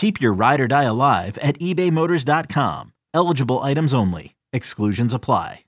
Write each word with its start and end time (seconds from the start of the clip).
Keep 0.00 0.18
your 0.18 0.32
ride 0.32 0.62
or 0.62 0.66
die 0.66 0.84
alive 0.84 1.36
at 1.42 1.58
ebaymotors.com. 1.58 2.94
Eligible 3.12 3.58
items 3.58 3.92
only. 3.92 4.34
Exclusions 4.50 5.12
apply. 5.12 5.64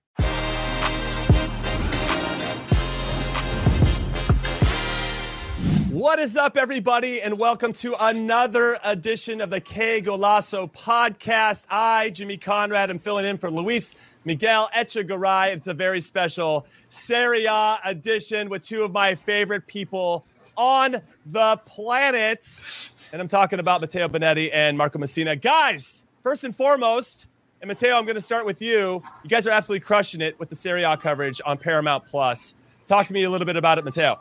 What 5.90 6.18
is 6.18 6.38
up, 6.38 6.57
everybody, 6.57 7.20
and 7.20 7.38
welcome 7.38 7.74
to 7.74 7.95
another 8.01 8.79
edition 8.84 9.42
of 9.42 9.51
the 9.51 9.60
K 9.60 10.01
Golazo 10.01 10.73
podcast. 10.73 11.66
I, 11.68 12.09
Jimmy 12.09 12.38
Conrad, 12.38 12.88
am 12.88 12.98
filling 12.98 13.26
in 13.26 13.37
for 13.37 13.51
Luis 13.51 13.95
Miguel 14.24 14.70
Echegaray. 14.74 15.54
It's 15.54 15.66
a 15.66 15.74
very 15.74 16.01
special 16.01 16.66
Serie 16.88 17.45
A 17.45 17.76
edition 17.85 18.48
with 18.48 18.62
two 18.62 18.82
of 18.82 18.92
my 18.92 19.14
favorite 19.14 19.66
people 19.66 20.24
on 20.57 21.02
the 21.26 21.60
planet. 21.66 22.46
And 23.13 23.21
I'm 23.21 23.29
talking 23.29 23.60
about 23.60 23.82
Matteo 23.82 24.09
Bonetti 24.09 24.49
and 24.55 24.77
Marco 24.77 24.99
Messina. 24.99 25.37
Guys, 25.37 26.07
first 26.23 26.45
and 26.45 26.57
foremost, 26.57 27.27
and 27.60 27.69
Matteo, 27.69 27.95
I'm 27.95 28.07
going 28.07 28.15
to 28.15 28.23
start 28.23 28.46
with 28.46 28.63
you. 28.63 29.02
You 29.23 29.29
guys 29.29 29.46
are 29.46 29.51
absolutely 29.51 29.85
crushing 29.85 30.23
it 30.23 30.38
with 30.41 30.49
the 30.49 30.54
Serie 30.54 30.82
A 30.82 30.96
coverage 30.96 31.38
on 31.45 31.59
Paramount 31.59 32.07
Plus. 32.07 32.57
Talk 32.87 33.07
to 33.09 33.13
me 33.13 33.24
a 33.24 33.30
little 33.30 33.45
bit 33.45 33.57
about 33.57 33.77
it, 33.77 33.85
Matteo. 33.85 34.19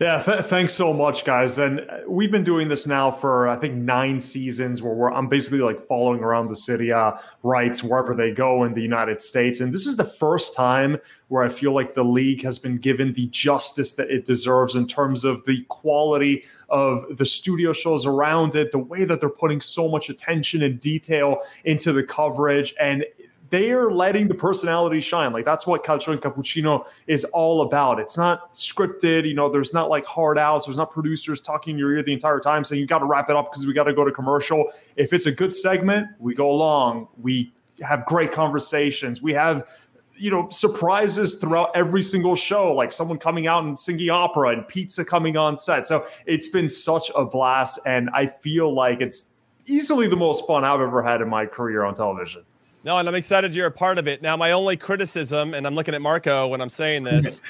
Yeah, 0.00 0.22
th- 0.22 0.46
thanks 0.46 0.72
so 0.72 0.94
much, 0.94 1.26
guys. 1.26 1.58
And 1.58 1.80
uh, 1.80 1.98
we've 2.08 2.30
been 2.30 2.42
doing 2.42 2.68
this 2.68 2.86
now 2.86 3.10
for 3.10 3.48
I 3.48 3.56
think 3.56 3.74
nine 3.74 4.18
seasons, 4.18 4.80
where 4.80 5.12
I'm 5.12 5.28
basically 5.28 5.58
like 5.58 5.86
following 5.86 6.20
around 6.20 6.46
the 6.48 6.56
Serie 6.56 6.88
A 6.88 7.20
rights 7.42 7.84
wherever 7.84 8.14
they 8.14 8.30
go 8.30 8.64
in 8.64 8.72
the 8.72 8.80
United 8.80 9.20
States. 9.20 9.60
And 9.60 9.74
this 9.74 9.86
is 9.86 9.96
the 9.96 10.06
first 10.06 10.54
time 10.54 10.96
where 11.28 11.44
I 11.44 11.50
feel 11.50 11.74
like 11.74 11.94
the 11.94 12.02
league 12.02 12.42
has 12.44 12.58
been 12.58 12.76
given 12.76 13.12
the 13.12 13.26
justice 13.26 13.92
that 13.96 14.10
it 14.10 14.24
deserves 14.24 14.74
in 14.74 14.86
terms 14.86 15.22
of 15.22 15.44
the 15.44 15.64
quality 15.64 16.44
of 16.70 17.04
the 17.18 17.26
studio 17.26 17.74
shows 17.74 18.06
around 18.06 18.54
it, 18.54 18.72
the 18.72 18.78
way 18.78 19.04
that 19.04 19.20
they're 19.20 19.28
putting 19.28 19.60
so 19.60 19.86
much 19.86 20.08
attention 20.08 20.62
and 20.62 20.80
detail 20.80 21.40
into 21.66 21.92
the 21.92 22.02
coverage, 22.02 22.74
and 22.80 23.04
they're 23.50 23.90
letting 23.90 24.28
the 24.28 24.34
personality 24.34 25.00
shine. 25.00 25.32
Like 25.32 25.44
that's 25.44 25.66
what 25.66 25.84
Calcio 25.84 26.12
and 26.12 26.20
Cappuccino 26.20 26.86
is 27.06 27.24
all 27.26 27.62
about. 27.62 27.98
It's 27.98 28.16
not 28.16 28.54
scripted, 28.54 29.26
you 29.28 29.34
know, 29.34 29.48
there's 29.48 29.74
not 29.74 29.90
like 29.90 30.06
hard 30.06 30.38
outs, 30.38 30.66
there's 30.66 30.76
not 30.76 30.92
producers 30.92 31.40
talking 31.40 31.72
in 31.72 31.78
your 31.78 31.92
ear 31.92 32.02
the 32.02 32.12
entire 32.12 32.40
time 32.40 32.64
saying 32.64 32.80
you 32.80 32.86
got 32.86 33.00
to 33.00 33.06
wrap 33.06 33.28
it 33.28 33.36
up 33.36 33.50
because 33.50 33.66
we 33.66 33.72
got 33.72 33.84
to 33.84 33.92
go 33.92 34.04
to 34.04 34.12
commercial. 34.12 34.70
If 34.96 35.12
it's 35.12 35.26
a 35.26 35.32
good 35.32 35.52
segment, 35.52 36.08
we 36.18 36.34
go 36.34 36.50
along. 36.50 37.08
We 37.20 37.52
have 37.82 38.06
great 38.06 38.32
conversations. 38.32 39.20
We 39.20 39.34
have 39.34 39.66
you 40.14 40.30
know 40.30 40.48
surprises 40.50 41.36
throughout 41.36 41.70
every 41.74 42.02
single 42.02 42.36
show 42.36 42.74
like 42.74 42.92
someone 42.92 43.18
coming 43.18 43.46
out 43.46 43.64
and 43.64 43.78
singing 43.78 44.10
opera 44.10 44.50
and 44.50 44.68
pizza 44.68 45.02
coming 45.02 45.38
on 45.38 45.56
set 45.56 45.86
so 45.86 46.06
it's 46.26 46.48
been 46.48 46.68
such 46.68 47.10
a 47.16 47.24
blast 47.24 47.78
and 47.86 48.10
i 48.12 48.26
feel 48.26 48.74
like 48.74 49.00
it's 49.00 49.30
easily 49.64 50.06
the 50.06 50.16
most 50.16 50.46
fun 50.46 50.62
i've 50.62 50.80
ever 50.80 51.02
had 51.02 51.22
in 51.22 51.28
my 51.28 51.46
career 51.46 51.84
on 51.84 51.94
television 51.94 52.44
no, 52.84 52.98
and 52.98 53.08
I'm 53.08 53.14
excited 53.14 53.54
you're 53.54 53.66
a 53.66 53.70
part 53.70 53.98
of 53.98 54.08
it. 54.08 54.22
Now, 54.22 54.36
my 54.36 54.52
only 54.52 54.76
criticism, 54.76 55.54
and 55.54 55.66
I'm 55.66 55.74
looking 55.74 55.94
at 55.94 56.02
Marco 56.02 56.48
when 56.48 56.60
I'm 56.60 56.68
saying 56.68 57.04
this, 57.04 57.42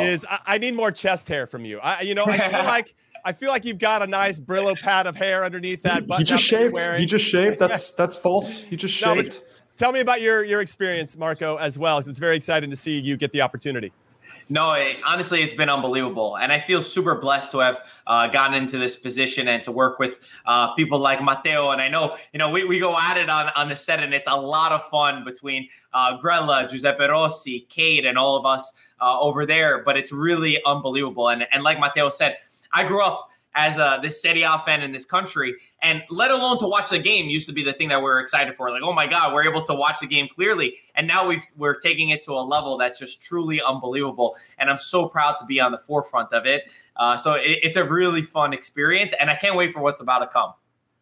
is 0.00 0.24
I, 0.28 0.38
I, 0.46 0.58
need 0.58 0.74
more 0.74 0.90
chest 0.90 1.28
hair 1.28 1.46
from 1.46 1.64
you. 1.64 1.78
I, 1.80 2.02
you 2.02 2.14
know, 2.14 2.24
I 2.24 2.38
feel 2.38 2.50
like 2.64 2.94
I 3.24 3.32
feel 3.32 3.50
like 3.50 3.64
you've 3.64 3.78
got 3.78 4.02
a 4.02 4.06
nice 4.06 4.40
Brillo 4.40 4.78
pad 4.80 5.06
of 5.06 5.16
hair 5.16 5.44
underneath 5.44 5.82
that. 5.82 6.04
He 6.16 6.24
just 6.24 6.44
shaved. 6.44 6.76
He 6.98 7.06
just 7.06 7.24
shaved. 7.24 7.58
That's 7.58 7.92
that's 7.92 8.16
false. 8.16 8.60
He 8.60 8.76
just 8.76 8.94
shaved. 8.94 9.40
No, 9.40 9.46
tell 9.76 9.92
me 9.92 10.00
about 10.00 10.20
your 10.20 10.44
your 10.44 10.60
experience, 10.60 11.16
Marco, 11.16 11.56
as 11.56 11.78
well. 11.78 11.98
It's 11.98 12.18
very 12.18 12.36
exciting 12.36 12.70
to 12.70 12.76
see 12.76 12.98
you 12.98 13.16
get 13.16 13.32
the 13.32 13.42
opportunity. 13.42 13.92
No, 14.50 14.72
it, 14.72 14.96
honestly, 15.04 15.42
it's 15.42 15.54
been 15.54 15.68
unbelievable, 15.68 16.36
and 16.38 16.50
I 16.50 16.58
feel 16.58 16.82
super 16.82 17.14
blessed 17.14 17.50
to 17.50 17.58
have 17.58 17.82
uh, 18.06 18.28
gotten 18.28 18.54
into 18.54 18.78
this 18.78 18.96
position 18.96 19.48
and 19.48 19.62
to 19.64 19.72
work 19.72 19.98
with 19.98 20.14
uh, 20.46 20.74
people 20.74 20.98
like 20.98 21.22
Matteo. 21.22 21.70
And 21.70 21.82
I 21.82 21.88
know, 21.88 22.16
you 22.32 22.38
know, 22.38 22.48
we, 22.48 22.64
we 22.64 22.78
go 22.78 22.96
at 22.96 23.18
it 23.18 23.28
on 23.28 23.50
on 23.56 23.68
the 23.68 23.76
set, 23.76 24.00
and 24.00 24.14
it's 24.14 24.28
a 24.28 24.36
lot 24.36 24.72
of 24.72 24.88
fun 24.88 25.24
between 25.24 25.68
uh, 25.92 26.18
Grella, 26.18 26.68
Giuseppe 26.68 27.06
Rossi, 27.06 27.66
Kate, 27.68 28.06
and 28.06 28.16
all 28.16 28.36
of 28.36 28.46
us 28.46 28.72
uh, 29.00 29.18
over 29.20 29.44
there. 29.44 29.82
But 29.84 29.98
it's 29.98 30.12
really 30.12 30.62
unbelievable, 30.64 31.28
and 31.28 31.46
and 31.52 31.62
like 31.62 31.78
Matteo 31.78 32.08
said, 32.08 32.38
I 32.72 32.84
grew 32.84 33.02
up 33.02 33.27
as 33.54 33.78
a 33.78 33.98
this 34.02 34.20
Serie 34.22 34.42
A 34.42 34.58
fan 34.60 34.82
in 34.82 34.92
this 34.92 35.04
country, 35.04 35.54
and 35.82 36.02
let 36.10 36.30
alone 36.30 36.58
to 36.60 36.66
watch 36.66 36.90
the 36.90 36.98
game 36.98 37.28
used 37.28 37.46
to 37.48 37.52
be 37.52 37.62
the 37.62 37.72
thing 37.72 37.88
that 37.88 38.00
we 38.00 38.08
are 38.08 38.20
excited 38.20 38.54
for. 38.54 38.70
Like, 38.70 38.82
oh 38.82 38.92
my 38.92 39.06
God, 39.06 39.32
we're 39.32 39.48
able 39.48 39.62
to 39.62 39.74
watch 39.74 40.00
the 40.00 40.06
game 40.06 40.28
clearly, 40.34 40.76
and 40.94 41.06
now 41.06 41.26
we've 41.26 41.44
we're 41.56 41.78
taking 41.78 42.10
it 42.10 42.22
to 42.22 42.32
a 42.32 42.42
level 42.42 42.78
that's 42.78 42.98
just 42.98 43.20
truly 43.20 43.60
unbelievable. 43.60 44.36
And 44.58 44.70
I'm 44.70 44.78
so 44.78 45.08
proud 45.08 45.36
to 45.40 45.46
be 45.46 45.60
on 45.60 45.72
the 45.72 45.78
forefront 45.78 46.32
of 46.32 46.46
it. 46.46 46.64
Uh, 46.96 47.16
so 47.16 47.34
it, 47.34 47.58
it's 47.62 47.76
a 47.76 47.84
really 47.84 48.22
fun 48.22 48.52
experience, 48.52 49.12
and 49.20 49.30
I 49.30 49.36
can't 49.36 49.56
wait 49.56 49.72
for 49.72 49.80
what's 49.80 50.00
about 50.00 50.20
to 50.20 50.26
come. 50.26 50.52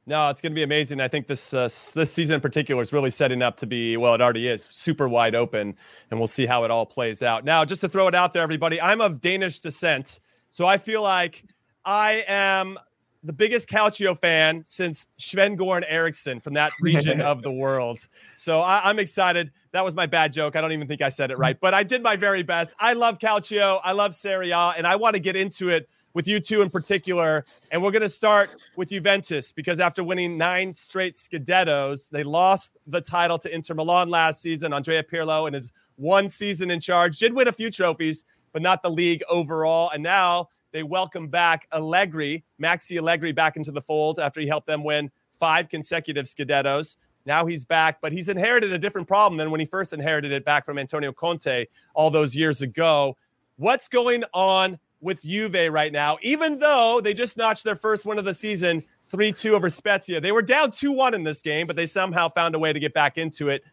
No, 0.08 0.28
it's 0.28 0.40
going 0.40 0.52
to 0.52 0.54
be 0.54 0.62
amazing. 0.62 1.00
I 1.00 1.08
think 1.08 1.26
this 1.26 1.52
uh, 1.52 1.64
this 1.94 2.12
season 2.12 2.36
in 2.36 2.40
particular 2.40 2.80
is 2.80 2.92
really 2.92 3.10
setting 3.10 3.42
up 3.42 3.56
to 3.56 3.66
be 3.66 3.96
well. 3.96 4.14
It 4.14 4.20
already 4.20 4.48
is 4.48 4.68
super 4.70 5.08
wide 5.08 5.34
open, 5.34 5.74
and 6.10 6.20
we'll 6.20 6.28
see 6.28 6.46
how 6.46 6.62
it 6.62 6.70
all 6.70 6.86
plays 6.86 7.22
out. 7.22 7.44
Now, 7.44 7.64
just 7.64 7.80
to 7.80 7.88
throw 7.88 8.06
it 8.06 8.14
out 8.14 8.32
there, 8.32 8.42
everybody, 8.42 8.80
I'm 8.80 9.00
of 9.00 9.20
Danish 9.20 9.58
descent, 9.58 10.20
so 10.50 10.64
I 10.64 10.78
feel 10.78 11.02
like 11.02 11.44
I 11.86 12.24
am 12.26 12.76
the 13.22 13.32
biggest 13.32 13.68
Calcio 13.68 14.18
fan 14.18 14.62
since 14.64 15.06
Sven 15.16 15.56
Goran 15.56 15.84
Eriksson 15.88 16.40
from 16.40 16.54
that 16.54 16.72
region 16.80 17.20
of 17.20 17.42
the 17.42 17.50
world. 17.50 18.08
So 18.34 18.58
I, 18.58 18.90
am 18.90 18.98
excited. 18.98 19.52
That 19.70 19.84
was 19.84 19.94
my 19.94 20.06
bad 20.06 20.32
joke. 20.32 20.56
I 20.56 20.60
don't 20.60 20.72
even 20.72 20.88
think 20.88 21.00
I 21.00 21.08
said 21.08 21.30
it 21.30 21.38
right, 21.38 21.58
but 21.60 21.74
I 21.74 21.84
did 21.84 22.02
my 22.02 22.16
very 22.16 22.42
best. 22.42 22.74
I 22.80 22.92
love 22.92 23.18
Calcio. 23.18 23.80
I 23.84 23.92
love 23.92 24.14
Serie 24.14 24.50
A, 24.50 24.74
and 24.76 24.86
I 24.86 24.96
want 24.96 25.14
to 25.14 25.20
get 25.20 25.36
into 25.36 25.68
it 25.68 25.88
with 26.12 26.26
you 26.26 26.40
two 26.40 26.62
in 26.62 26.70
particular. 26.70 27.44
And 27.70 27.82
we're 27.82 27.92
going 27.92 28.02
to 28.02 28.08
start 28.08 28.50
with 28.74 28.88
Juventus 28.88 29.52
because 29.52 29.78
after 29.78 30.02
winning 30.02 30.36
nine 30.36 30.74
straight 30.74 31.14
Scudettos, 31.14 32.08
they 32.10 32.24
lost 32.24 32.78
the 32.86 33.00
title 33.00 33.38
to 33.38 33.54
Inter 33.54 33.74
Milan 33.74 34.08
last 34.08 34.40
season. 34.40 34.72
Andrea 34.72 35.02
Pirlo, 35.02 35.46
in 35.46 35.54
his 35.54 35.72
one 35.96 36.28
season 36.28 36.70
in 36.70 36.80
charge, 36.80 37.18
did 37.18 37.32
win 37.32 37.48
a 37.48 37.52
few 37.52 37.70
trophies, 37.70 38.24
but 38.52 38.62
not 38.62 38.82
the 38.82 38.90
league 38.90 39.22
overall. 39.28 39.90
And 39.90 40.02
now 40.02 40.48
they 40.76 40.82
welcome 40.82 41.26
back 41.26 41.66
Allegri, 41.72 42.44
Maxi 42.62 42.98
Allegri, 42.98 43.32
back 43.32 43.56
into 43.56 43.72
the 43.72 43.80
fold 43.80 44.18
after 44.18 44.42
he 44.42 44.46
helped 44.46 44.66
them 44.66 44.84
win 44.84 45.10
five 45.40 45.70
consecutive 45.70 46.26
Scudettos. 46.26 46.96
Now 47.24 47.46
he's 47.46 47.64
back, 47.64 47.98
but 48.02 48.12
he's 48.12 48.28
inherited 48.28 48.74
a 48.74 48.78
different 48.78 49.08
problem 49.08 49.38
than 49.38 49.50
when 49.50 49.58
he 49.58 49.64
first 49.64 49.94
inherited 49.94 50.32
it 50.32 50.44
back 50.44 50.66
from 50.66 50.78
Antonio 50.78 51.12
Conte 51.12 51.64
all 51.94 52.10
those 52.10 52.36
years 52.36 52.60
ago. 52.60 53.16
What's 53.56 53.88
going 53.88 54.22
on 54.34 54.78
with 55.00 55.22
Juve 55.22 55.72
right 55.72 55.92
now? 55.92 56.18
Even 56.20 56.58
though 56.58 57.00
they 57.02 57.14
just 57.14 57.38
notched 57.38 57.64
their 57.64 57.76
first 57.76 58.04
win 58.04 58.18
of 58.18 58.26
the 58.26 58.34
season, 58.34 58.84
3 59.04 59.32
2 59.32 59.54
over 59.54 59.70
Spezia. 59.70 60.20
They 60.20 60.32
were 60.32 60.42
down 60.42 60.72
2 60.72 60.92
1 60.92 61.14
in 61.14 61.24
this 61.24 61.40
game, 61.40 61.66
but 61.66 61.76
they 61.76 61.86
somehow 61.86 62.28
found 62.28 62.54
a 62.54 62.58
way 62.58 62.74
to 62.74 62.78
get 62.78 62.92
back 62.92 63.16
into 63.16 63.48
it. 63.48 63.64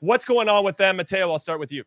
What's 0.00 0.26
going 0.26 0.50
on 0.50 0.64
with 0.64 0.76
them? 0.76 0.98
Matteo, 0.98 1.30
I'll 1.30 1.38
start 1.38 1.60
with 1.60 1.72
you. 1.72 1.82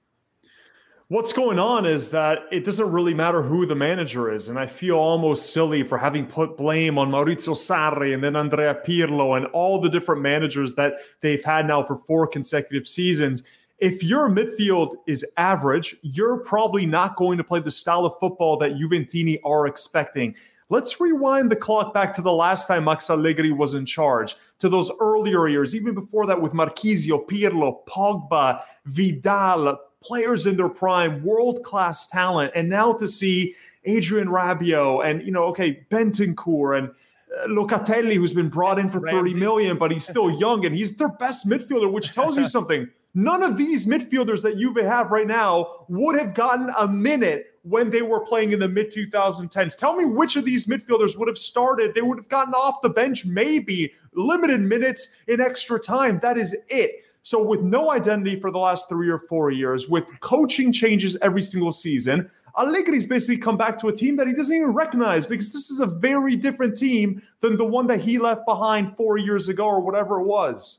What's 1.09 1.33
going 1.33 1.59
on 1.59 1.85
is 1.85 2.09
that 2.11 2.47
it 2.51 2.65
doesn't 2.65 2.91
really 2.91 3.13
matter 3.13 3.43
who 3.43 3.67
the 3.67 3.75
manager 3.75 4.33
is. 4.33 4.47
And 4.47 4.57
I 4.57 4.65
feel 4.65 4.97
almost 4.97 5.53
silly 5.53 5.83
for 5.83 5.99
having 5.99 6.25
put 6.25 6.57
blame 6.57 6.97
on 6.97 7.11
Maurizio 7.11 7.53
Sarri 7.53 8.15
and 8.15 8.23
then 8.23 8.35
Andrea 8.35 8.81
Pirlo 8.83 9.37
and 9.37 9.45
all 9.47 9.79
the 9.79 9.87
different 9.87 10.23
managers 10.23 10.73
that 10.73 10.95
they've 11.21 11.43
had 11.43 11.67
now 11.67 11.83
for 11.83 11.95
four 11.95 12.25
consecutive 12.25 12.87
seasons. 12.87 13.43
If 13.77 14.03
your 14.03 14.29
midfield 14.29 14.95
is 15.05 15.23
average, 15.37 15.95
you're 16.01 16.37
probably 16.37 16.87
not 16.87 17.17
going 17.17 17.37
to 17.37 17.43
play 17.43 17.59
the 17.59 17.69
style 17.69 18.07
of 18.07 18.17
football 18.19 18.57
that 18.57 18.71
Juventini 18.71 19.39
are 19.45 19.67
expecting. 19.67 20.33
Let's 20.69 20.99
rewind 20.99 21.51
the 21.51 21.55
clock 21.55 21.93
back 21.93 22.15
to 22.15 22.23
the 22.23 22.33
last 22.33 22.67
time 22.67 22.85
Max 22.85 23.11
Allegri 23.11 23.51
was 23.51 23.75
in 23.75 23.85
charge, 23.85 24.35
to 24.57 24.69
those 24.69 24.91
earlier 24.99 25.47
years, 25.47 25.75
even 25.75 25.93
before 25.93 26.25
that 26.25 26.41
with 26.41 26.53
Marchisio, 26.53 27.27
Pirlo, 27.27 27.85
Pogba, 27.85 28.63
Vidal, 28.85 29.77
players 30.05 30.45
in 30.45 30.57
their 30.57 30.69
prime, 30.69 31.23
world 31.23 31.63
class 31.63 32.07
talent, 32.07 32.51
and 32.55 32.69
now 32.69 32.93
to 32.93 33.07
see 33.07 33.55
Adrien 33.87 34.27
Rabiot 34.27 35.05
and 35.05 35.23
you 35.23 35.31
know, 35.31 35.45
okay, 35.45 35.85
Bentancur 35.91 36.77
and 36.77 36.89
uh, 36.89 37.47
Locatelli, 37.47 38.15
who's 38.15 38.33
been 38.33 38.49
brought 38.49 38.79
in 38.79 38.89
for 38.89 38.99
Ramsey. 38.99 39.33
30 39.33 39.39
million, 39.39 39.77
but 39.77 39.91
he's 39.91 40.05
still 40.05 40.29
young 40.39 40.65
and 40.65 40.75
he's 40.75 40.97
their 40.97 41.09
best 41.09 41.47
midfielder, 41.47 41.91
which 41.91 42.13
tells 42.13 42.37
you 42.37 42.47
something. 42.47 42.89
None 43.17 43.43
of 43.43 43.55
these 43.55 43.87
midfielders 43.87 44.41
that 44.43 44.57
Juve 44.57 44.83
have 44.83 45.09
right 45.09 45.25
now 45.25 45.85
would 45.87 46.19
have 46.19 46.33
gotten 46.33 46.69
a 46.77 46.85
minute 46.85 47.53
when 47.61 47.89
they 47.89 48.01
were 48.01 48.19
playing 48.19 48.51
in 48.51 48.59
the 48.59 48.67
mid 48.67 48.91
2010s. 48.91 49.77
Tell 49.77 49.95
me 49.95 50.03
which 50.03 50.35
of 50.35 50.43
these 50.43 50.65
midfielders 50.65 51.17
would 51.17 51.29
have 51.29 51.37
started. 51.37 51.95
They 51.95 52.01
would 52.01 52.17
have 52.17 52.27
gotten 52.27 52.53
off 52.53 52.81
the 52.81 52.89
bench, 52.89 53.25
maybe 53.25 53.93
limited 54.13 54.59
minutes 54.59 55.07
in 55.27 55.39
extra 55.39 55.79
time. 55.79 56.19
That 56.21 56.37
is 56.37 56.55
it. 56.67 57.04
So, 57.25 57.41
with 57.41 57.61
no 57.61 57.89
identity 57.89 58.39
for 58.39 58.51
the 58.51 58.59
last 58.59 58.87
three 58.87 59.09
or 59.09 59.17
four 59.17 59.49
years, 59.49 59.89
with 59.89 60.05
coaching 60.19 60.71
changes 60.71 61.17
every 61.23 61.41
single 61.41 61.71
season, 61.71 62.29
Allegri's 62.55 63.07
basically 63.07 63.39
come 63.39 63.57
back 63.57 63.79
to 63.79 63.87
a 63.87 63.91
team 63.91 64.15
that 64.17 64.27
he 64.27 64.33
doesn't 64.33 64.55
even 64.55 64.73
recognize 64.73 65.25
because 65.25 65.51
this 65.51 65.71
is 65.71 65.79
a 65.79 65.87
very 65.87 66.35
different 66.35 66.77
team 66.77 67.19
than 67.39 67.57
the 67.57 67.65
one 67.65 67.87
that 67.87 67.99
he 67.99 68.19
left 68.19 68.45
behind 68.45 68.95
four 68.95 69.17
years 69.17 69.49
ago 69.49 69.65
or 69.65 69.81
whatever 69.81 70.19
it 70.19 70.25
was. 70.25 70.77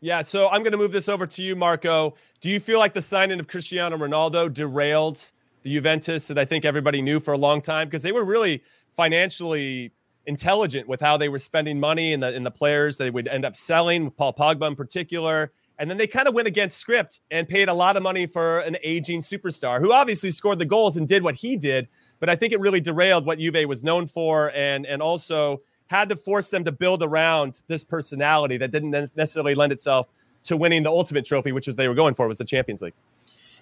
Yeah, 0.00 0.22
so 0.22 0.46
I'm 0.50 0.62
going 0.62 0.70
to 0.70 0.78
move 0.78 0.92
this 0.92 1.08
over 1.08 1.26
to 1.26 1.42
you, 1.42 1.56
Marco. 1.56 2.14
Do 2.40 2.48
you 2.48 2.60
feel 2.60 2.78
like 2.78 2.94
the 2.94 3.02
signing 3.02 3.40
of 3.40 3.48
Cristiano 3.48 3.96
Ronaldo 3.96 4.54
derailed 4.54 5.32
the 5.64 5.74
Juventus 5.74 6.28
that 6.28 6.38
I 6.38 6.44
think 6.44 6.64
everybody 6.64 7.02
knew 7.02 7.18
for 7.18 7.34
a 7.34 7.38
long 7.38 7.60
time 7.60 7.88
because 7.88 8.02
they 8.02 8.12
were 8.12 8.24
really 8.24 8.62
financially 8.94 9.90
intelligent 10.26 10.86
with 10.86 11.00
how 11.00 11.16
they 11.16 11.28
were 11.28 11.40
spending 11.40 11.80
money 11.80 12.12
and 12.12 12.22
the 12.22 12.32
in 12.32 12.44
the 12.44 12.52
players 12.52 12.98
they 12.98 13.10
would 13.10 13.26
end 13.26 13.44
up 13.44 13.56
selling, 13.56 14.12
Paul 14.12 14.32
Pogba 14.32 14.68
in 14.68 14.76
particular. 14.76 15.50
And 15.78 15.88
then 15.88 15.96
they 15.96 16.06
kind 16.06 16.26
of 16.26 16.34
went 16.34 16.48
against 16.48 16.78
script 16.78 17.20
and 17.30 17.48
paid 17.48 17.68
a 17.68 17.74
lot 17.74 17.96
of 17.96 18.02
money 18.02 18.26
for 18.26 18.60
an 18.60 18.76
aging 18.82 19.20
superstar 19.20 19.78
who 19.78 19.92
obviously 19.92 20.30
scored 20.30 20.58
the 20.58 20.66
goals 20.66 20.96
and 20.96 21.06
did 21.06 21.22
what 21.22 21.36
he 21.36 21.56
did. 21.56 21.88
But 22.20 22.28
I 22.28 22.36
think 22.36 22.52
it 22.52 22.60
really 22.60 22.80
derailed 22.80 23.26
what 23.26 23.38
Juve 23.38 23.68
was 23.68 23.84
known 23.84 24.08
for 24.08 24.50
and 24.54 24.86
and 24.86 25.00
also 25.00 25.62
had 25.86 26.08
to 26.10 26.16
force 26.16 26.50
them 26.50 26.64
to 26.64 26.72
build 26.72 27.02
around 27.02 27.62
this 27.68 27.84
personality 27.84 28.56
that 28.58 28.70
didn't 28.70 28.90
necessarily 28.90 29.54
lend 29.54 29.72
itself 29.72 30.08
to 30.44 30.56
winning 30.56 30.82
the 30.82 30.90
ultimate 30.90 31.24
trophy, 31.24 31.52
which 31.52 31.66
was 31.66 31.76
they 31.76 31.88
were 31.88 31.94
going 31.94 32.14
for, 32.14 32.28
was 32.28 32.38
the 32.38 32.44
Champions 32.44 32.82
League. 32.82 32.94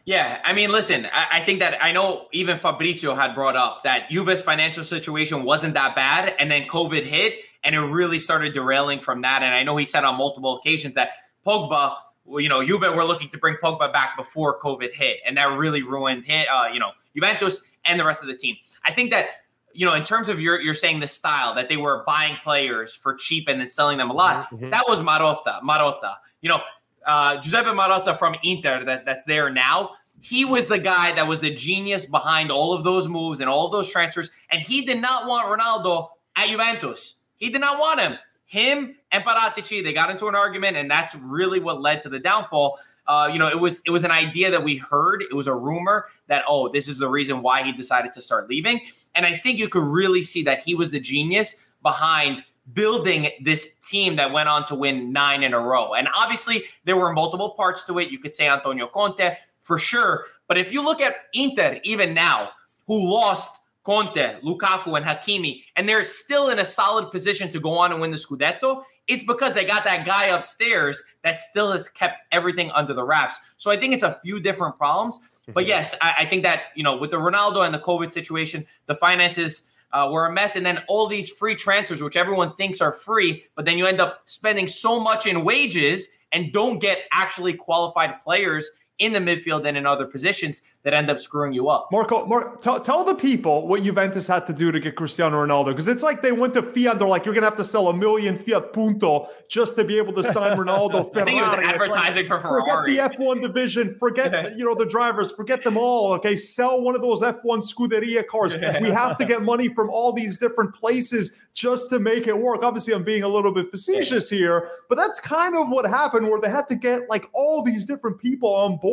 Yeah, 0.04 0.40
I 0.44 0.52
mean, 0.52 0.70
listen, 0.70 1.08
I, 1.12 1.26
I, 1.32 1.40
think 1.44 1.58
that 1.58 1.82
I 1.82 1.90
know 1.90 2.28
even 2.32 2.58
Fabrizio 2.58 3.16
had 3.16 3.34
brought 3.34 3.56
up 3.56 3.82
that 3.82 4.08
Juve's 4.08 4.40
financial 4.40 4.84
situation 4.84 5.42
wasn't 5.42 5.74
that 5.74 5.96
bad, 5.96 6.32
and 6.38 6.48
then 6.48 6.69
COVID 6.69 7.02
hit, 7.02 7.40
and 7.64 7.74
it 7.74 7.80
really 7.80 8.20
started 8.20 8.52
derailing 8.52 9.00
from 9.00 9.22
that. 9.22 9.42
And 9.42 9.52
I 9.52 9.64
know 9.64 9.76
he 9.76 9.84
said 9.84 10.04
on 10.04 10.14
multiple 10.16 10.58
occasions 10.58 10.94
that 10.94 11.10
Pogba, 11.44 11.96
well, 12.26 12.40
you 12.40 12.49
know, 12.49 12.64
Juve 12.64 12.81
were 12.81 13.05
looking 13.05 13.28
to 13.31 13.38
bring 13.38 13.56
Pogba 13.62 13.93
back 13.93 14.17
before 14.17 14.58
COVID 14.61 14.93
hit, 14.93 15.19
and 15.25 15.37
that 15.37 15.56
really 15.56 15.82
ruined, 15.82 16.25
uh, 16.28 16.69
you 16.73 16.81
know, 16.81 16.90
Juventus 17.14 17.62
and 17.84 17.99
the 17.99 18.05
rest 18.05 18.20
of 18.20 18.28
the 18.28 18.37
team. 18.37 18.56
I 18.84 18.93
think 18.93 19.11
that 19.11 19.28
you 19.76 19.84
know, 19.84 19.93
in 19.93 20.05
terms 20.05 20.28
of 20.28 20.40
your 20.40 20.61
you're 20.61 20.75
saying 20.75 21.00
the 21.00 21.08
style 21.08 21.55
that 21.55 21.69
they 21.69 21.76
were 21.76 22.02
buying 22.06 22.37
players 22.43 22.94
for 22.94 23.14
cheap 23.14 23.46
and 23.46 23.61
then 23.61 23.69
selling 23.69 23.99
them 23.99 24.11
a 24.11 24.12
lot. 24.12 24.46
Mm-hmm. 24.46 24.70
That 24.70 24.88
was 24.88 25.00
Marotta. 25.00 25.61
Marotta. 25.62 26.17
You 26.40 26.49
know, 26.49 26.61
uh, 27.06 27.40
Giuseppe 27.40 27.70
Marotta 27.70 28.17
from 28.19 28.37
Inter 28.43 28.84
that, 28.84 29.05
that's 29.05 29.25
there 29.26 29.50
now. 29.50 29.93
He 30.22 30.46
was 30.46 30.67
the 30.67 30.79
guy 30.79 31.12
that 31.12 31.29
was 31.29 31.40
the 31.40 31.55
genius 31.55 32.06
behind 32.06 32.50
all 32.50 32.72
of 32.72 32.84
those 32.84 33.06
moves 33.06 33.40
and 33.40 33.50
all 33.50 33.67
of 33.67 33.72
those 33.72 33.88
transfers. 33.90 34.31
And 34.50 34.62
he 34.62 34.82
did 34.82 34.99
not 34.99 35.26
want 35.26 35.46
Ronaldo 35.46 36.08
at 36.37 36.49
Juventus. 36.49 37.17
He 37.37 37.50
did 37.50 37.61
not 37.61 37.79
want 37.79 38.00
him. 38.00 38.14
Him 38.46 38.96
and 39.10 39.25
Paratici, 39.25 39.82
they 39.82 39.93
got 39.93 40.08
into 40.08 40.28
an 40.28 40.37
argument, 40.37 40.76
and 40.76 40.88
that's 40.90 41.14
really 41.16 41.58
what 41.58 41.81
led 41.81 42.00
to 42.02 42.08
the 42.08 42.20
downfall. 42.20 42.78
Uh, 43.08 43.28
you 43.32 43.38
know, 43.38 43.48
it 43.48 43.58
was 43.58 43.81
it 43.87 43.90
was 43.90 44.04
an 44.04 44.10
idea 44.10 44.50
that 44.50 44.62
we 44.62 44.76
heard. 44.76 45.22
It 45.22 45.34
was 45.34 45.46
a 45.46 45.54
rumor 45.54 46.06
that 46.28 46.44
oh, 46.48 46.69
this 46.69 46.88
is 46.88 46.98
the 46.98 47.08
reason 47.08 47.43
why 47.43 47.62
he 47.62 47.72
decided 47.72 48.12
to 48.12 48.22
start 48.22 48.48
leaving. 48.48 48.81
And 49.14 49.26
I 49.26 49.38
think 49.38 49.58
you 49.58 49.69
could 49.69 49.84
really 49.84 50.22
see 50.22 50.43
that 50.44 50.60
he 50.60 50.75
was 50.75 50.93
the 50.93 51.00
genius 51.00 51.54
behind 51.82 52.44
building 52.72 53.31
this 53.43 53.75
team 53.88 54.16
that 54.16 54.32
went 54.32 54.48
on 54.48 54.66
to 54.66 54.75
win 54.75 55.12
nine 55.12 55.43
in 55.43 55.54
a 55.54 55.60
row. 55.60 55.94
And 55.94 56.08
obviously, 56.14 56.64
there 56.84 56.96
were 56.96 57.12
multiple 57.12 57.50
parts 57.50 57.84
to 57.84 57.98
it. 57.98 58.10
You 58.10 58.19
could 58.19 58.34
say 58.34 58.48
Antonio 58.48 58.87
Conte 58.87 59.37
for 59.60 59.78
sure. 59.78 60.25
But 60.48 60.58
if 60.58 60.72
you 60.72 60.84
look 60.84 61.00
at 61.00 61.16
Inter, 61.34 61.81
even 61.82 62.14
now, 62.14 62.50
who 62.87 63.10
lost 63.10 63.60
Conte, 63.86 64.40
Lukaku, 64.42 64.96
and 64.96 65.06
Hakimi, 65.06 65.62
and 65.76 65.88
they're 65.88 66.02
still 66.02 66.50
in 66.50 66.58
a 66.58 66.64
solid 66.64 67.12
position 67.12 67.52
to 67.52 67.60
go 67.60 67.78
on 67.78 67.92
and 67.92 68.00
win 68.00 68.10
the 68.10 68.16
Scudetto, 68.16 68.82
it's 69.06 69.22
because 69.22 69.54
they 69.54 69.64
got 69.64 69.84
that 69.84 70.04
guy 70.04 70.26
upstairs 70.26 71.04
that 71.22 71.38
still 71.38 71.70
has 71.70 71.88
kept 71.88 72.16
everything 72.32 72.72
under 72.72 72.92
the 72.92 73.04
wraps. 73.04 73.38
So 73.58 73.70
I 73.70 73.76
think 73.76 73.94
it's 73.94 74.02
a 74.02 74.18
few 74.24 74.40
different 74.40 74.76
problems. 74.76 75.20
But 75.46 75.60
mm-hmm. 75.60 75.68
yes, 75.68 75.94
I, 76.00 76.14
I 76.18 76.26
think 76.26 76.42
that, 76.42 76.62
you 76.74 76.82
know, 76.82 76.96
with 76.96 77.12
the 77.12 77.16
Ronaldo 77.16 77.64
and 77.64 77.72
the 77.72 77.78
COVID 77.78 78.10
situation, 78.10 78.66
the 78.86 78.96
finances 78.96 79.62
uh, 79.92 80.08
were 80.10 80.26
a 80.26 80.32
mess. 80.32 80.56
And 80.56 80.66
then 80.66 80.82
all 80.88 81.06
these 81.06 81.30
free 81.30 81.54
transfers, 81.54 82.02
which 82.02 82.16
everyone 82.16 82.56
thinks 82.56 82.80
are 82.80 82.92
free, 82.92 83.44
but 83.54 83.64
then 83.64 83.78
you 83.78 83.86
end 83.86 84.00
up 84.00 84.22
spending 84.24 84.66
so 84.66 84.98
much 84.98 85.26
in 85.28 85.44
wages 85.44 86.08
and 86.32 86.52
don't 86.52 86.80
get 86.80 87.02
actually 87.12 87.54
qualified 87.54 88.18
players 88.18 88.68
in 88.98 89.12
the 89.12 89.19
midfield 89.19 89.66
and 89.66 89.76
in 89.76 89.84
other 89.84 90.06
positions 90.06 90.62
that 90.82 90.94
end 90.94 91.10
up 91.10 91.20
screwing 91.20 91.52
you 91.52 91.69
up. 91.69 91.88
Marco, 91.93 92.25
Mar- 92.25 92.56
t- 92.56 92.78
tell 92.82 93.04
the 93.04 93.14
people 93.14 93.69
what 93.69 93.82
Juventus 93.82 94.26
had 94.26 94.46
to 94.46 94.54
do 94.54 94.72
to 94.72 94.81
get 94.81 94.96
Cristiano 94.96 95.44
Ronaldo 95.44 95.66
because 95.66 95.87
it's 95.87 96.02
like 96.02 96.22
they 96.22 96.32
went 96.32 96.54
to 96.54 96.62
Fiat. 96.62 96.98
They're 96.98 97.06
like, 97.06 97.26
you're 97.26 97.34
gonna 97.34 97.46
have 97.46 97.56
to 97.56 97.64
sell 97.64 97.88
a 97.88 97.94
million 97.94 98.38
Fiat 98.38 98.72
Punto 98.72 99.28
just 99.48 99.76
to 99.76 99.84
be 99.84 99.98
able 99.98 100.14
to 100.14 100.25
sign 100.32 100.56
Ronaldo. 100.58 101.12
Ferrari. 101.12 101.20
I 101.20 101.25
think 101.25 101.40
it 101.40 101.58
was 101.58 101.75
advertising 101.75 102.16
like, 102.16 102.26
for 102.26 102.40
Ferrari. 102.40 102.96
Forget 102.96 103.19
the 103.19 103.25
F1 103.25 103.43
division. 103.43 103.96
Forget 103.98 104.56
you 104.56 104.64
know 104.64 104.75
the 104.75 104.87
drivers. 104.87 105.31
Forget 105.31 105.62
them 105.62 105.76
all. 105.76 106.12
Okay, 106.14 106.37
sell 106.37 106.81
one 106.81 106.94
of 106.94 107.02
those 107.02 107.22
F1 107.22 107.62
Scuderia 107.62 108.26
cars. 108.26 108.56
we 108.81 108.88
have 108.88 109.19
to 109.19 109.26
get 109.26 109.43
money 109.43 109.69
from 109.69 109.90
all 109.90 110.12
these 110.12 110.38
different 110.38 110.75
places 110.75 111.37
just 111.52 111.90
to 111.90 111.98
make 111.98 112.26
it 112.26 112.37
work. 112.37 112.62
Obviously, 112.62 112.94
I'm 112.94 113.04
being 113.04 113.25
a 113.25 113.28
little 113.28 113.52
bit 113.52 113.70
facetious 113.70 114.31
here, 114.31 114.70
but 114.88 114.96
that's 114.96 115.20
kind 115.20 115.54
of 115.54 115.69
what 115.69 115.84
happened 115.87 116.28
where 116.28 116.40
they 116.40 116.50
had 116.50 116.69
to 116.69 116.75
get 116.75 117.08
like 117.10 117.28
all 117.34 117.62
these 117.62 117.84
different 117.84 118.19
people 118.19 118.54
on 118.54 118.76
board 118.76 118.85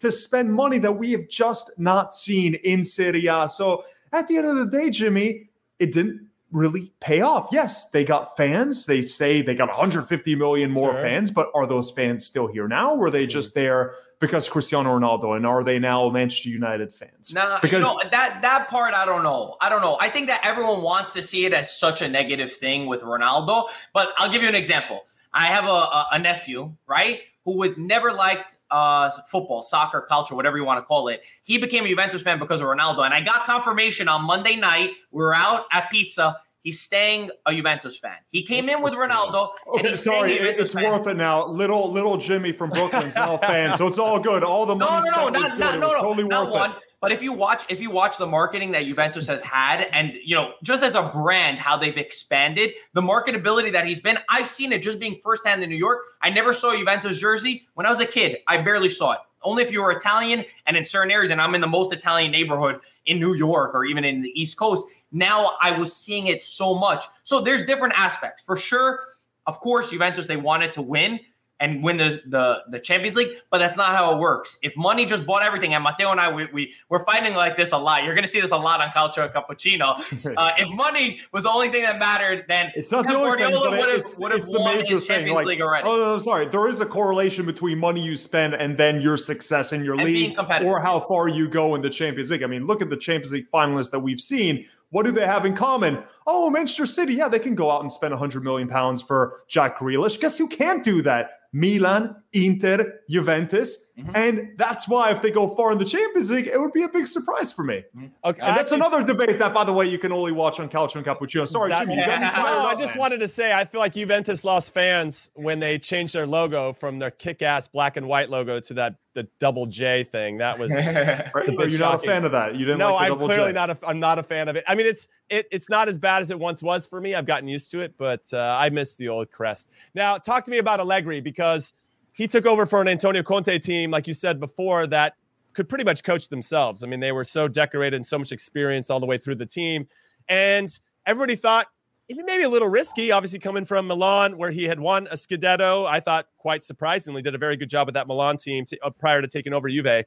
to 0.00 0.12
spend 0.12 0.52
money 0.52 0.78
that 0.78 0.92
we 0.92 1.12
have 1.12 1.28
just 1.28 1.70
not 1.78 2.14
seen 2.14 2.54
in 2.54 2.84
Serie 2.84 3.26
A. 3.26 3.48
So 3.48 3.84
at 4.12 4.28
the 4.28 4.36
end 4.36 4.46
of 4.46 4.56
the 4.56 4.66
day, 4.66 4.90
Jimmy, 4.90 5.50
it 5.78 5.92
didn't 5.92 6.28
really 6.54 6.92
pay 7.00 7.20
off. 7.20 7.48
Yes, 7.50 7.90
they 7.90 8.04
got 8.04 8.36
fans. 8.36 8.86
They 8.86 9.02
say 9.02 9.42
they 9.42 9.54
got 9.54 9.68
150 9.68 10.34
million 10.36 10.70
more 10.70 10.92
sure. 10.92 11.02
fans, 11.02 11.30
but 11.30 11.50
are 11.54 11.66
those 11.66 11.90
fans 11.90 12.24
still 12.24 12.46
here 12.46 12.68
now? 12.68 12.94
Were 12.94 13.10
they 13.10 13.26
just 13.26 13.54
mm-hmm. 13.54 13.64
there 13.64 13.94
because 14.20 14.48
Cristiano 14.48 14.96
Ronaldo? 14.98 15.36
And 15.36 15.44
are 15.44 15.64
they 15.64 15.78
now 15.78 16.08
Manchester 16.08 16.48
United 16.48 16.94
fans? 16.94 17.34
Nah, 17.34 17.58
because 17.60 17.84
you 17.84 18.04
know, 18.04 18.10
that 18.10 18.40
that 18.42 18.68
part 18.68 18.94
I 18.94 19.04
don't 19.04 19.24
know. 19.24 19.56
I 19.60 19.68
don't 19.68 19.82
know. 19.82 19.98
I 20.00 20.08
think 20.08 20.28
that 20.28 20.40
everyone 20.44 20.82
wants 20.82 21.12
to 21.14 21.22
see 21.22 21.44
it 21.44 21.52
as 21.52 21.76
such 21.76 22.00
a 22.00 22.08
negative 22.08 22.52
thing 22.52 22.86
with 22.86 23.02
Ronaldo. 23.02 23.68
But 23.92 24.10
I'll 24.16 24.30
give 24.30 24.42
you 24.42 24.48
an 24.48 24.54
example. 24.54 25.04
I 25.32 25.46
have 25.46 25.64
a, 25.64 25.68
a, 25.68 26.08
a 26.12 26.18
nephew, 26.20 26.74
right, 26.86 27.20
who 27.44 27.56
would 27.56 27.76
never 27.76 28.12
liked 28.12 28.53
uh, 28.70 29.10
football, 29.28 29.62
soccer, 29.62 30.00
culture, 30.08 30.34
whatever 30.34 30.56
you 30.56 30.64
want 30.64 30.78
to 30.78 30.82
call 30.82 31.08
it. 31.08 31.22
He 31.44 31.58
became 31.58 31.84
a 31.84 31.88
Juventus 31.88 32.22
fan 32.22 32.38
because 32.38 32.60
of 32.60 32.66
Ronaldo. 32.66 33.04
And 33.04 33.14
I 33.14 33.20
got 33.20 33.44
confirmation 33.46 34.08
on 34.08 34.24
Monday 34.24 34.56
night. 34.56 34.90
We 35.10 35.22
were 35.22 35.34
out 35.34 35.64
at 35.72 35.90
pizza. 35.90 36.38
He's 36.62 36.80
staying 36.80 37.30
a 37.44 37.54
Juventus 37.54 37.98
fan. 37.98 38.16
He 38.30 38.42
came 38.42 38.70
in 38.70 38.80
with 38.80 38.94
Ronaldo. 38.94 39.50
Okay, 39.74 39.94
sorry, 39.94 40.32
it's 40.32 40.72
fan. 40.72 40.90
worth 40.90 41.06
it 41.06 41.16
now. 41.16 41.46
Little 41.46 41.92
little 41.92 42.16
Jimmy 42.16 42.52
from 42.52 42.70
Brooklyn's 42.70 43.14
now 43.14 43.34
a 43.34 43.38
fan, 43.38 43.76
so 43.76 43.86
it's 43.86 43.98
all 43.98 44.18
good. 44.18 44.42
All 44.42 44.64
the 44.64 44.74
money 44.74 45.10
no, 45.10 45.28
no, 45.28 45.28
no, 45.28 45.40
not, 45.40 45.58
not, 45.58 45.78
no, 45.78 45.88
no, 45.88 46.00
totally 46.00 46.24
not 46.26 46.46
worth 46.46 46.54
one. 46.54 46.70
it. 46.70 46.76
But 47.04 47.12
if 47.12 47.22
you 47.22 47.34
watch, 47.34 47.66
if 47.68 47.82
you 47.82 47.90
watch 47.90 48.16
the 48.16 48.26
marketing 48.26 48.72
that 48.72 48.86
Juventus 48.86 49.26
has 49.26 49.42
had, 49.42 49.88
and 49.92 50.14
you 50.24 50.34
know, 50.34 50.54
just 50.62 50.82
as 50.82 50.94
a 50.94 51.02
brand, 51.02 51.58
how 51.58 51.76
they've 51.76 51.98
expanded 51.98 52.72
the 52.94 53.02
marketability 53.02 53.70
that 53.72 53.86
he's 53.86 54.00
been, 54.00 54.16
I've 54.30 54.46
seen 54.46 54.72
it 54.72 54.80
just 54.80 54.98
being 54.98 55.20
firsthand 55.22 55.62
in 55.62 55.68
New 55.68 55.76
York. 55.76 55.98
I 56.22 56.30
never 56.30 56.54
saw 56.54 56.70
a 56.70 56.78
Juventus 56.78 57.18
jersey 57.18 57.68
when 57.74 57.84
I 57.84 57.90
was 57.90 58.00
a 58.00 58.06
kid. 58.06 58.38
I 58.48 58.62
barely 58.62 58.88
saw 58.88 59.12
it. 59.12 59.18
Only 59.42 59.62
if 59.62 59.70
you 59.70 59.82
were 59.82 59.90
Italian 59.90 60.46
and 60.64 60.78
in 60.78 60.84
certain 60.86 61.10
areas, 61.10 61.30
and 61.30 61.42
I'm 61.42 61.54
in 61.54 61.60
the 61.60 61.66
most 61.66 61.92
Italian 61.92 62.32
neighborhood 62.32 62.80
in 63.04 63.20
New 63.20 63.34
York 63.34 63.74
or 63.74 63.84
even 63.84 64.02
in 64.02 64.22
the 64.22 64.32
East 64.40 64.56
Coast. 64.56 64.86
Now 65.12 65.58
I 65.60 65.78
was 65.78 65.94
seeing 65.94 66.28
it 66.28 66.42
so 66.42 66.72
much. 66.74 67.04
So 67.22 67.42
there's 67.42 67.66
different 67.66 67.92
aspects 67.98 68.42
for 68.42 68.56
sure. 68.56 69.00
Of 69.46 69.60
course, 69.60 69.90
Juventus 69.90 70.24
they 70.24 70.38
wanted 70.38 70.72
to 70.72 70.80
win 70.80 71.20
and 71.60 71.82
win 71.82 71.96
the, 71.96 72.20
the 72.26 72.64
the 72.68 72.80
Champions 72.80 73.16
League, 73.16 73.36
but 73.50 73.58
that's 73.58 73.76
not 73.76 73.96
how 73.96 74.14
it 74.14 74.18
works. 74.18 74.58
If 74.62 74.76
money 74.76 75.04
just 75.04 75.24
bought 75.24 75.42
everything, 75.42 75.72
and 75.74 75.84
Matteo 75.84 76.10
and 76.10 76.20
I 76.20 76.32
we, 76.32 76.46
we 76.52 76.74
we're 76.88 77.04
fighting 77.04 77.34
like 77.34 77.56
this 77.56 77.72
a 77.72 77.78
lot. 77.78 78.04
You're 78.04 78.14
going 78.14 78.24
to 78.24 78.28
see 78.28 78.40
this 78.40 78.50
a 78.50 78.56
lot 78.56 78.80
on 78.80 78.88
Calcio 78.88 79.32
Cappuccino. 79.32 80.02
Uh, 80.36 80.50
if 80.58 80.68
money 80.70 81.20
was 81.32 81.44
the 81.44 81.50
only 81.50 81.68
thing 81.68 81.82
that 81.82 81.98
mattered, 81.98 82.44
then 82.48 82.72
it's 82.74 82.90
not 82.90 83.06
the 83.06 83.14
only 83.14 83.36
Guardiola 83.38 83.70
thing. 83.70 83.78
Would 83.78 83.88
have, 83.88 84.00
it's, 84.00 84.16
would 84.16 84.32
have 84.32 84.38
it's 84.38 84.50
the 84.50 84.58
major 84.58 84.98
thing. 84.98 85.28
Like, 85.28 85.46
League 85.46 85.60
already. 85.60 85.86
Oh, 85.86 85.96
no, 85.96 86.18
sorry. 86.18 86.46
There 86.46 86.66
is 86.66 86.80
a 86.80 86.86
correlation 86.86 87.46
between 87.46 87.78
money 87.78 88.00
you 88.00 88.16
spend 88.16 88.54
and 88.54 88.76
then 88.76 89.00
your 89.00 89.16
success 89.16 89.72
in 89.72 89.84
your 89.84 89.94
and 89.94 90.04
league, 90.04 90.36
or 90.62 90.80
how 90.80 91.00
far 91.00 91.28
you 91.28 91.48
go 91.48 91.74
in 91.74 91.82
the 91.82 91.90
Champions 91.90 92.30
League. 92.30 92.42
I 92.42 92.46
mean, 92.46 92.66
look 92.66 92.82
at 92.82 92.90
the 92.90 92.96
Champions 92.96 93.32
League 93.32 93.50
finalists 93.52 93.90
that 93.90 94.00
we've 94.00 94.20
seen. 94.20 94.66
What 94.90 95.04
do 95.04 95.12
they 95.12 95.26
have 95.26 95.44
in 95.44 95.54
common? 95.56 96.02
Oh, 96.26 96.48
Manchester 96.50 96.86
City, 96.86 97.14
yeah, 97.14 97.28
they 97.28 97.38
can 97.38 97.54
go 97.54 97.70
out 97.70 97.82
and 97.82 97.90
spend 97.90 98.12
100 98.12 98.44
million 98.44 98.68
pounds 98.68 99.02
for 99.02 99.42
Jack 99.48 99.78
Grealish. 99.78 100.20
Guess 100.20 100.38
who 100.38 100.48
can't 100.48 100.84
do 100.84 101.02
that? 101.02 101.40
Milan, 101.54 102.23
Inter, 102.34 103.00
Juventus, 103.08 103.92
mm-hmm. 103.96 104.10
and 104.14 104.50
that's 104.56 104.88
why 104.88 105.10
if 105.12 105.22
they 105.22 105.30
go 105.30 105.54
far 105.54 105.70
in 105.70 105.78
the 105.78 105.84
Champions 105.84 106.30
League, 106.30 106.48
it 106.48 106.60
would 106.60 106.72
be 106.72 106.82
a 106.82 106.88
big 106.88 107.06
surprise 107.06 107.52
for 107.52 107.62
me. 107.62 107.84
Mm-hmm. 107.96 108.06
Okay, 108.24 108.42
and 108.42 108.56
that's 108.56 108.72
another 108.72 109.04
debate 109.04 109.38
that, 109.38 109.54
by 109.54 109.62
the 109.62 109.72
way, 109.72 109.86
you 109.86 109.98
can 109.98 110.10
only 110.10 110.32
watch 110.32 110.58
on 110.58 110.68
Calcio 110.68 110.96
and 110.96 111.06
Cappuccino. 111.06 111.46
Sorry, 111.46 111.70
that, 111.70 111.86
Jimmy. 111.86 111.96
Yeah. 111.96 112.18
no, 112.36 112.66
I 112.66 112.74
just 112.74 112.98
wanted 112.98 113.20
to 113.20 113.28
say 113.28 113.52
I 113.52 113.64
feel 113.64 113.80
like 113.80 113.94
Juventus 113.94 114.44
lost 114.44 114.74
fans 114.74 115.30
when 115.34 115.60
they 115.60 115.78
changed 115.78 116.14
their 116.14 116.26
logo 116.26 116.72
from 116.72 116.98
their 116.98 117.12
kick-ass 117.12 117.68
black 117.68 117.96
and 117.96 118.08
white 118.08 118.30
logo 118.30 118.58
to 118.60 118.74
that 118.74 118.96
the 119.14 119.28
double 119.38 119.66
J 119.66 120.04
thing. 120.04 120.38
That 120.38 120.58
was 120.58 120.72
right. 120.72 121.30
you're 121.34 121.70
shocking. 121.70 121.78
not 121.78 121.94
a 121.94 122.06
fan 122.06 122.24
of 122.24 122.32
that. 122.32 122.56
You 122.56 122.66
didn't. 122.66 122.78
No, 122.78 122.94
like 122.94 123.12
I'm 123.12 123.18
clearly 123.18 123.50
J. 123.50 123.52
not 123.52 123.70
a. 123.70 123.78
I'm 123.86 124.00
not 124.00 124.18
a 124.18 124.22
fan 124.22 124.48
of 124.48 124.56
it. 124.56 124.64
I 124.66 124.74
mean, 124.74 124.86
it's 124.86 125.08
it, 125.30 125.46
it's 125.50 125.70
not 125.70 125.88
as 125.88 125.98
bad 125.98 126.22
as 126.22 126.30
it 126.30 126.38
once 126.38 126.62
was 126.62 126.86
for 126.86 127.00
me. 127.00 127.14
I've 127.14 127.26
gotten 127.26 127.48
used 127.48 127.70
to 127.70 127.80
it, 127.80 127.94
but 127.96 128.22
uh, 128.32 128.56
I 128.60 128.70
miss 128.70 128.94
the 128.96 129.08
old 129.08 129.30
crest. 129.30 129.70
Now, 129.94 130.18
talk 130.18 130.44
to 130.44 130.50
me 130.50 130.58
about 130.58 130.80
Allegri 130.80 131.20
because 131.20 131.72
he 132.14 132.26
took 132.26 132.46
over 132.46 132.64
for 132.64 132.80
an 132.80 132.88
Antonio 132.88 133.22
Conte 133.22 133.58
team, 133.58 133.90
like 133.90 134.06
you 134.06 134.14
said 134.14 134.40
before, 134.40 134.86
that 134.86 135.14
could 135.52 135.68
pretty 135.68 135.84
much 135.84 136.02
coach 136.02 136.28
themselves. 136.28 136.82
I 136.82 136.86
mean, 136.86 137.00
they 137.00 137.12
were 137.12 137.24
so 137.24 137.48
decorated 137.48 137.96
and 137.96 138.06
so 138.06 138.18
much 138.18 138.32
experience 138.32 138.88
all 138.88 139.00
the 139.00 139.06
way 139.06 139.18
through 139.18 139.36
the 139.36 139.46
team. 139.46 139.86
And 140.28 140.68
everybody 141.06 141.36
thought 141.36 141.66
maybe 142.08 142.44
a 142.44 142.48
little 142.48 142.68
risky, 142.68 143.10
obviously 143.10 143.38
coming 143.38 143.64
from 143.64 143.86
Milan, 143.86 144.36
where 144.36 144.50
he 144.50 144.64
had 144.64 144.78
won 144.78 145.06
a 145.08 145.14
Scudetto. 145.14 145.86
I 145.86 146.00
thought 146.00 146.26
quite 146.38 146.62
surprisingly 146.62 147.22
did 147.22 147.34
a 147.34 147.38
very 147.38 147.56
good 147.56 147.70
job 147.70 147.86
with 147.86 147.94
that 147.94 148.06
Milan 148.06 148.36
team 148.36 148.64
to, 148.66 148.78
uh, 148.80 148.90
prior 148.90 149.20
to 149.20 149.28
taking 149.28 149.52
over 149.52 149.68
Juve. 149.68 150.04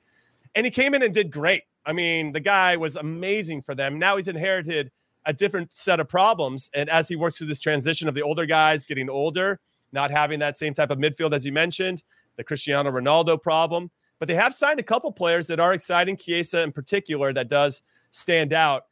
And 0.56 0.66
he 0.66 0.72
came 0.72 0.94
in 0.94 1.04
and 1.04 1.14
did 1.14 1.32
great. 1.32 1.64
I 1.86 1.94
mean, 1.94 2.34
the 2.34 2.40
guy 2.40 2.78
was 2.78 2.96
amazing 2.96 3.62
for 3.64 3.74
them. 3.74 3.98
Now 3.98 4.18
he's 4.18 4.28
inherited 4.28 4.92
a 5.26 5.34
different 5.34 5.76
set 5.76 6.00
of 6.00 6.08
problems. 6.08 6.70
And 6.74 6.90
as 6.90 7.08
he 7.08 7.16
works 7.16 7.38
through 7.38 7.48
this 7.48 7.60
transition 7.60 8.08
of 8.08 8.16
the 8.16 8.22
older 8.22 8.46
guys 8.46 8.86
getting 8.86 9.10
older, 9.10 9.60
not 9.92 10.12
having 10.12 10.40
that 10.40 10.58
same 10.58 10.74
type 10.74 10.92
of 10.92 10.98
midfield 10.98 11.34
as 11.34 11.46
you 11.46 11.52
mentioned, 11.52 12.04
the 12.36 12.44
Cristiano 12.44 12.92
Ronaldo 12.92 13.42
problem. 13.42 13.90
But 14.20 14.28
they 14.28 14.36
have 14.36 14.54
signed 14.54 14.80
a 14.80 14.84
couple 14.84 15.12
players 15.12 15.48
that 15.48 15.60
are 15.60 15.74
exciting. 15.74 16.18
Chiesa 16.18 16.64
in 16.64 16.72
particular, 16.72 17.34
that 17.34 17.50
does 17.50 17.84
stand 18.12 18.54
out. 18.54 18.86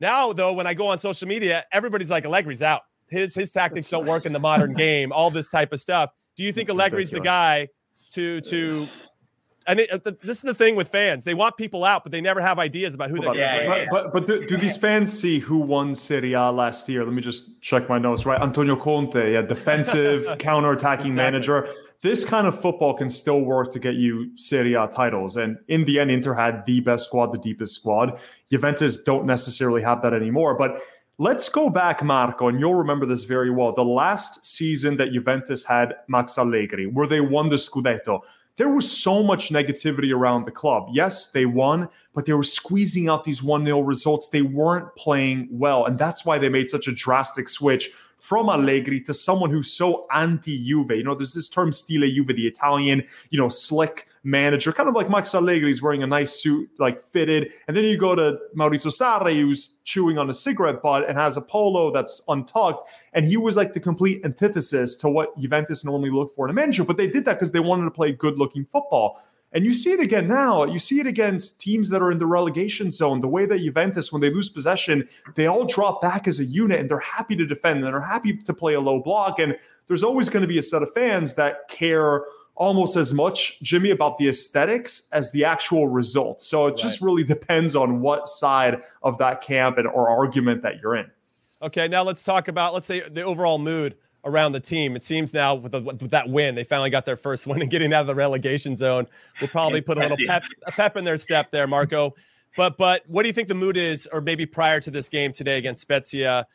Now, 0.00 0.32
though, 0.32 0.52
when 0.52 0.66
I 0.66 0.74
go 0.74 0.88
on 0.88 0.98
social 0.98 1.28
media, 1.28 1.64
everybody's 1.72 2.10
like 2.10 2.24
Allegri's 2.24 2.62
out. 2.62 2.82
His 3.08 3.34
his 3.34 3.52
tactics 3.52 3.88
don't 3.88 4.06
work 4.06 4.26
in 4.26 4.32
the 4.32 4.38
modern 4.38 4.74
game. 4.86 5.12
All 5.12 5.30
this 5.30 5.50
type 5.50 5.72
of 5.72 5.80
stuff. 5.80 6.10
Do 6.36 6.42
you 6.42 6.52
think 6.52 6.68
it's 6.68 6.78
Allegri's 6.78 7.12
ridiculous. 7.12 7.12
the 7.12 7.20
guy 7.20 7.68
to 8.12 8.40
to 8.42 8.88
and 9.66 9.80
it, 9.80 9.90
uh, 9.92 10.12
this 10.22 10.38
is 10.38 10.42
the 10.42 10.54
thing 10.54 10.74
with 10.74 10.88
fans. 10.88 11.24
They 11.24 11.34
want 11.34 11.56
people 11.56 11.84
out, 11.84 12.02
but 12.02 12.12
they 12.12 12.20
never 12.20 12.40
have 12.40 12.58
ideas 12.58 12.94
about 12.94 13.10
who 13.10 13.16
they're 13.16 13.34
going 13.34 13.36
to 13.36 13.40
yeah. 13.40 13.86
But, 13.90 14.12
but, 14.12 14.12
but 14.12 14.26
do, 14.26 14.46
do, 14.46 14.56
these 14.56 14.76
fans 14.76 15.12
see 15.12 15.38
who 15.38 15.58
won 15.58 15.94
Serie 15.94 16.32
A 16.32 16.50
last 16.50 16.88
year? 16.88 17.04
Let 17.04 17.12
me 17.12 17.22
just 17.22 17.60
check 17.60 17.88
my 17.88 17.98
notes. 17.98 18.24
Right, 18.24 18.40
Antonio 18.40 18.76
Conte, 18.76 19.34
a 19.34 19.42
defensive, 19.42 20.26
counter-attacking 20.38 21.12
exactly. 21.12 21.14
manager. 21.14 21.68
This 22.00 22.24
kind 22.24 22.46
of 22.46 22.60
football 22.60 22.94
can 22.94 23.10
still 23.10 23.42
work 23.42 23.70
to 23.72 23.78
get 23.78 23.94
you 23.94 24.34
Serie 24.36 24.74
A 24.74 24.88
titles. 24.88 25.36
And 25.36 25.58
in 25.68 25.84
the 25.84 26.00
end, 26.00 26.10
Inter 26.10 26.32
had 26.32 26.64
the 26.64 26.80
best 26.80 27.04
squad, 27.04 27.32
the 27.32 27.38
deepest 27.38 27.74
squad. 27.74 28.18
Juventus 28.50 29.02
don't 29.02 29.26
necessarily 29.26 29.82
have 29.82 30.00
that 30.02 30.14
anymore. 30.14 30.54
But 30.54 30.80
let's 31.18 31.50
go 31.50 31.68
back, 31.68 32.02
Marco, 32.02 32.48
and 32.48 32.58
you'll 32.58 32.74
remember 32.74 33.04
this 33.04 33.24
very 33.24 33.50
well. 33.50 33.72
The 33.74 33.84
last 33.84 34.42
season 34.42 34.96
that 34.96 35.12
Juventus 35.12 35.66
had 35.66 35.94
Max 36.08 36.38
Allegri, 36.38 36.86
where 36.86 37.06
they 37.06 37.20
won 37.20 37.50
the 37.50 37.56
Scudetto 37.56 38.22
there 38.60 38.68
was 38.68 38.92
so 38.92 39.22
much 39.22 39.48
negativity 39.48 40.14
around 40.14 40.44
the 40.44 40.50
club. 40.50 40.90
Yes, 40.92 41.30
they 41.30 41.46
won, 41.46 41.88
but 42.14 42.26
they 42.26 42.34
were 42.34 42.42
squeezing 42.42 43.08
out 43.08 43.24
these 43.24 43.42
1 43.42 43.64
0 43.64 43.80
results. 43.80 44.28
They 44.28 44.42
weren't 44.42 44.94
playing 44.96 45.48
well. 45.50 45.86
And 45.86 45.98
that's 45.98 46.26
why 46.26 46.36
they 46.36 46.50
made 46.50 46.68
such 46.68 46.86
a 46.86 46.92
drastic 46.92 47.48
switch 47.48 47.90
from 48.18 48.50
Allegri 48.50 49.00
to 49.04 49.14
someone 49.14 49.48
who's 49.48 49.72
so 49.72 50.06
anti 50.12 50.62
Juve. 50.62 50.90
You 50.90 51.04
know, 51.04 51.14
there's 51.14 51.32
this 51.32 51.48
term 51.48 51.72
stile 51.72 52.06
Juve, 52.06 52.26
the 52.26 52.46
Italian, 52.46 53.02
you 53.30 53.38
know, 53.38 53.48
slick 53.48 54.08
manager, 54.22 54.72
kind 54.72 54.88
of 54.88 54.94
like 54.94 55.08
Max 55.08 55.34
Allegri. 55.34 55.68
He's 55.68 55.82
wearing 55.82 56.02
a 56.02 56.06
nice 56.06 56.32
suit, 56.32 56.68
like 56.78 57.02
fitted. 57.10 57.52
And 57.68 57.76
then 57.76 57.84
you 57.84 57.96
go 57.96 58.14
to 58.14 58.38
Maurizio 58.56 58.90
Sarri, 58.90 59.40
who's 59.40 59.76
chewing 59.84 60.18
on 60.18 60.28
a 60.28 60.34
cigarette 60.34 60.82
butt 60.82 61.08
and 61.08 61.18
has 61.18 61.36
a 61.36 61.40
polo 61.40 61.90
that's 61.90 62.20
untucked. 62.28 62.90
And 63.12 63.26
he 63.26 63.36
was 63.36 63.56
like 63.56 63.72
the 63.72 63.80
complete 63.80 64.24
antithesis 64.24 64.96
to 64.96 65.08
what 65.08 65.38
Juventus 65.38 65.84
normally 65.84 66.10
look 66.10 66.34
for 66.34 66.46
in 66.46 66.50
a 66.50 66.54
manager. 66.54 66.84
But 66.84 66.96
they 66.96 67.06
did 67.06 67.24
that 67.24 67.34
because 67.34 67.52
they 67.52 67.60
wanted 67.60 67.84
to 67.84 67.90
play 67.90 68.12
good 68.12 68.38
looking 68.38 68.66
football. 68.66 69.22
And 69.52 69.64
you 69.64 69.72
see 69.72 69.90
it 69.90 69.98
again 69.98 70.28
now. 70.28 70.64
You 70.64 70.78
see 70.78 71.00
it 71.00 71.08
against 71.08 71.60
teams 71.60 71.88
that 71.88 72.00
are 72.00 72.12
in 72.12 72.18
the 72.18 72.26
relegation 72.26 72.92
zone. 72.92 73.20
The 73.20 73.26
way 73.26 73.46
that 73.46 73.58
Juventus, 73.58 74.12
when 74.12 74.22
they 74.22 74.30
lose 74.30 74.48
possession, 74.48 75.08
they 75.34 75.48
all 75.48 75.64
drop 75.64 76.00
back 76.00 76.28
as 76.28 76.38
a 76.38 76.44
unit 76.44 76.78
and 76.78 76.88
they're 76.88 77.00
happy 77.00 77.34
to 77.34 77.44
defend 77.44 77.78
and 77.78 77.86
they're 77.88 78.00
happy 78.00 78.36
to 78.36 78.54
play 78.54 78.74
a 78.74 78.80
low 78.80 79.00
block. 79.00 79.40
And 79.40 79.56
there's 79.88 80.04
always 80.04 80.28
going 80.28 80.42
to 80.42 80.48
be 80.48 80.58
a 80.58 80.62
set 80.62 80.82
of 80.84 80.94
fans 80.94 81.34
that 81.34 81.68
care 81.68 82.22
almost 82.60 82.94
as 82.94 83.14
much, 83.14 83.58
Jimmy, 83.62 83.90
about 83.90 84.18
the 84.18 84.28
aesthetics 84.28 85.08
as 85.12 85.32
the 85.32 85.46
actual 85.46 85.88
results. 85.88 86.46
So 86.46 86.66
it 86.66 86.72
right. 86.72 86.76
just 86.76 87.00
really 87.00 87.24
depends 87.24 87.74
on 87.74 88.02
what 88.02 88.28
side 88.28 88.82
of 89.02 89.16
that 89.16 89.40
camp 89.40 89.78
and 89.78 89.88
or 89.88 90.10
argument 90.10 90.62
that 90.62 90.78
you're 90.80 90.94
in. 90.94 91.10
Okay, 91.62 91.88
now 91.88 92.02
let's 92.02 92.22
talk 92.22 92.48
about 92.48 92.74
let's 92.74 92.86
say 92.86 93.00
the 93.00 93.22
overall 93.22 93.58
mood 93.58 93.96
around 94.26 94.52
the 94.52 94.60
team. 94.60 94.94
It 94.94 95.02
seems 95.02 95.32
now 95.32 95.54
with, 95.54 95.72
the, 95.72 95.80
with 95.80 96.10
that 96.10 96.28
win, 96.28 96.54
they 96.54 96.64
finally 96.64 96.90
got 96.90 97.06
their 97.06 97.16
first 97.16 97.46
win 97.48 97.62
and 97.62 97.70
getting 97.70 97.94
out 97.94 98.02
of 98.02 98.06
the 98.06 98.14
relegation 98.14 98.76
zone 98.76 99.06
will 99.40 99.48
probably 99.48 99.80
put 99.80 99.96
a 99.96 100.02
little 100.02 100.18
pep, 100.26 100.44
a 100.66 100.70
pep 100.70 100.98
in 100.98 101.04
their 101.04 101.16
step 101.16 101.50
there, 101.50 101.66
Marco. 101.66 102.14
But 102.58 102.76
but 102.76 103.04
what 103.06 103.22
do 103.22 103.28
you 103.28 103.32
think 103.32 103.48
the 103.48 103.54
mood 103.54 103.78
is, 103.78 104.06
or 104.12 104.20
maybe 104.20 104.44
prior 104.44 104.80
to 104.80 104.90
this 104.90 105.08
game 105.08 105.32
today 105.32 105.56
against 105.56 105.80
Spezia, 105.80 106.46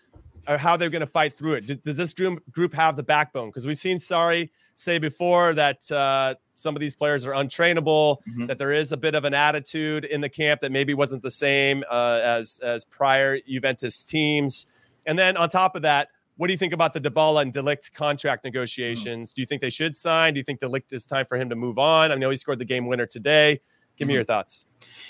or 0.48 0.60
how 0.60 0.78
they're 0.78 0.92
going 0.92 1.00
to 1.00 1.08
fight 1.08 1.34
through 1.34 1.54
it? 1.54 1.84
Does 1.84 1.98
this 1.98 2.14
group 2.14 2.44
group 2.52 2.74
have 2.76 2.96
the 2.96 3.04
backbone? 3.04 3.50
Because 3.50 3.66
we've 3.66 3.80
seen 3.80 3.98
Sarri 3.98 4.50
say 4.76 5.00
before 5.00 5.54
that 5.54 5.90
uh, 5.92 6.36
some 6.54 6.76
of 6.76 6.80
these 6.80 6.96
players 6.96 7.26
are 7.26 7.34
untrainable, 7.34 8.18
mm-hmm. 8.30 8.46
that 8.48 8.58
there 8.58 8.74
is 8.74 8.92
a 8.92 8.98
bit 8.98 9.16
of 9.16 9.24
an 9.26 9.34
attitude 9.34 10.06
in 10.06 10.22
the 10.22 10.30
camp 10.30 10.62
that 10.62 10.72
maybe 10.72 10.94
wasn't 10.94 11.24
the 11.24 11.32
same 11.32 11.84
uh, 11.90 12.20
as 12.24 12.60
as 12.64 12.84
prior 12.86 13.40
Juventus 13.40 14.04
teams. 14.04 14.68
And 15.06 15.18
then 15.18 15.38
on 15.38 15.50
top 15.50 15.76
of 15.76 15.82
that, 15.84 16.10
what 16.38 16.48
do 16.48 16.54
you 16.54 16.58
think 16.58 16.74
about 16.74 16.94
the 16.94 17.02
Dybala 17.02 17.44
and 17.44 17.54
de 17.54 17.62
Ligt 17.62 17.94
contract 17.94 18.44
negotiations? 18.44 19.30
Mm-hmm. 19.30 19.36
Do 19.36 19.42
you 19.42 19.46
think 19.46 19.62
they 19.62 19.70
should 19.70 19.96
sign? 19.96 20.34
Do 20.34 20.40
you 20.40 20.44
think 20.44 20.60
de 20.60 20.68
Ligt 20.68 20.92
is 20.92 21.06
time 21.06 21.26
for 21.26 21.38
him 21.38 21.50
to 21.50 21.56
move 21.56 21.80
on? 21.80 22.12
I 22.12 22.16
know 22.16 22.30
he 22.30 22.38
scored 22.38 22.60
the 22.60 22.66
game 22.66 22.88
winner 22.88 23.06
today. 23.06 23.62
Give 23.98 24.08
me 24.08 24.12
mm-hmm. 24.12 24.16
your 24.16 24.24
thoughts. 24.24 24.68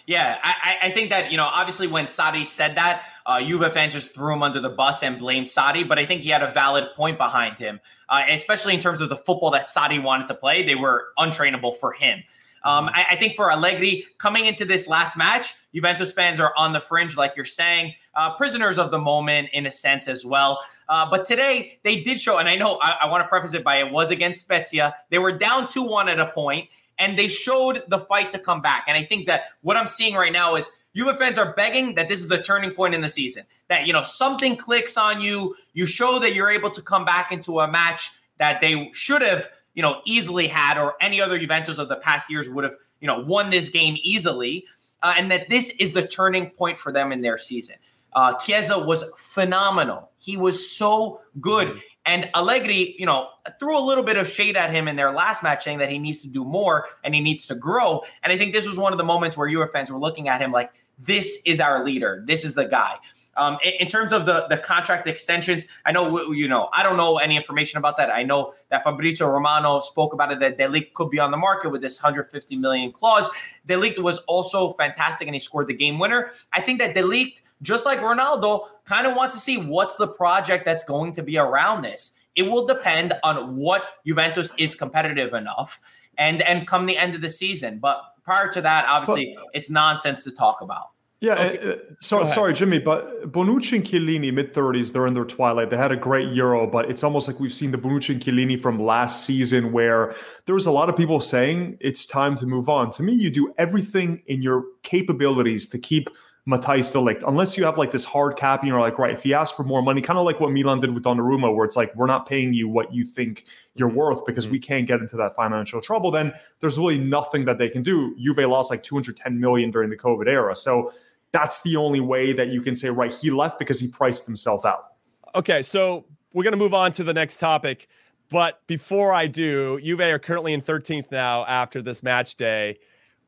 Yeah, 0.08 0.38
I, 0.44 0.77
I, 0.84 0.92
think 0.92 1.10
that, 1.10 1.32
you 1.32 1.38
know, 1.38 1.50
obviously 1.51 1.88
when 1.88 2.06
Sarri 2.06 2.46
said 2.46 2.75
that, 2.75 3.06
uh, 3.25 3.42
Juve 3.42 3.74
fans 3.74 3.92
just 3.94 4.13
threw 4.13 4.34
him 4.34 4.44
under 4.44 4.60
the 4.60 4.70
bus 4.70 5.01
and 5.01 5.18
blamed 5.18 5.48
Sarri, 5.48 5.88
but 5.88 5.98
I 5.98 6.06
think 6.06 6.22
he 6.22 6.30
had 6.30 6.44
a 6.44 6.51
valid 6.51 6.89
point 6.96 7.18
behind 7.18 7.58
him, 7.58 7.80
uh, 8.10 8.24
especially 8.30 8.75
in 8.75 8.80
terms 8.80 9.01
of 9.01 9.10
the 9.10 9.18
football 9.18 9.50
that 9.51 9.65
Sarri 9.65 10.01
wanted 10.01 10.27
to 10.27 10.36
play. 10.36 10.63
They 10.63 10.75
were 10.75 11.08
untrainable 11.18 11.75
for 11.77 11.92
him. 11.92 12.24
Um, 12.65 12.89
I, 12.94 13.06
I, 13.12 13.15
think 13.15 13.36
for 13.36 13.51
Allegri 13.51 14.08
coming 14.18 14.48
into 14.48 14.65
this 14.65 14.88
last 14.88 15.15
match, 15.15 15.54
Juventus 15.74 16.12
fans 16.12 16.39
are 16.39 16.51
on 16.58 16.74
the 16.74 16.80
fringe, 16.80 17.15
like 17.15 17.34
you're 17.36 17.46
saying, 17.46 17.94
uh, 18.15 18.36
prisoners 18.36 18.80
of 18.80 18.89
the 18.89 18.98
moment 18.98 19.50
in 19.54 19.68
a 19.68 19.72
sense 19.72 20.08
as 20.08 20.25
well. 20.25 20.60
Uh, 20.89 21.08
but 21.08 21.25
today 21.25 21.77
they 21.84 22.01
did 22.01 22.20
show, 22.20 22.39
and 22.39 22.50
I 22.50 22.56
know 22.56 22.80
I, 22.82 22.98
I 23.04 23.08
want 23.08 23.24
to 23.24 23.27
preface 23.27 23.54
it 23.54 23.63
by 23.63 23.77
it 23.77 23.92
was 23.92 24.10
against 24.10 24.42
Spezia. 24.42 24.96
They 25.12 25.20
were 25.20 25.32
down 25.32 25.68
2 25.68 25.84
1 25.84 26.10
at 26.10 26.20
a 26.20 26.25
point, 26.32 26.68
and 26.99 27.17
they 27.17 27.27
showed 27.27 27.83
the 27.87 27.99
fight 27.99 28.31
to 28.31 28.39
come 28.39 28.61
back. 28.61 28.85
And 28.87 28.97
I 28.97 29.03
think 29.03 29.27
that 29.27 29.45
what 29.61 29.77
I'm 29.77 29.87
seeing 29.87 30.15
right 30.15 30.31
now 30.31 30.55
is 30.55 30.69
Juve 30.95 31.17
fans 31.17 31.37
are 31.37 31.53
begging 31.53 31.95
that 31.95 32.07
this 32.07 32.21
is 32.21 32.27
the 32.27 32.41
turning 32.41 32.71
point 32.71 32.95
in 32.95 33.01
the 33.01 33.09
season. 33.09 33.43
That, 33.67 33.85
you 33.85 33.93
know, 33.93 34.03
something 34.03 34.55
clicks 34.55 34.97
on 34.97 35.21
you, 35.21 35.55
you 35.73 35.85
show 35.85 36.19
that 36.19 36.33
you're 36.33 36.49
able 36.49 36.71
to 36.71 36.81
come 36.81 37.03
back 37.03 37.31
into 37.31 37.59
a 37.59 37.67
match 37.67 38.11
that 38.37 38.61
they 38.61 38.89
should 38.93 39.21
have 39.21 39.49
you 39.75 39.81
know, 39.81 40.01
easily 40.05 40.47
had, 40.47 40.77
or 40.77 40.95
any 41.01 41.21
other 41.21 41.37
Juventus 41.37 41.77
of 41.77 41.89
the 41.89 41.97
past 41.97 42.29
years 42.29 42.49
would 42.49 42.63
have, 42.63 42.75
you 43.01 43.07
know, 43.07 43.19
won 43.19 43.49
this 43.49 43.69
game 43.69 43.97
easily, 44.01 44.65
uh, 45.03 45.13
and 45.17 45.29
that 45.29 45.49
this 45.49 45.69
is 45.71 45.91
the 45.91 46.07
turning 46.07 46.49
point 46.49 46.79
for 46.79 46.91
them 46.91 47.11
in 47.11 47.21
their 47.21 47.37
season. 47.37 47.75
Uh, 48.13 48.33
Chiesa 48.35 48.79
was 48.79 49.03
phenomenal. 49.17 50.11
He 50.17 50.37
was 50.37 50.71
so 50.71 51.21
good. 51.41 51.81
And 52.05 52.29
Allegri, 52.35 52.95
you 53.00 53.05
know, 53.05 53.29
threw 53.59 53.77
a 53.77 53.81
little 53.81 54.03
bit 54.03 54.15
of 54.17 54.27
shade 54.27 54.55
at 54.55 54.71
him 54.71 54.88
in 54.88 54.95
their 54.95 55.12
last 55.12 55.41
match, 55.41 55.63
saying 55.63 55.79
that 55.79 55.89
he 55.89 55.97
needs 55.97 56.21
to 56.21 56.27
do 56.27 56.45
more 56.45 56.88
and 57.03 57.15
he 57.15 57.21
needs 57.21 57.47
to 57.47 57.55
grow. 57.55 58.03
And 58.24 58.31
I 58.31 58.38
think 58.38 58.53
this 58.53 58.67
was 58.67 58.77
one 58.77 58.91
of 58.91 58.97
the 58.97 59.03
moments 59.03 59.35
where 59.35 59.50
Juve 59.50 59.71
fans 59.71 59.91
were 59.91 60.00
looking 60.00 60.27
at 60.27 60.41
him 60.41 60.51
like, 60.51 60.71
this 61.00 61.39
is 61.45 61.59
our 61.59 61.83
leader. 61.83 62.24
This 62.25 62.45
is 62.45 62.53
the 62.53 62.65
guy. 62.65 62.95
Um, 63.38 63.58
in, 63.63 63.74
in, 63.82 63.88
terms 63.88 64.13
of 64.13 64.25
the 64.25 64.48
the 64.48 64.58
contract 64.58 65.08
extensions, 65.08 65.65
I 65.86 65.92
know 65.92 66.32
you 66.32 66.48
know 66.48 66.70
I 66.72 66.84
don't 66.84 66.98
know 66.98 67.18
any 67.18 67.36
information 67.36 67.77
about 67.77 67.98
that. 67.98 68.10
I 68.10 68.24
know 68.24 68.54
that 68.70 68.84
Fabrizio 68.84 69.27
Romano 69.27 69.80
spoke 69.80 70.13
about 70.13 70.32
it 70.32 70.39
that 70.39 70.58
De 70.58 70.65
Ligt 70.68 70.94
could 70.94 71.10
be 71.10 71.20
on 71.20 71.32
the 71.32 71.38
market 71.38 71.70
with 71.70 71.82
this 71.82 72.01
150 72.01 72.56
million 72.56 72.92
clause. 72.92 73.30
De 73.65 73.75
Ligt 73.75 74.00
was 74.00 74.20
also 74.20 74.74
fantastic 74.74 75.27
and 75.27 75.36
he 75.36 75.39
scored 75.39 75.68
the 75.68 75.74
game 75.74 76.00
winner. 76.00 76.32
I 76.54 76.62
think 76.62 76.80
that 76.80 76.94
De 76.94 77.01
Ligt, 77.01 77.42
just 77.62 77.86
like 77.86 78.00
Ronaldo, 78.00 78.68
kind 78.86 79.06
of 79.08 79.15
wants 79.15 79.36
to 79.36 79.42
see 79.42 79.58
what's 79.58 79.98
the 79.98 80.08
project 80.08 80.65
that's 80.65 80.84
going 80.84 81.12
to 81.13 81.24
be 81.24 81.38
around 81.38 81.82
this. 81.82 82.12
It 82.36 82.44
will 82.44 82.65
depend 82.65 83.13
on 83.24 83.56
what 83.56 83.84
Juventus 84.06 84.54
is 84.58 84.75
competitive 84.75 85.34
enough 85.34 85.80
and 86.18 86.42
and 86.42 86.68
come 86.68 86.86
the 86.86 86.98
end 86.98 87.15
of 87.15 87.22
the 87.22 87.30
season. 87.30 87.80
But 87.80 88.01
prior 88.24 88.50
to 88.51 88.62
that, 88.62 88.86
obviously, 88.88 89.34
but, 89.36 89.46
it's 89.54 89.70
nonsense 89.70 90.24
to 90.24 90.32
talk 90.32 90.62
about. 90.62 90.92
Yeah, 91.25 91.41
okay. 91.41 91.72
uh, 91.72 91.75
so 92.01 92.24
sorry, 92.25 92.53
Jimmy, 92.53 92.77
but 92.77 93.32
Bonucci 93.32 93.77
and 93.77 93.84
Chiellini, 93.84 94.32
mid 94.32 94.53
thirties, 94.53 94.94
they're 94.94 95.08
in 95.08 95.15
their 95.15 95.25
twilight. 95.25 95.72
They 95.72 95.77
had 95.77 95.91
a 95.91 95.96
great 95.96 96.32
Euro, 96.34 96.67
but 96.67 96.88
it's 96.88 97.03
almost 97.03 97.27
like 97.27 97.39
we've 97.39 97.53
seen 97.53 97.72
the 97.72 97.79
Bonucci 97.79 98.10
and 98.10 98.22
Chiellini 98.22 98.62
from 98.62 98.79
last 98.79 99.25
season, 99.25 99.72
where 99.72 100.13
there 100.46 100.53
was 100.53 100.67
a 100.67 100.72
lot 100.72 100.88
of 100.88 100.96
people 100.96 101.20
saying 101.20 101.79
it's 101.82 102.05
time 102.05 102.36
to 102.36 102.46
move 102.46 102.70
on. 102.70 102.91
To 102.91 103.01
me, 103.01 103.13
you 103.13 103.32
do 103.32 103.51
everything 103.58 104.22
in 104.27 104.44
your 104.44 104.65
capabilities 104.84 105.67
to 105.70 105.79
keep 105.79 106.10
Matthijs 106.48 106.91
de 106.91 107.00
Ligt, 107.00 107.27
unless 107.27 107.58
you 107.58 107.65
have 107.65 107.79
like 107.79 107.91
this 107.91 108.05
hard 108.05 108.38
cap 108.38 108.60
and 108.60 108.67
you're 108.67 108.79
like, 108.79 109.00
right, 109.00 109.12
if 109.12 109.24
he 109.24 109.34
asks 109.34 109.58
for 109.58 109.63
more 109.63 109.82
money, 109.82 110.00
kind 110.00 110.20
of 110.20 110.25
like 110.25 110.39
what 110.39 110.51
Milan 110.51 110.79
did 110.79 110.94
with 110.94 111.03
Donnarumma, 111.03 111.55
where 111.55 111.65
it's 111.65 111.75
like, 111.75 111.96
we're 111.96 112.05
not 112.05 112.29
paying 112.29 112.53
you 112.53 112.70
what 112.70 112.94
you 112.94 113.03
think 113.03 113.46
you're 113.74 113.89
worth 113.89 114.24
because 114.27 114.46
mm-hmm. 114.46 114.53
we 114.53 114.60
can't 114.60 114.88
get 114.88 115.00
into 115.00 115.17
that 115.17 115.36
financial 115.36 115.82
trouble, 115.82 116.12
then 116.12 116.32
there's 116.60 116.77
really 116.77 117.00
nothing 117.00 117.46
that 117.46 117.58
they 117.58 117.67
can 117.67 117.82
do. 117.82 118.15
Juve 118.20 118.48
lost 118.48 118.70
like 118.70 118.84
210 118.84 119.39
million 119.39 119.72
during 119.72 119.89
the 119.89 119.98
COVID 119.98 120.27
era. 120.27 120.55
So 120.55 120.94
that's 121.36 121.62
the 121.63 121.75
only 121.75 122.00
way 122.00 122.32
that 122.32 122.48
you 122.48 122.62
can 122.62 122.77
say, 122.77 122.89
right, 122.89 123.13
he 123.13 123.30
left 123.30 123.60
because 123.60 123.77
he 123.77 123.89
priced 123.89 124.25
himself 124.25 124.65
out. 124.65 124.94
Okay. 125.36 125.62
So 125.62 126.06
we're 126.32 126.44
going 126.44 126.54
to 126.54 126.58
move 126.58 126.74
on 126.74 126.94
to 126.94 127.04
the 127.04 127.13
next 127.13 127.39
topic. 127.39 127.89
But 128.30 128.65
before 128.68 129.12
I 129.12 129.27
do, 129.27 129.80
Juve 129.82 130.00
are 130.00 130.18
currently 130.18 130.54
in 130.54 130.62
13th 130.62 131.12
now 131.12 131.46
after 131.46 131.82
this 131.82 132.04
match 132.04 132.36
day. 132.36 132.80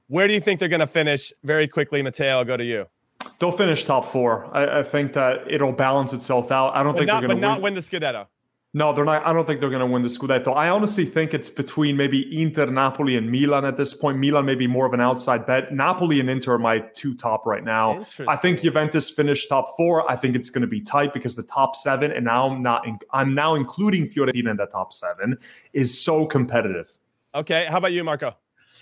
Where 0.08 0.26
do 0.28 0.34
you 0.34 0.40
think 0.40 0.62
they're 0.62 0.70
going 0.70 0.80
to 0.80 0.88
finish? 0.88 1.34
Very 1.44 1.68
quickly, 1.68 2.02
Matteo, 2.02 2.38
I'll 2.38 2.46
go 2.46 2.56
to 2.56 2.64
you. 2.64 2.86
They'll 3.40 3.52
finish 3.52 3.84
top 3.84 4.10
four. 4.10 4.50
I, 4.56 4.80
I, 4.80 4.84
think 4.84 5.12
that 5.14 5.52
it'll 5.52 5.74
balance 5.74 6.14
itself 6.14 6.50
out. 6.50 6.76
I 6.76 6.82
don't 6.82 6.94
but 6.94 7.00
think 7.00 7.08
not, 7.10 7.20
they're 7.20 7.28
going 7.28 7.42
to 7.42 7.48
win. 7.48 7.56
not 7.56 7.62
win 7.62 7.74
the 7.74 7.82
Scudetto. 7.82 8.28
No, 8.74 8.94
they're 8.94 9.06
not. 9.06 9.26
I 9.26 9.34
don't 9.34 9.48
think 9.48 9.60
they're 9.60 9.70
going 9.70 9.80
to 9.80 9.88
win 9.88 10.04
the 10.04 10.10
Scudetto. 10.10 10.56
I 10.56 10.70
honestly 10.70 11.06
think 11.06 11.34
it's 11.34 11.50
between 11.50 11.96
maybe 11.98 12.42
Inter, 12.42 12.66
Napoli, 12.68 13.16
and 13.16 13.32
Milan 13.32 13.66
at 13.66 13.78
this 13.78 13.94
point. 13.94 14.20
Milan 14.20 14.46
may 14.46 14.56
be 14.56 14.68
more 14.68 14.86
of 14.86 14.94
an 14.94 15.02
outside 15.02 15.46
bet. 15.46 15.74
Napoli 15.74 16.20
and 16.20 16.30
Inter 16.30 16.56
are 16.56 16.60
my 16.60 16.80
two 16.94 17.16
top 17.16 17.46
right 17.46 17.64
now. 17.64 18.06
I 18.28 18.36
think 18.36 18.62
Juventus 18.62 19.10
finished 19.10 19.50
top 19.50 19.76
four. 19.78 20.10
I 20.12 20.16
think 20.16 20.36
it's 20.36 20.50
going 20.50 20.62
to 20.62 20.68
be 20.68 20.82
tight 20.82 21.14
because 21.14 21.36
the 21.36 21.44
top 21.44 21.76
seven, 21.76 22.12
and 22.12 22.26
now 22.26 22.50
I'm 22.50 22.62
not. 22.62 22.86
In, 22.86 23.00
I'm 23.14 23.34
now 23.34 23.56
including 23.56 24.10
Fiorentina 24.10 24.52
in 24.52 24.58
the 24.58 24.68
top 24.68 24.94
seven, 24.94 25.38
is 25.74 26.00
so 26.00 26.26
competitive. 26.26 26.90
Okay, 27.34 27.68
how 27.70 27.78
about 27.78 27.94
you, 27.94 28.04
Marco? 28.04 28.36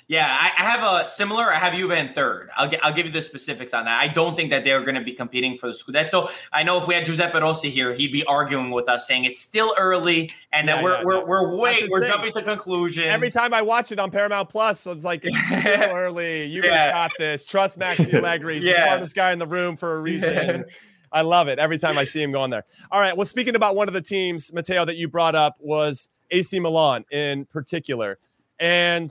Yeah, 0.08 0.28
I, 0.30 0.52
I, 0.60 0.70
have 0.70 0.84
a 0.84 1.08
similar. 1.08 1.52
I 1.52 1.56
have 1.56 1.74
Juve 1.74 1.92
in 1.92 2.14
third. 2.14 2.50
I'll, 2.56 2.68
get, 2.68 2.84
I'll 2.86 2.94
give 2.94 3.08
you 3.08 3.12
the 3.12 3.24
specifics 3.24 3.74
on 3.74 3.86
that. 3.86 4.00
I 4.00 4.08
don't 4.08 4.36
think 4.36 4.52
that 4.52 4.64
they're 4.64 4.82
going 4.82 4.96
to 4.96 5.02
be 5.02 5.14
competing 5.14 5.58
for 5.58 5.68
the 5.68 5.74
Scudetto. 5.74 6.30
I 6.54 6.62
know 6.62 6.80
if 6.80 6.88
we 6.88 6.94
had 6.94 7.06
Giuseppe 7.06 7.40
Rossi 7.40 7.72
here, 7.72 7.92
he'd 7.94 8.12
be 8.12 8.24
arguing 8.26 8.70
with 8.70 8.88
us, 8.88 9.08
saying 9.08 9.26
it's 9.26 9.40
still 9.40 9.74
early 9.80 10.30
and 10.52 10.68
yeah, 10.68 10.76
that 10.76 10.84
we're, 10.84 10.98
yeah, 10.98 11.04
we're, 11.04 11.26
we're 11.26 11.58
way 11.58 11.88
we're 11.90 12.02
thing. 12.02 12.12
jumping 12.12 12.34
to 12.34 12.44
conclusions. 12.44 13.08
Every 13.08 13.32
time 13.32 13.52
I 13.52 13.64
watch 13.64 13.92
it 13.92 13.98
on 13.98 14.12
Paramount 14.12 14.50
Plus, 14.50 14.86
it's 14.86 15.04
like 15.04 15.22
it's 15.24 15.38
still 15.48 15.96
early. 15.96 16.46
You 16.46 16.62
yeah. 16.64 16.92
got 16.92 17.12
this. 17.18 17.44
Trust 17.44 17.80
Maxi 17.80 18.14
Allegri. 18.14 18.56
He's 18.56 18.66
yeah. 18.66 18.74
the 18.74 18.88
smartest 18.90 19.16
guy 19.16 19.32
in 19.32 19.40
the 19.40 19.48
room 19.48 19.76
for 19.76 19.98
a 19.98 20.02
reason. 20.02 20.66
I 21.12 21.22
love 21.22 21.48
it 21.48 21.58
every 21.58 21.80
time 21.80 21.98
I 21.98 22.04
see 22.04 22.22
him 22.22 22.32
going 22.32 22.52
there. 22.52 22.66
All 22.92 23.00
right. 23.00 23.16
Well, 23.16 23.26
speaking 23.26 23.56
about 23.56 23.76
one 23.76 23.88
of 23.88 23.96
the 23.96 24.02
teams, 24.02 24.54
Matteo, 24.54 24.86
that 24.86 24.98
you 24.98 25.08
brought 25.08 25.34
up 25.34 25.56
was 25.60 26.10
AC 26.30 26.60
Milan 26.60 27.06
in 27.10 27.46
particular, 27.46 28.20
and 28.60 29.10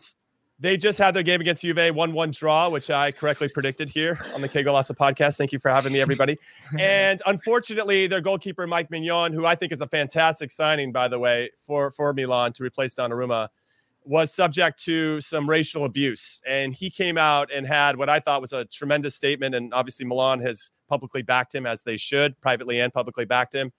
they 0.58 0.76
just 0.76 0.98
had 0.98 1.14
their 1.14 1.22
game 1.22 1.40
against 1.40 1.62
Juve, 1.62 1.94
1 1.94 2.12
1 2.12 2.30
draw, 2.30 2.68
which 2.68 2.88
I 2.88 3.10
correctly 3.10 3.48
predicted 3.48 3.88
here 3.88 4.20
on 4.34 4.40
the 4.40 4.48
Golazo 4.48 4.96
podcast. 4.96 5.36
Thank 5.36 5.52
you 5.52 5.58
for 5.58 5.70
having 5.70 5.92
me, 5.92 6.00
everybody. 6.00 6.38
and 6.78 7.20
unfortunately, 7.26 8.06
their 8.06 8.20
goalkeeper, 8.20 8.66
Mike 8.66 8.88
Maignan, 8.90 9.34
who 9.34 9.46
I 9.46 9.56
think 9.56 9.72
is 9.72 9.80
a 9.80 9.88
fantastic 9.88 10.50
signing, 10.50 10.92
by 10.92 11.08
the 11.08 11.18
way, 11.18 11.50
for, 11.66 11.90
for 11.90 12.12
Milan 12.12 12.52
to 12.54 12.62
replace 12.62 12.94
Donnarumma, 12.94 13.48
was 14.04 14.32
subject 14.32 14.82
to 14.84 15.20
some 15.20 15.48
racial 15.48 15.84
abuse. 15.84 16.40
And 16.46 16.72
he 16.72 16.88
came 16.88 17.18
out 17.18 17.50
and 17.52 17.66
had 17.66 17.96
what 17.96 18.08
I 18.08 18.20
thought 18.20 18.40
was 18.40 18.52
a 18.52 18.64
tremendous 18.66 19.16
statement. 19.16 19.56
And 19.56 19.74
obviously, 19.74 20.06
Milan 20.06 20.40
has 20.40 20.70
publicly 20.88 21.22
backed 21.22 21.54
him 21.54 21.66
as 21.66 21.82
they 21.82 21.96
should, 21.96 22.40
privately 22.40 22.80
and 22.80 22.92
publicly 22.92 23.24
backed 23.24 23.54
him. 23.54 23.72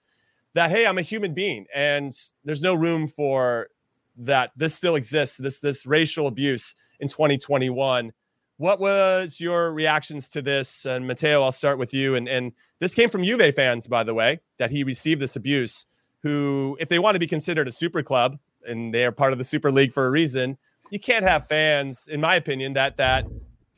That, 0.52 0.70
hey, 0.70 0.86
I'm 0.86 0.98
a 0.98 1.02
human 1.02 1.34
being 1.34 1.66
and 1.74 2.12
there's 2.44 2.62
no 2.62 2.74
room 2.74 3.08
for 3.08 3.68
that 4.16 4.52
this 4.56 4.74
still 4.74 4.96
exists, 4.96 5.36
this 5.36 5.60
this 5.60 5.86
racial 5.86 6.26
abuse 6.26 6.74
in 7.00 7.08
2021. 7.08 8.12
What 8.58 8.80
was 8.80 9.40
your 9.40 9.72
reactions 9.72 10.28
to 10.30 10.40
this? 10.40 10.86
And 10.86 11.06
Matteo, 11.06 11.42
I'll 11.42 11.52
start 11.52 11.78
with 11.78 11.92
you. 11.92 12.14
And 12.14 12.28
and 12.28 12.52
this 12.80 12.94
came 12.94 13.10
from 13.10 13.24
Juve 13.24 13.54
fans, 13.54 13.86
by 13.86 14.04
the 14.04 14.14
way, 14.14 14.40
that 14.58 14.70
he 14.70 14.84
received 14.84 15.20
this 15.20 15.36
abuse. 15.36 15.86
Who, 16.22 16.76
if 16.80 16.88
they 16.88 16.98
want 16.98 17.14
to 17.14 17.20
be 17.20 17.26
considered 17.26 17.68
a 17.68 17.72
super 17.72 18.02
club 18.02 18.38
and 18.66 18.92
they 18.92 19.04
are 19.04 19.12
part 19.12 19.32
of 19.32 19.38
the 19.38 19.44
Super 19.44 19.70
League 19.70 19.92
for 19.92 20.06
a 20.06 20.10
reason, 20.10 20.58
you 20.90 20.98
can't 20.98 21.24
have 21.24 21.46
fans, 21.46 22.08
in 22.10 22.20
my 22.20 22.34
opinion, 22.34 22.72
that 22.72 22.96
that 22.96 23.26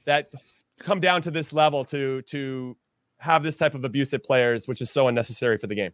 that 0.07 0.31
come 0.79 1.01
down 1.01 1.22
to 1.22 1.31
this 1.31 1.53
level 1.53 1.85
to 1.87 2.22
to 2.22 2.77
have 3.18 3.42
this 3.42 3.57
type 3.57 3.74
of 3.74 3.85
abuse 3.85 4.14
at 4.14 4.24
players, 4.24 4.68
which 4.68 4.81
is 4.81 4.90
so 4.90 5.09
unnecessary 5.09 5.59
for 5.59 5.66
the 5.66 5.74
game. 5.74 5.92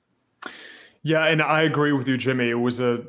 Yeah, 1.03 1.27
and 1.27 1.43
I 1.43 1.63
agree 1.63 1.93
with 1.93 2.09
you, 2.09 2.17
Jimmy. 2.17 2.51
It 2.51 2.55
was 2.55 2.81
a 2.81 3.03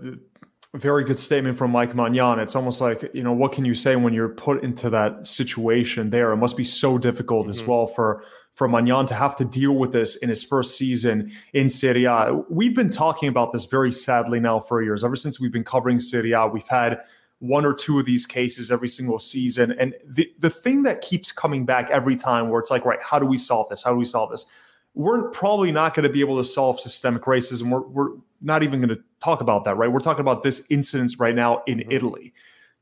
very 0.78 1.04
good 1.04 1.20
statement 1.20 1.58
from 1.58 1.72
Mike 1.72 1.94
Maignan. 1.94 2.40
It's 2.40 2.56
almost 2.56 2.82
like, 2.82 3.10
you 3.14 3.24
know, 3.24 3.34
what 3.34 3.52
can 3.52 3.66
you 3.66 3.76
say 3.76 3.96
when 3.96 4.14
you're 4.14 4.30
put 4.30 4.64
into 4.64 4.90
that 4.90 5.26
situation 5.26 6.10
there? 6.10 6.32
It 6.32 6.38
must 6.38 6.58
be 6.58 6.64
so 6.64 6.98
difficult 6.98 7.44
mm-hmm. 7.44 7.52
as 7.52 7.64
well 7.64 7.88
for 7.88 8.24
for 8.54 8.70
Maignan 8.70 9.06
to 9.08 9.14
have 9.14 9.36
to 9.36 9.46
deal 9.46 9.76
with 9.76 9.92
this 9.92 10.16
in 10.18 10.30
his 10.30 10.42
first 10.42 10.78
season 10.78 11.30
in 11.54 11.70
Serie 11.70 12.06
A. 12.06 12.42
We've 12.50 12.74
been 12.74 12.90
talking 12.90 13.28
about 13.28 13.52
this 13.52 13.66
very 13.66 13.92
sadly 13.92 14.40
now 14.40 14.62
for 14.62 14.82
years. 14.82 15.04
Ever 15.04 15.18
since 15.18 15.42
we've 15.42 15.52
been 15.52 15.66
covering 15.66 16.00
Serie 16.00 16.32
A, 16.32 16.48
we've 16.48 16.68
had 16.68 17.02
one 17.40 17.66
or 17.66 17.74
two 17.74 18.00
of 18.00 18.06
these 18.06 18.26
cases 18.26 18.72
every 18.72 18.88
single 18.88 19.20
season. 19.20 19.74
And 19.74 19.94
the, 20.06 20.32
the 20.40 20.50
thing 20.50 20.84
that 20.84 21.02
keeps 21.02 21.34
coming 21.34 21.66
back 21.66 21.90
every 21.92 22.16
time 22.16 22.50
where 22.50 22.62
it's 22.62 22.72
like, 22.72 22.86
right, 22.86 23.02
how 23.02 23.20
do 23.20 23.26
we 23.26 23.38
solve 23.38 23.68
this? 23.70 23.84
How 23.84 23.92
do 23.92 23.98
we 23.98 24.06
solve 24.06 24.32
this? 24.32 24.46
We're 24.94 25.30
probably 25.32 25.74
not 25.74 25.94
going 25.94 26.08
to 26.08 26.10
be 26.10 26.22
able 26.22 26.38
to 26.38 26.46
solve 26.46 26.80
systemic 26.80 27.24
racism. 27.24 27.70
We're, 27.70 27.82
we're 27.82 28.18
not 28.42 28.64
even 28.64 28.80
going 28.80 28.90
to 28.90 29.04
talk 29.24 29.42
about 29.42 29.66
that, 29.66 29.76
right? 29.76 29.92
We're 29.92 30.00
talking 30.00 30.22
about 30.22 30.44
this 30.44 30.66
incident 30.70 31.14
right 31.18 31.36
now 31.36 31.64
in 31.68 31.80
mm-hmm. 31.80 31.92
Italy. 31.92 32.34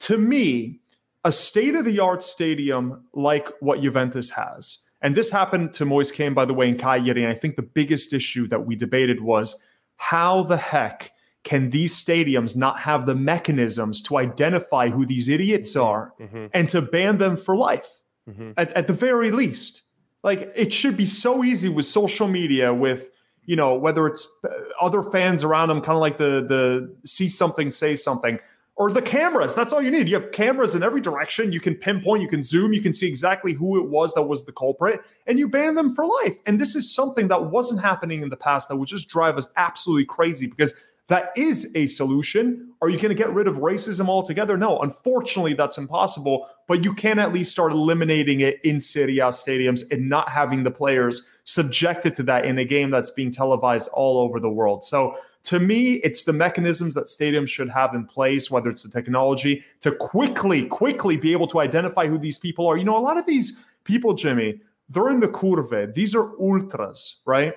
To 0.02 0.18
me, 0.18 0.80
a 1.24 1.32
state 1.32 1.76
of 1.76 1.86
the 1.86 2.00
art 2.00 2.24
stadium 2.24 3.06
like 3.14 3.50
what 3.62 3.82
Juventus 3.82 4.30
has, 4.32 4.80
and 5.02 5.16
this 5.16 5.30
happened 5.30 5.74
to 5.74 5.86
Moise 5.86 6.12
Kean, 6.12 6.34
by 6.34 6.46
the 6.46 6.54
way, 6.54 6.68
in 6.68 6.78
Cagliari. 6.78 7.24
And 7.24 7.32
I 7.32 7.36
think 7.36 7.58
the 7.58 7.62
biggest 7.62 8.14
issue 8.14 8.48
that 8.48 8.66
we 8.66 8.76
debated 8.76 9.22
was 9.22 9.62
how 9.98 10.44
the 10.44 10.58
heck 10.58 11.12
can 11.44 11.70
these 11.72 11.94
stadiums 11.94 12.56
not 12.56 12.80
have 12.80 13.06
the 13.06 13.16
mechanisms 13.16 14.02
to 14.04 14.18
identify 14.18 14.90
who 14.90 15.06
these 15.06 15.28
idiots 15.28 15.72
mm-hmm. 15.72 15.86
are 15.86 16.14
mm-hmm. 16.20 16.46
and 16.54 16.70
to 16.70 16.82
ban 16.82 17.18
them 17.18 17.36
for 17.36 17.58
life 17.58 18.02
mm-hmm. 18.30 18.52
at, 18.56 18.72
at 18.74 18.88
the 18.88 18.94
very 18.94 19.32
least? 19.32 19.82
Like 20.24 20.54
it 20.56 20.72
should 20.72 20.96
be 20.96 21.06
so 21.06 21.44
easy 21.44 21.68
with 21.68 21.86
social 21.86 22.30
media, 22.30 22.74
with 22.74 23.10
you 23.46 23.56
know, 23.56 23.76
whether 23.76 24.08
it's 24.08 24.28
uh, 24.44 24.50
other 24.80 25.04
fans 25.04 25.44
around 25.44 25.70
them, 25.70 25.82
kind 25.82 25.96
of 25.96 26.02
like 26.02 26.18
the 26.18 26.46
the 26.48 26.96
see 27.06 27.28
something, 27.28 27.72
say 27.72 27.96
something, 27.96 28.40
or 28.76 28.92
the 28.92 29.02
cameras. 29.02 29.54
That's 29.54 29.74
all 29.74 29.82
you 29.82 29.92
need. 29.92 30.10
You 30.10 30.16
have 30.16 30.32
cameras 30.32 30.76
in 30.76 30.84
every 30.84 31.02
direction. 31.02 31.52
You 31.52 31.60
can 31.60 31.76
pinpoint, 31.76 32.22
you 32.22 32.28
can 32.28 32.44
zoom, 32.44 32.74
you 32.74 32.82
can 32.82 32.94
see 32.94 33.08
exactly 33.08 33.54
who 33.54 33.80
it 33.80 33.90
was 33.90 34.14
that 34.16 34.24
was 34.24 34.46
the 34.46 34.52
culprit, 34.52 35.02
and 35.28 35.38
you 35.38 35.48
ban 35.48 35.76
them 35.76 35.94
for 35.94 36.06
life. 36.06 36.38
And 36.46 36.60
this 36.60 36.76
is 36.76 36.94
something 36.94 37.28
that 37.28 37.46
wasn't 37.52 37.82
happening 37.82 38.22
in 38.22 38.30
the 38.30 38.38
past 38.38 38.70
that 38.70 38.76
would 38.76 38.88
just 38.88 39.10
drive 39.10 39.38
us 39.38 39.48
absolutely 39.58 40.06
crazy 40.06 40.48
because 40.48 40.74
that 41.14 41.32
is 41.36 41.72
a 41.76 41.86
solution. 41.86 42.74
Are 42.82 42.90
you 42.90 42.98
going 42.98 43.10
to 43.10 43.14
get 43.14 43.32
rid 43.32 43.48
of 43.48 43.58
racism 43.58 44.10
altogether? 44.10 44.58
No, 44.58 44.80
unfortunately, 44.80 45.54
that's 45.54 45.78
impossible. 45.78 46.48
But 46.68 46.84
you 46.84 46.96
can 46.96 47.20
at 47.20 47.32
least 47.32 47.52
start 47.52 47.72
eliminating 47.72 48.40
it 48.40 48.60
in 48.64 48.80
Serie 48.80 49.20
A 49.20 49.26
stadiums 49.26 49.84
and 49.92 50.10
not 50.10 50.28
having 50.30 50.64
the 50.64 50.72
players 50.72 51.30
subjected 51.44 52.16
to 52.16 52.24
that 52.24 52.46
in 52.46 52.58
a 52.58 52.66
game 52.66 52.90
that's 52.90 53.12
being 53.12 53.30
televised 53.30 53.90
all 53.94 54.18
over 54.18 54.40
the 54.40 54.50
world. 54.50 54.84
So 54.84 55.16
to 55.44 55.60
me, 55.60 55.98
it's 55.98 56.24
the 56.24 56.34
mechanisms 56.34 56.96
that 56.96 57.06
stadiums 57.06 57.50
should 57.50 57.70
have 57.70 57.94
in 57.94 58.06
place, 58.08 58.50
whether 58.50 58.72
it's 58.72 58.82
the 58.82 58.90
technology 58.90 59.64
to 59.82 59.92
quickly, 59.92 60.66
quickly 60.66 61.16
be 61.16 61.32
able 61.32 61.48
to 61.50 61.60
identify 61.60 62.08
who 62.08 62.18
these 62.18 62.40
people 62.40 62.66
are. 62.66 62.76
You 62.76 62.86
know, 62.86 62.98
a 62.98 63.06
lot 63.06 63.18
of 63.18 63.28
these 63.28 63.56
people, 63.84 64.16
Jimmy, 64.16 64.62
they're 64.90 65.12
in 65.12 65.20
the 65.20 65.28
curve. 65.28 65.94
These 65.94 66.16
are 66.16 66.32
ultras, 66.40 67.18
right? 67.28 67.54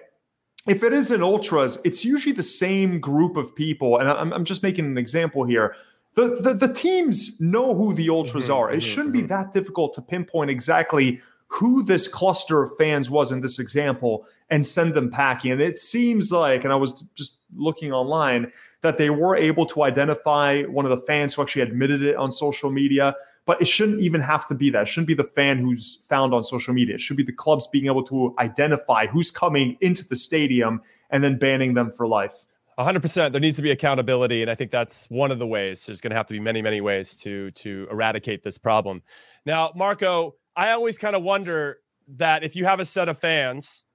If 0.66 0.82
it 0.82 0.92
is 0.92 1.10
an 1.10 1.22
ultras, 1.22 1.78
it's 1.84 2.04
usually 2.04 2.32
the 2.32 2.42
same 2.42 3.00
group 3.00 3.36
of 3.36 3.54
people. 3.54 3.98
And 3.98 4.08
I'm, 4.08 4.32
I'm 4.32 4.44
just 4.44 4.62
making 4.62 4.86
an 4.86 4.98
example 4.98 5.44
here. 5.44 5.76
The, 6.14 6.36
the, 6.40 6.54
the 6.54 6.72
teams 6.72 7.40
know 7.40 7.74
who 7.74 7.94
the 7.94 8.08
ultras 8.08 8.44
mm-hmm, 8.44 8.54
are. 8.54 8.70
It 8.70 8.78
mm-hmm, 8.78 8.80
shouldn't 8.80 9.14
mm-hmm. 9.14 9.22
be 9.22 9.28
that 9.28 9.54
difficult 9.54 9.94
to 9.94 10.02
pinpoint 10.02 10.50
exactly 10.50 11.20
who 11.48 11.84
this 11.84 12.08
cluster 12.08 12.62
of 12.64 12.76
fans 12.76 13.08
was 13.08 13.30
in 13.30 13.40
this 13.40 13.58
example 13.58 14.26
and 14.50 14.66
send 14.66 14.94
them 14.94 15.10
packing. 15.10 15.52
And 15.52 15.60
it 15.60 15.78
seems 15.78 16.32
like, 16.32 16.64
and 16.64 16.72
I 16.72 16.76
was 16.76 17.04
just 17.14 17.40
looking 17.54 17.92
online, 17.92 18.50
that 18.86 18.98
they 18.98 19.10
were 19.10 19.36
able 19.36 19.66
to 19.66 19.82
identify 19.82 20.62
one 20.64 20.84
of 20.84 20.90
the 20.90 21.04
fans 21.06 21.34
who 21.34 21.42
actually 21.42 21.62
admitted 21.62 22.02
it 22.02 22.16
on 22.16 22.32
social 22.32 22.70
media. 22.70 23.14
But 23.44 23.60
it 23.60 23.68
shouldn't 23.68 24.00
even 24.00 24.20
have 24.22 24.46
to 24.46 24.54
be 24.54 24.70
that. 24.70 24.82
It 24.82 24.88
shouldn't 24.88 25.06
be 25.06 25.14
the 25.14 25.24
fan 25.24 25.58
who's 25.58 26.04
found 26.08 26.34
on 26.34 26.42
social 26.42 26.74
media. 26.74 26.96
It 26.96 27.00
should 27.00 27.16
be 27.16 27.22
the 27.22 27.32
clubs 27.32 27.68
being 27.68 27.86
able 27.86 28.02
to 28.04 28.34
identify 28.38 29.06
who's 29.06 29.30
coming 29.30 29.76
into 29.80 30.06
the 30.06 30.16
stadium 30.16 30.80
and 31.10 31.22
then 31.22 31.38
banning 31.38 31.74
them 31.74 31.92
for 31.92 32.06
life. 32.06 32.46
100% 32.78 33.32
there 33.32 33.40
needs 33.40 33.56
to 33.56 33.62
be 33.62 33.70
accountability 33.70 34.42
and 34.42 34.50
i 34.50 34.54
think 34.54 34.70
that's 34.70 35.08
one 35.08 35.30
of 35.30 35.38
the 35.38 35.46
ways 35.46 35.86
there's 35.86 36.02
going 36.02 36.10
to 36.10 36.16
have 36.16 36.26
to 36.26 36.34
be 36.34 36.40
many 36.40 36.60
many 36.60 36.82
ways 36.82 37.16
to 37.16 37.50
to 37.52 37.88
eradicate 37.90 38.42
this 38.42 38.58
problem 38.58 39.02
now 39.46 39.72
marco 39.74 40.34
i 40.56 40.72
always 40.72 40.98
kind 40.98 41.16
of 41.16 41.22
wonder 41.22 41.78
that 42.06 42.44
if 42.44 42.54
you 42.54 42.66
have 42.66 42.78
a 42.78 42.84
set 42.84 43.08
of 43.08 43.16
fans 43.16 43.86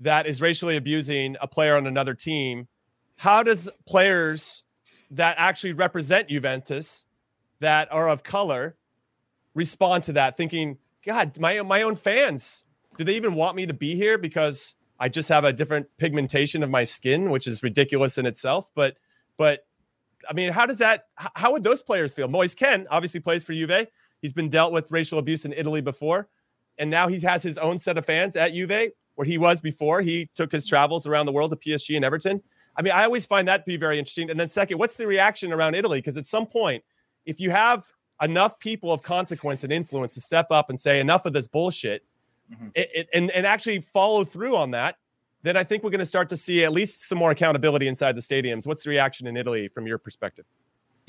that 0.00 0.26
is 0.26 0.40
racially 0.40 0.76
abusing 0.76 1.36
a 1.40 1.46
player 1.46 1.76
on 1.76 1.86
another 1.86 2.14
team, 2.14 2.66
how 3.20 3.42
does 3.42 3.68
players 3.86 4.64
that 5.10 5.34
actually 5.36 5.74
represent 5.74 6.30
Juventus 6.30 7.06
that 7.58 7.92
are 7.92 8.08
of 8.08 8.22
color 8.22 8.78
respond 9.54 10.04
to 10.04 10.14
that 10.14 10.38
thinking, 10.38 10.78
God, 11.04 11.38
my 11.38 11.60
my 11.60 11.82
own 11.82 11.96
fans, 11.96 12.64
do 12.96 13.04
they 13.04 13.14
even 13.16 13.34
want 13.34 13.56
me 13.56 13.66
to 13.66 13.74
be 13.74 13.94
here 13.94 14.16
because 14.16 14.74
I 14.98 15.10
just 15.10 15.28
have 15.28 15.44
a 15.44 15.52
different 15.52 15.86
pigmentation 15.98 16.62
of 16.62 16.70
my 16.70 16.82
skin, 16.82 17.28
which 17.28 17.46
is 17.46 17.62
ridiculous 17.62 18.16
in 18.16 18.24
itself. 18.24 18.70
But 18.74 18.96
but 19.36 19.66
I 20.26 20.32
mean, 20.32 20.50
how 20.50 20.64
does 20.64 20.78
that 20.78 21.08
how 21.16 21.52
would 21.52 21.62
those 21.62 21.82
players 21.82 22.14
feel? 22.14 22.26
Moise 22.26 22.54
Kean 22.54 22.86
obviously 22.90 23.20
plays 23.20 23.44
for 23.44 23.52
Juve. 23.52 23.86
He's 24.22 24.32
been 24.32 24.48
dealt 24.48 24.72
with 24.72 24.90
racial 24.90 25.18
abuse 25.18 25.44
in 25.44 25.52
Italy 25.52 25.82
before. 25.82 26.30
And 26.78 26.88
now 26.88 27.06
he 27.06 27.20
has 27.20 27.42
his 27.42 27.58
own 27.58 27.78
set 27.78 27.98
of 27.98 28.06
fans 28.06 28.34
at 28.34 28.52
Juve, 28.54 28.92
where 29.16 29.26
he 29.26 29.36
was 29.36 29.60
before. 29.60 30.00
He 30.00 30.30
took 30.34 30.50
his 30.50 30.64
travels 30.64 31.06
around 31.06 31.26
the 31.26 31.32
world 31.32 31.50
to 31.50 31.56
PSG 31.58 31.96
and 31.96 32.04
Everton. 32.06 32.42
I 32.80 32.82
mean, 32.82 32.94
I 32.94 33.04
always 33.04 33.26
find 33.26 33.46
that 33.46 33.58
to 33.58 33.64
be 33.66 33.76
very 33.76 33.98
interesting. 33.98 34.30
And 34.30 34.40
then, 34.40 34.48
second, 34.48 34.78
what's 34.78 34.94
the 34.94 35.06
reaction 35.06 35.52
around 35.52 35.74
Italy? 35.74 35.98
Because 35.98 36.16
at 36.16 36.24
some 36.24 36.46
point, 36.46 36.82
if 37.26 37.38
you 37.38 37.50
have 37.50 37.86
enough 38.22 38.58
people 38.58 38.92
of 38.92 39.02
consequence 39.02 39.64
and 39.64 39.72
influence 39.72 40.14
to 40.14 40.20
step 40.20 40.46
up 40.50 40.70
and 40.70 40.78
say 40.78 41.00
enough 41.00 41.26
of 41.26 41.32
this 41.32 41.48
bullshit 41.48 42.04
mm-hmm. 42.52 42.68
it, 42.74 42.90
it, 42.94 43.08
and, 43.14 43.30
and 43.30 43.46
actually 43.46 43.80
follow 43.80 44.24
through 44.24 44.56
on 44.56 44.70
that 44.70 44.96
then 45.42 45.56
i 45.56 45.64
think 45.64 45.82
we're 45.82 45.90
going 45.90 45.98
to 46.00 46.06
start 46.06 46.28
to 46.28 46.36
see 46.36 46.64
at 46.64 46.72
least 46.72 47.08
some 47.08 47.18
more 47.18 47.30
accountability 47.30 47.88
inside 47.88 48.14
the 48.14 48.20
stadiums 48.20 48.66
what's 48.66 48.84
the 48.84 48.90
reaction 48.90 49.26
in 49.26 49.36
italy 49.36 49.68
from 49.68 49.86
your 49.86 49.98
perspective 49.98 50.44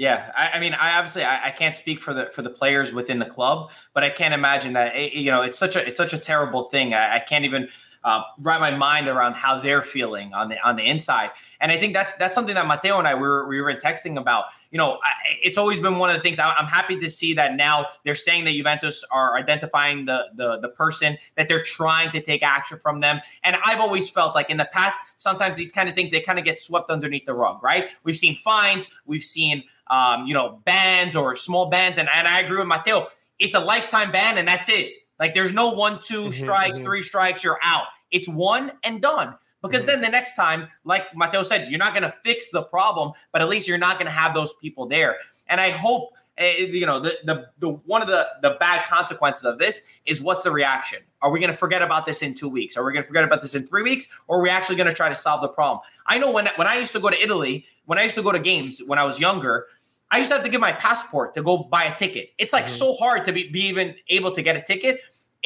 yeah, 0.02 0.32
I, 0.36 0.58
I, 0.58 0.60
mean, 0.60 0.74
I 0.74 0.98
obviously 0.98 1.24
I, 1.24 1.50
I, 1.50 1.52
can't 1.52 1.76
speak 1.76 2.02
for 2.02 2.12
the 2.12 2.26
for 2.34 2.42
the 2.42 2.50
players 2.50 2.92
within 2.92 3.20
the 3.20 3.26
club, 3.26 3.70
but 3.94 4.04
I 4.04 4.10
can't 4.10 4.34
imagine 4.34 4.74
that 4.74 4.96
it, 4.96 5.14
you 5.14 5.30
know 5.30 5.44
it's 5.44 5.60
such 5.60 5.76
a 5.76 5.86
it's 5.86 5.96
such 5.96 6.12
a 6.12 6.18
terrible 6.18 6.64
thing. 6.70 6.96
I, 6.96 7.18
I 7.18 7.20
can't 7.20 7.46
even 7.46 7.70
uh, 8.04 8.24
wrap 8.40 8.60
my 8.60 8.76
mind 8.76 9.08
around 9.08 9.36
how 9.36 9.60
they're 9.60 9.84
feeling 9.84 10.34
on 10.34 10.50
the 10.50 10.68
on 10.68 10.76
the 10.76 10.84
inside. 10.84 11.30
And 11.60 11.72
I 11.72 11.78
think 11.78 11.94
that's 11.94 12.16
that's 12.16 12.34
something 12.34 12.56
that 12.56 12.66
Matteo 12.66 12.98
and 12.98 13.08
I 13.08 13.14
were 13.14 13.48
we 13.48 13.62
were 13.62 13.74
texting 13.76 14.18
about. 14.18 14.46
You 14.72 14.80
know, 14.80 14.94
I, 15.04 15.12
it's 15.44 15.58
always 15.58 15.80
been 15.80 16.00
one 16.00 16.10
of 16.10 16.16
the 16.16 16.22
things. 16.24 16.40
I, 16.40 16.52
am 16.58 16.66
happy 16.66 17.00
to 17.00 17.10
see 17.10 17.36
that 17.36 17.56
now 17.56 17.86
they're 18.04 18.16
saying 18.16 18.46
that 18.46 18.54
Juventus 18.54 19.04
are 19.12 19.38
identifying 19.38 20.06
the 20.06 20.30
the 20.36 20.60
the 20.62 20.70
person 20.70 21.16
that 21.36 21.48
they're 21.48 21.64
trying 21.64 22.10
to 22.12 22.22
take 22.22 22.42
action 22.42 22.80
from 22.80 23.02
them. 23.02 23.22
And 23.44 23.56
I've 23.64 23.80
always 23.80 24.10
felt 24.10 24.34
like 24.34 24.50
in 24.50 24.58
the 24.58 24.70
past, 24.74 25.00
sometimes 25.18 25.58
these 25.58 25.72
kind 25.72 25.88
of 25.88 25.94
things 25.94 26.10
they 26.10 26.22
kind 26.22 26.40
of 26.40 26.46
get 26.46 26.58
swept 26.58 26.90
underneath 26.90 27.26
the 27.26 27.36
rug. 27.36 27.62
Right? 27.62 27.90
We've 28.04 28.18
seen 28.18 28.36
fines, 28.36 28.90
we've 29.06 29.24
seen 29.24 29.64
um, 29.91 30.25
you 30.25 30.34
know 30.34 30.62
bans 30.65 31.15
or 31.15 31.36
small 31.36 31.69
bans, 31.69 31.99
and 31.99 32.10
and 32.15 32.27
I 32.27 32.39
agree 32.39 32.58
with 32.58 32.67
Matteo. 32.67 33.08
It's 33.38 33.56
a 33.56 33.60
lifetime 33.60 34.12
ban, 34.12 34.39
and 34.39 34.47
that's 34.47 34.69
it 34.69 34.93
like 35.21 35.36
there's 35.36 35.54
no 35.54 35.69
one, 35.69 35.99
two 36.01 36.23
mm-hmm, 36.23 36.32
strikes, 36.32 36.80
mm-hmm. 36.80 36.88
three 36.88 37.04
strikes, 37.04 37.43
you're 37.43 37.60
out. 37.62 37.86
It's 38.10 38.27
one 38.27 38.73
and 38.84 39.01
done. 39.01 39.36
Because 39.62 39.82
mm-hmm. 39.82 39.91
then 39.91 40.01
the 40.01 40.10
next 40.10 40.36
time, 40.36 40.67
like 40.84 41.04
Matteo 41.15 41.43
said, 41.43 41.69
you're 41.69 41.77
not 41.77 41.93
going 41.93 42.01
to 42.01 42.13
fix 42.25 42.49
the 42.49 42.63
problem, 42.63 43.12
but 43.32 43.43
at 43.43 43.47
least 43.47 43.67
you're 43.67 43.77
not 43.77 43.97
going 43.97 44.08
to 44.08 44.12
have 44.12 44.34
those 44.34 44.51
people 44.54 44.88
there. 44.88 45.17
And 45.47 45.62
I 45.62 45.69
hope 45.69 46.10
uh, 46.41 46.45
you 46.45 46.86
know 46.86 46.99
the, 46.99 47.17
the 47.25 47.45
the 47.60 47.69
one 47.86 48.01
of 48.01 48.08
the 48.08 48.25
the 48.41 48.56
bad 48.60 48.88
consequences 48.88 49.43
of 49.43 49.60
this 49.60 49.84
is 50.06 50.21
what's 50.21 50.43
the 50.43 50.49
reaction 50.49 50.99
are 51.21 51.30
we 51.30 51.41
going 51.41 51.51
to 51.51 51.58
forget 51.58 51.82
about 51.82 52.06
this 52.06 52.21
in 52.21 52.34
two 52.34 52.47
weeks 52.47 52.77
are 52.77 52.86
we 52.86 52.93
going 52.93 53.04
to 53.04 53.08
forget 53.08 53.25
about 53.25 53.41
this 53.41 53.54
in 53.54 53.67
three 53.67 53.84
weeks 53.84 54.08
or 54.30 54.39
are 54.39 54.41
we 54.41 54.49
actually 54.49 54.77
going 54.77 54.88
to 54.88 54.93
try 54.93 55.10
to 55.10 55.13
solve 55.13 55.41
the 55.41 55.49
problem 55.49 55.82
i 56.08 56.17
know 56.17 56.32
when 56.32 56.47
when 56.56 56.67
i 56.67 56.80
used 56.80 56.93
to 56.93 57.01
go 57.01 57.10
to 57.10 57.21
italy 57.21 57.65
when 57.86 57.99
i 57.99 58.04
used 58.04 58.15
to 58.15 58.23
go 58.23 58.32
to 58.32 58.39
games 58.39 58.82
when 58.88 58.97
i 58.97 59.04
was 59.04 59.19
younger 59.19 59.67
i 60.12 60.17
used 60.17 60.30
to 60.30 60.36
have 60.36 60.43
to 60.43 60.50
give 60.50 60.62
my 60.62 60.71
passport 60.74 61.34
to 61.34 61.41
go 61.41 61.58
buy 61.58 61.84
a 61.86 61.97
ticket 61.97 62.30
it's 62.38 62.54
like 62.54 62.65
mm-hmm. 62.65 62.76
so 62.76 62.93
hard 62.93 63.26
to 63.26 63.32
be, 63.32 63.50
be 63.50 63.62
even 63.62 63.95
able 64.10 64.32
to 64.32 64.41
get 64.41 64.56
a 64.56 64.62
ticket 64.62 65.00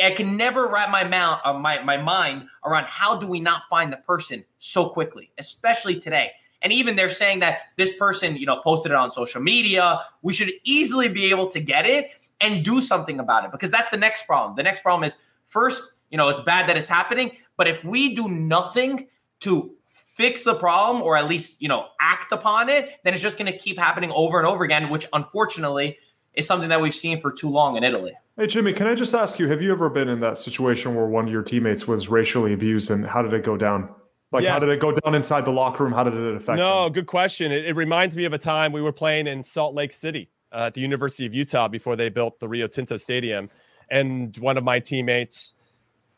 I 0.04 0.12
can 0.12 0.36
never 0.36 0.68
wrap 0.68 0.90
my 0.90 1.04
mouth, 1.04 1.40
uh, 1.46 1.54
my 1.54 1.82
my 1.82 1.98
mind 1.98 2.48
around 2.66 2.86
how 2.86 3.18
do 3.18 3.28
we 3.28 3.40
not 3.40 3.64
find 3.70 3.94
the 3.94 3.98
person 3.98 4.44
so 4.60 4.90
quickly, 4.90 5.32
especially 5.38 6.00
today. 6.00 6.32
And 6.62 6.74
even 6.74 6.96
they're 6.96 7.10
saying 7.10 7.40
that 7.40 7.60
this 7.78 7.96
person, 7.96 8.36
you 8.36 8.46
know, 8.46 8.58
posted 8.58 8.92
it 8.92 8.96
on 8.96 9.12
social 9.12 9.42
media. 9.42 10.02
We 10.22 10.34
should 10.34 10.52
easily 10.64 11.08
be 11.08 11.30
able 11.30 11.48
to 11.48 11.60
get 11.60 11.86
it 11.86 12.10
and 12.42 12.66
do 12.66 12.82
something 12.82 13.20
about 13.20 13.46
it 13.46 13.52
because 13.52 13.72
that's 13.72 13.92
the 13.92 13.98
next 13.98 14.26
problem. 14.26 14.56
The 14.56 14.64
next 14.64 14.82
problem 14.82 15.04
is 15.04 15.16
first, 15.46 15.94
you 16.10 16.18
know, 16.18 16.28
it's 16.30 16.40
bad 16.42 16.68
that 16.68 16.76
it's 16.78 16.90
happening, 16.90 17.32
but 17.56 17.68
if 17.68 17.86
we 17.86 18.16
do 18.16 18.28
nothing 18.28 19.08
to 19.42 19.75
fix 20.16 20.44
the 20.44 20.56
problem 20.56 21.04
or 21.04 21.18
at 21.18 21.28
least, 21.28 21.62
you 21.62 21.68
know, 21.68 21.88
act 22.00 22.32
upon 22.32 22.70
it, 22.70 23.00
then 23.04 23.14
it's 23.14 23.22
just 23.22 23.38
going 23.38 23.52
to 23.52 23.58
keep 23.58 23.78
happening 23.78 24.12
over 24.14 24.40
and 24.40 24.48
over 24.48 24.64
again, 24.64 24.90
which 24.90 25.06
unfortunately 25.14 25.98
is 26.34 26.48
something 26.48 26.70
that 26.70 26.82
we've 26.82 26.96
seen 26.96 27.20
for 27.20 27.32
too 27.32 27.50
long 27.50 27.76
in 27.76 27.84
Italy. 27.84 28.14
Hey, 28.38 28.48
Jimmy, 28.48 28.74
can 28.74 28.88
I 28.88 28.96
just 28.96 29.14
ask 29.14 29.40
you, 29.40 29.48
have 29.50 29.62
you 29.62 29.72
ever 29.72 29.90
been 29.90 30.10
in 30.10 30.22
that 30.22 30.38
situation 30.38 30.96
where 30.96 31.06
one 31.06 31.26
of 31.26 31.32
your 31.32 31.42
teammates 31.42 31.88
was 31.88 32.10
racially 32.10 32.54
abused 32.54 32.92
and 32.92 33.06
how 33.06 33.22
did 33.22 33.34
it 33.34 33.44
go 33.44 33.58
down? 33.58 33.90
Like, 34.32 34.44
yes. 34.44 34.52
how 34.52 34.60
did 34.60 34.70
it 34.70 34.80
go 34.80 34.92
down 34.92 35.16
inside 35.16 35.46
the 35.46 35.52
locker 35.52 35.84
room? 35.84 35.94
How 35.94 36.04
did 36.04 36.14
it 36.14 36.36
affect 36.36 36.58
No, 36.58 36.86
them? 36.86 36.94
good 36.94 37.08
question. 37.08 37.52
It, 37.52 37.66
it, 37.66 37.76
reminds 37.76 38.18
me 38.18 38.26
of 38.26 38.34
a 38.34 38.38
time 38.38 38.72
we 38.72 38.82
were 38.82 38.92
playing 38.92 39.28
in 39.28 39.44
Salt 39.44 39.76
Lake 39.76 39.94
City 39.94 40.30
uh, 40.52 40.66
at 40.66 40.74
the 40.74 40.82
University 40.82 41.26
of 41.26 41.34
Utah 41.34 41.68
before 41.68 41.96
they 41.96 42.10
built 42.10 42.40
the 42.40 42.48
Rio 42.48 42.68
Tinto 42.68 42.98
Stadium. 42.98 43.50
And 43.90 44.36
one 44.38 44.58
of 44.58 44.64
my 44.64 44.80
teammates, 44.80 45.54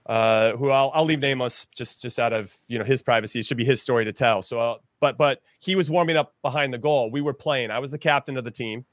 uh, 0.07 0.55
who 0.57 0.71
I'll, 0.71 0.91
I'll 0.95 1.05
leave 1.05 1.19
nameless 1.19 1.67
just, 1.75 2.01
just 2.01 2.17
out 2.17 2.33
of, 2.33 2.55
you 2.67 2.79
know, 2.79 2.85
his 2.85 3.01
privacy. 3.01 3.39
It 3.39 3.45
should 3.45 3.57
be 3.57 3.65
his 3.65 3.81
story 3.81 4.05
to 4.05 4.11
tell. 4.11 4.41
So, 4.41 4.57
I'll, 4.57 4.79
but, 4.99 5.17
but 5.17 5.41
he 5.59 5.75
was 5.75 5.91
warming 5.91 6.17
up 6.17 6.33
behind 6.41 6.73
the 6.73 6.79
goal. 6.79 7.11
We 7.11 7.21
were 7.21 7.33
playing. 7.33 7.69
I 7.69 7.79
was 7.79 7.91
the 7.91 7.99
captain 7.99 8.37
of 8.37 8.43
the 8.43 8.51
team. 8.51 8.85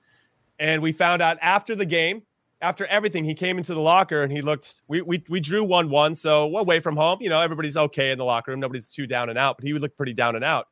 And 0.58 0.82
we 0.82 0.92
found 0.92 1.22
out 1.22 1.38
after 1.40 1.74
the 1.74 1.86
game, 1.86 2.22
after 2.60 2.86
everything, 2.86 3.24
he 3.24 3.34
came 3.34 3.58
into 3.58 3.74
the 3.74 3.80
locker 3.80 4.22
and 4.22 4.32
he 4.32 4.40
looked. 4.40 4.82
We 4.88 5.02
we 5.02 5.22
we 5.28 5.40
drew 5.40 5.64
one 5.64 5.90
one, 5.90 6.14
so 6.14 6.56
away 6.56 6.80
from 6.80 6.96
home, 6.96 7.18
you 7.20 7.28
know, 7.28 7.40
everybody's 7.40 7.76
okay 7.76 8.10
in 8.10 8.18
the 8.18 8.24
locker 8.24 8.52
room. 8.52 8.60
Nobody's 8.60 8.88
too 8.88 9.06
down 9.06 9.28
and 9.28 9.36
out, 9.36 9.56
but 9.56 9.66
he 9.66 9.72
would 9.72 9.82
look 9.82 9.96
pretty 9.96 10.14
down 10.14 10.36
and 10.36 10.44
out. 10.44 10.68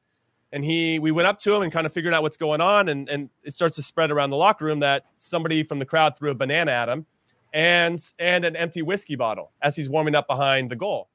And 0.53 0.65
he, 0.65 0.99
we 0.99 1.11
went 1.11 1.27
up 1.27 1.39
to 1.41 1.55
him 1.55 1.63
and 1.63 1.73
kind 1.73 1.87
of 1.87 1.93
figured 1.93 2.15
out 2.15 2.23
what's 2.23 2.37
going 2.37 2.61
on, 2.61 2.89
and 2.89 3.09
and 3.09 3.29
it 3.43 3.53
starts 3.53 3.77
to 3.77 3.83
spread 3.83 4.11
around 4.11 4.31
the 4.31 4.37
locker 4.37 4.65
room 4.65 4.81
that 4.81 5.05
somebody 5.17 5.65
from 5.65 5.81
the 5.81 5.85
crowd 5.85 6.17
threw 6.17 6.31
a 6.31 6.35
banana 6.35 6.71
at 6.71 6.89
him, 6.89 7.05
and 7.53 8.03
and 8.19 8.45
an 8.45 8.57
empty 8.57 8.83
whiskey 8.83 9.17
bottle 9.17 9.53
as 9.63 9.77
he's 9.77 9.91
warming 9.91 10.15
up 10.15 10.27
behind 10.27 10.71
the 10.71 10.77
goal. 10.77 11.09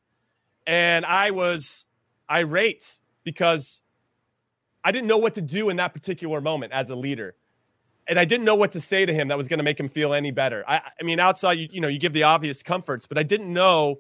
And 0.66 1.06
I 1.06 1.32
was 1.32 1.86
irate 2.30 3.00
because 3.24 3.82
I 4.84 4.92
didn't 4.92 5.08
know 5.08 5.18
what 5.18 5.36
to 5.36 5.42
do 5.42 5.70
in 5.70 5.78
that 5.78 5.94
particular 5.94 6.42
moment 6.42 6.74
as 6.74 6.90
a 6.90 6.96
leader 6.96 7.36
and 8.08 8.18
I 8.18 8.26
didn't 8.26 8.46
know 8.46 8.56
what 8.56 8.72
to 8.72 8.82
say 8.82 9.06
to 9.06 9.14
him 9.14 9.28
that 9.28 9.38
was 9.38 9.48
going 9.48 9.58
to 9.58 9.64
make 9.64 9.80
him 9.80 9.90
feel 9.90 10.14
any 10.14 10.32
better. 10.32 10.64
I, 10.68 10.82
I 11.00 11.04
mean, 11.04 11.20
outside, 11.20 11.54
you, 11.54 11.68
you 11.72 11.82
know, 11.82 11.88
you 11.88 12.00
give 12.00 12.14
the 12.14 12.24
obvious 12.24 12.64
comforts, 12.64 13.06
but 13.06 13.18
I 13.18 13.24
didn't 13.24 13.52
know 13.52 14.00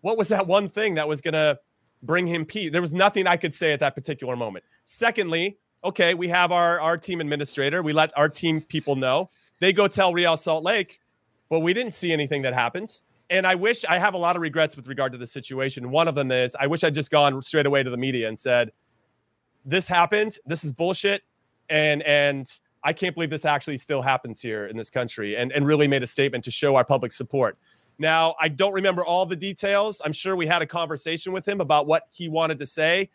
what 0.00 0.16
was 0.16 0.28
that 0.28 0.46
one 0.46 0.68
thing 0.68 0.94
that 0.94 1.08
was 1.08 1.20
going 1.20 1.34
to 1.34 1.58
bring 2.02 2.26
him 2.26 2.44
peace. 2.44 2.70
There 2.70 2.82
was 2.82 2.92
nothing 2.92 3.26
I 3.26 3.36
could 3.36 3.52
say 3.52 3.72
at 3.72 3.80
that 3.80 3.94
particular 3.94 4.36
moment. 4.36 4.64
Secondly, 4.84 5.58
okay, 5.82 6.14
we 6.14 6.28
have 6.28 6.52
our 6.52 6.80
our 6.80 6.96
team 6.96 7.20
administrator. 7.20 7.82
We 7.82 7.92
let 7.92 8.16
our 8.16 8.28
team 8.28 8.60
people 8.60 8.94
know. 8.94 9.28
They 9.60 9.72
go 9.72 9.88
tell 9.88 10.12
Real 10.12 10.36
Salt 10.36 10.62
Lake, 10.62 11.00
but 11.48 11.60
we 11.60 11.74
didn't 11.74 11.94
see 11.94 12.12
anything 12.12 12.42
that 12.42 12.54
happens. 12.54 13.02
And 13.30 13.46
I 13.46 13.54
wish 13.54 13.84
I 13.84 13.98
have 13.98 14.14
a 14.14 14.18
lot 14.18 14.36
of 14.36 14.42
regrets 14.42 14.76
with 14.76 14.88
regard 14.88 15.12
to 15.12 15.18
the 15.18 15.26
situation. 15.26 15.90
One 15.90 16.08
of 16.08 16.14
them 16.14 16.30
is 16.30 16.56
I 16.58 16.66
wish 16.66 16.82
I'd 16.82 16.94
just 16.94 17.10
gone 17.10 17.40
straight 17.42 17.66
away 17.66 17.82
to 17.82 17.90
the 17.90 17.96
media 17.96 18.28
and 18.28 18.38
said, 18.38 18.72
"This 19.64 19.86
happened. 19.86 20.38
This 20.46 20.64
is 20.64 20.72
bullshit." 20.72 21.22
And 21.68 22.02
and 22.04 22.50
I 22.84 22.92
can't 22.92 23.14
believe 23.14 23.30
this 23.30 23.44
actually 23.44 23.78
still 23.78 24.00
happens 24.00 24.40
here 24.40 24.66
in 24.66 24.76
this 24.76 24.88
country 24.88 25.36
and, 25.36 25.52
and 25.52 25.66
really 25.66 25.88
made 25.88 26.02
a 26.02 26.06
statement 26.06 26.44
to 26.44 26.50
show 26.50 26.76
our 26.76 26.84
public 26.84 27.12
support. 27.12 27.58
Now, 27.98 28.36
I 28.40 28.48
don't 28.48 28.72
remember 28.72 29.04
all 29.04 29.26
the 29.26 29.36
details. 29.36 30.00
I'm 30.04 30.12
sure 30.12 30.36
we 30.36 30.46
had 30.46 30.62
a 30.62 30.66
conversation 30.66 31.32
with 31.32 31.46
him 31.46 31.60
about 31.60 31.86
what 31.86 32.04
he 32.10 32.28
wanted 32.28 32.58
to 32.60 32.66
say. 32.66 33.10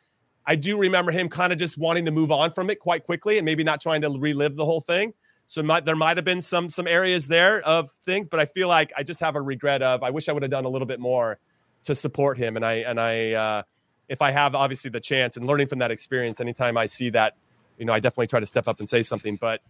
I 0.45 0.57
do 0.57 0.77
remember 0.77 1.11
him 1.11 1.29
kind 1.29 1.53
of 1.53 1.59
just 1.59 1.77
wanting 1.77 2.03
to 2.05 2.11
move 2.11 2.31
on 2.31 2.51
from 2.51 2.69
it 2.69 2.79
quite 2.79 3.05
quickly 3.05 3.37
and 3.37 3.45
maybe 3.45 3.63
not 3.63 3.79
trying 3.79 4.01
to 4.01 4.09
relive 4.09 4.57
the 4.57 4.65
whole 4.65 4.81
thing. 4.81 5.13
So 5.47 5.61
there 5.61 5.95
might 5.95 6.17
have 6.17 6.25
been 6.25 6.41
some 6.41 6.69
some 6.69 6.87
areas 6.87 7.27
there 7.27 7.61
of 7.61 7.91
things, 8.03 8.27
but 8.27 8.39
I 8.39 8.45
feel 8.45 8.67
like 8.67 8.91
I 8.97 9.03
just 9.03 9.19
have 9.19 9.35
a 9.35 9.41
regret 9.41 9.81
of 9.81 10.01
I 10.03 10.09
wish 10.09 10.29
I 10.29 10.31
would 10.31 10.43
have 10.43 10.51
done 10.51 10.65
a 10.65 10.69
little 10.69 10.87
bit 10.87 10.99
more 10.99 11.37
to 11.83 11.93
support 11.93 12.37
him. 12.37 12.55
And 12.55 12.65
I 12.65 12.73
and 12.75 12.99
I 12.99 13.33
uh, 13.33 13.63
if 14.07 14.21
I 14.21 14.31
have 14.31 14.55
obviously 14.55 14.89
the 14.89 14.99
chance 14.99 15.37
and 15.37 15.45
learning 15.45 15.67
from 15.67 15.79
that 15.79 15.91
experience, 15.91 16.39
anytime 16.39 16.77
I 16.77 16.85
see 16.85 17.09
that 17.11 17.35
you 17.77 17.85
know, 17.85 17.93
I 17.93 17.99
definitely 17.99 18.27
try 18.27 18.39
to 18.39 18.45
step 18.45 18.67
up 18.67 18.79
and 18.79 18.87
say 18.87 19.01
something. 19.01 19.35
But, 19.35 19.61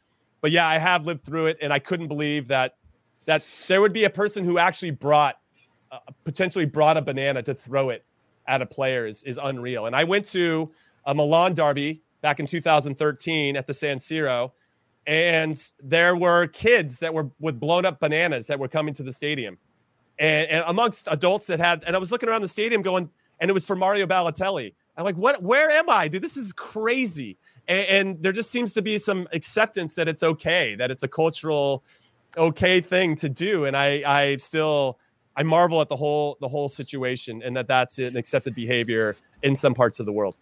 but 0.42 0.52
yeah, 0.52 0.68
I 0.68 0.78
have 0.78 1.06
lived 1.06 1.24
through 1.24 1.48
it, 1.48 1.58
and 1.62 1.72
I 1.72 1.80
couldn't 1.80 2.08
believe 2.08 2.48
that 2.50 2.76
that 3.26 3.44
there 3.70 3.80
would 3.80 3.94
be 3.94 4.04
a 4.04 4.10
person 4.10 4.44
who 4.44 4.58
actually 4.58 4.92
brought, 4.92 5.38
uh, 5.94 6.00
potentially 6.26 6.66
brought 6.66 6.98
a 6.98 7.02
banana 7.02 7.42
to 7.42 7.54
throw 7.54 7.90
it 7.90 8.06
at 8.46 8.62
a 8.62 8.66
player 8.66 9.08
is, 9.08 9.24
is 9.24 9.40
unreal. 9.42 9.86
And 9.86 9.96
I 9.96 10.04
went 10.04 10.26
to 10.28 10.74
a 11.06 11.16
Milan 11.16 11.54
derby 11.54 12.04
back 12.20 12.42
in 12.42 12.46
2013 12.46 13.56
at 13.56 13.66
the 13.66 13.74
San 13.74 14.00
Siro, 14.00 14.52
and 15.06 15.72
there 15.82 16.16
were 16.16 16.48
kids 16.48 17.00
that 17.00 17.14
were 17.14 17.30
with 17.40 17.60
blown 17.60 17.86
up 17.86 18.00
bananas 18.00 18.48
that 18.48 18.60
were 18.60 18.68
coming 18.68 18.94
to 18.96 19.04
the 19.04 19.12
stadium, 19.12 19.58
and, 20.18 20.50
and 20.50 20.64
amongst 20.68 21.08
adults 21.10 21.48
that 21.48 21.60
had. 21.60 21.84
And 21.86 21.96
I 21.96 22.00
was 22.00 22.12
looking 22.12 22.30
around 22.30 22.42
the 22.42 22.48
stadium 22.48 22.82
going, 22.82 23.10
and 23.40 23.50
it 23.50 23.54
was 23.54 23.66
for 23.66 23.76
Mario 23.76 24.06
Balotelli. 24.06 24.74
I'm 24.96 25.04
like, 25.04 25.16
what? 25.16 25.42
Where 25.42 25.72
am 25.72 25.90
I, 25.90 26.08
dude? 26.08 26.22
This 26.22 26.38
is 26.38 26.54
crazy 26.54 27.38
and, 27.68 27.88
and 27.88 28.24
there 28.24 28.32
just 28.32 28.52
seems 28.52 28.74
to 28.74 28.82
be 28.82 28.98
some 28.98 29.28
acceptance 29.32 29.96
that 29.96 30.08
it's 30.08 30.24
okay, 30.24 30.76
that 30.76 30.92
it's 30.92 31.04
a 31.04 31.08
cultural 31.08 31.84
okay 32.36 32.82
thing 32.82 33.16
to 33.18 33.30
do. 33.30 33.66
And 33.66 33.78
I, 33.78 34.04
I 34.06 34.38
still, 34.38 35.00
I 35.36 35.44
marvel 35.44 35.82
at 35.82 35.90
the 35.90 35.96
whole 35.96 36.38
the 36.42 36.48
whole 36.48 36.70
situation 36.70 37.42
and 37.44 37.56
that 37.58 37.68
that's 37.68 38.00
an 38.00 38.18
accepted 38.18 38.54
behavior 38.56 39.16
in 39.42 39.56
some 39.56 39.74
parts 39.74 40.00
of 40.00 40.06
the 40.06 40.14
world. 40.14 40.38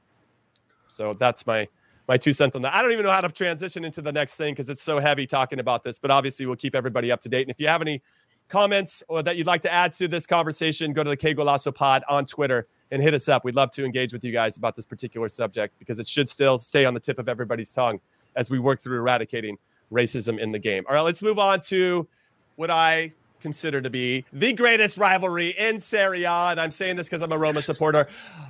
So 0.87 1.13
that's 1.13 1.45
my 1.47 1.67
my 2.11 2.17
two 2.17 2.33
cents 2.33 2.57
on 2.57 2.61
that. 2.61 2.73
I 2.73 2.81
don't 2.81 2.91
even 2.91 3.05
know 3.05 3.11
how 3.11 3.21
to 3.21 3.29
transition 3.29 3.85
into 3.85 4.01
the 4.01 4.11
next 4.11 4.35
thing 4.35 4.51
because 4.53 4.69
it's 4.69 4.83
so 4.83 4.99
heavy 4.99 5.25
talking 5.25 5.61
about 5.61 5.85
this, 5.85 5.97
but 5.97 6.11
obviously 6.11 6.45
we'll 6.45 6.57
keep 6.57 6.75
everybody 6.75 7.09
up 7.09 7.21
to 7.21 7.29
date. 7.29 7.43
And 7.43 7.51
if 7.51 7.57
you 7.57 7.69
have 7.69 7.81
any 7.81 8.01
comments 8.49 9.01
or 9.07 9.23
that 9.23 9.37
you'd 9.37 9.47
like 9.47 9.61
to 9.61 9.71
add 9.71 9.93
to 9.93 10.09
this 10.09 10.27
conversation, 10.27 10.91
go 10.91 11.05
to 11.05 11.09
the 11.09 11.15
K 11.15 11.33
Golazo 11.33 11.73
Pod 11.73 12.03
on 12.09 12.25
Twitter 12.25 12.67
and 12.91 13.01
hit 13.01 13.13
us 13.13 13.29
up. 13.29 13.45
We'd 13.45 13.55
love 13.55 13.71
to 13.71 13.85
engage 13.85 14.11
with 14.11 14.25
you 14.25 14.33
guys 14.33 14.57
about 14.57 14.75
this 14.75 14.85
particular 14.85 15.29
subject 15.29 15.79
because 15.79 15.99
it 15.99 16.07
should 16.07 16.27
still 16.27 16.59
stay 16.59 16.83
on 16.83 16.93
the 16.93 16.99
tip 16.99 17.17
of 17.17 17.29
everybody's 17.29 17.71
tongue 17.71 18.01
as 18.35 18.51
we 18.51 18.59
work 18.59 18.81
through 18.81 18.99
eradicating 18.99 19.57
racism 19.89 20.37
in 20.37 20.51
the 20.51 20.59
game. 20.59 20.83
All 20.89 20.95
right, 20.95 21.01
let's 21.03 21.23
move 21.23 21.39
on 21.39 21.61
to 21.61 22.09
what 22.57 22.69
I 22.69 23.13
consider 23.41 23.81
to 23.81 23.89
be 23.89 24.25
the 24.31 24.53
greatest 24.53 24.97
rivalry 24.97 25.49
in 25.57 25.79
Serie 25.79 26.23
A. 26.23 26.49
And 26.51 26.59
I'm 26.59 26.71
saying 26.71 26.95
this 26.95 27.07
because 27.09 27.21
I'm 27.21 27.31
a 27.31 27.37
Roma 27.37 27.61
supporter. 27.61 28.07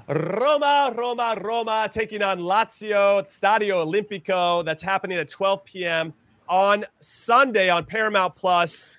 Roma, 0.08 0.93
Roma, 0.95 1.38
Roma 1.41 1.89
taking 1.91 2.21
on 2.21 2.39
Lazio, 2.39 3.23
Stadio 3.27 3.86
Olimpico. 3.86 4.63
That's 4.63 4.82
happening 4.82 5.17
at 5.17 5.30
12 5.30 5.65
p.m. 5.65 6.13
on 6.47 6.86
Sunday 6.99 7.69
on 7.69 7.86
Paramount 7.86 8.36
Plus. 8.36 8.89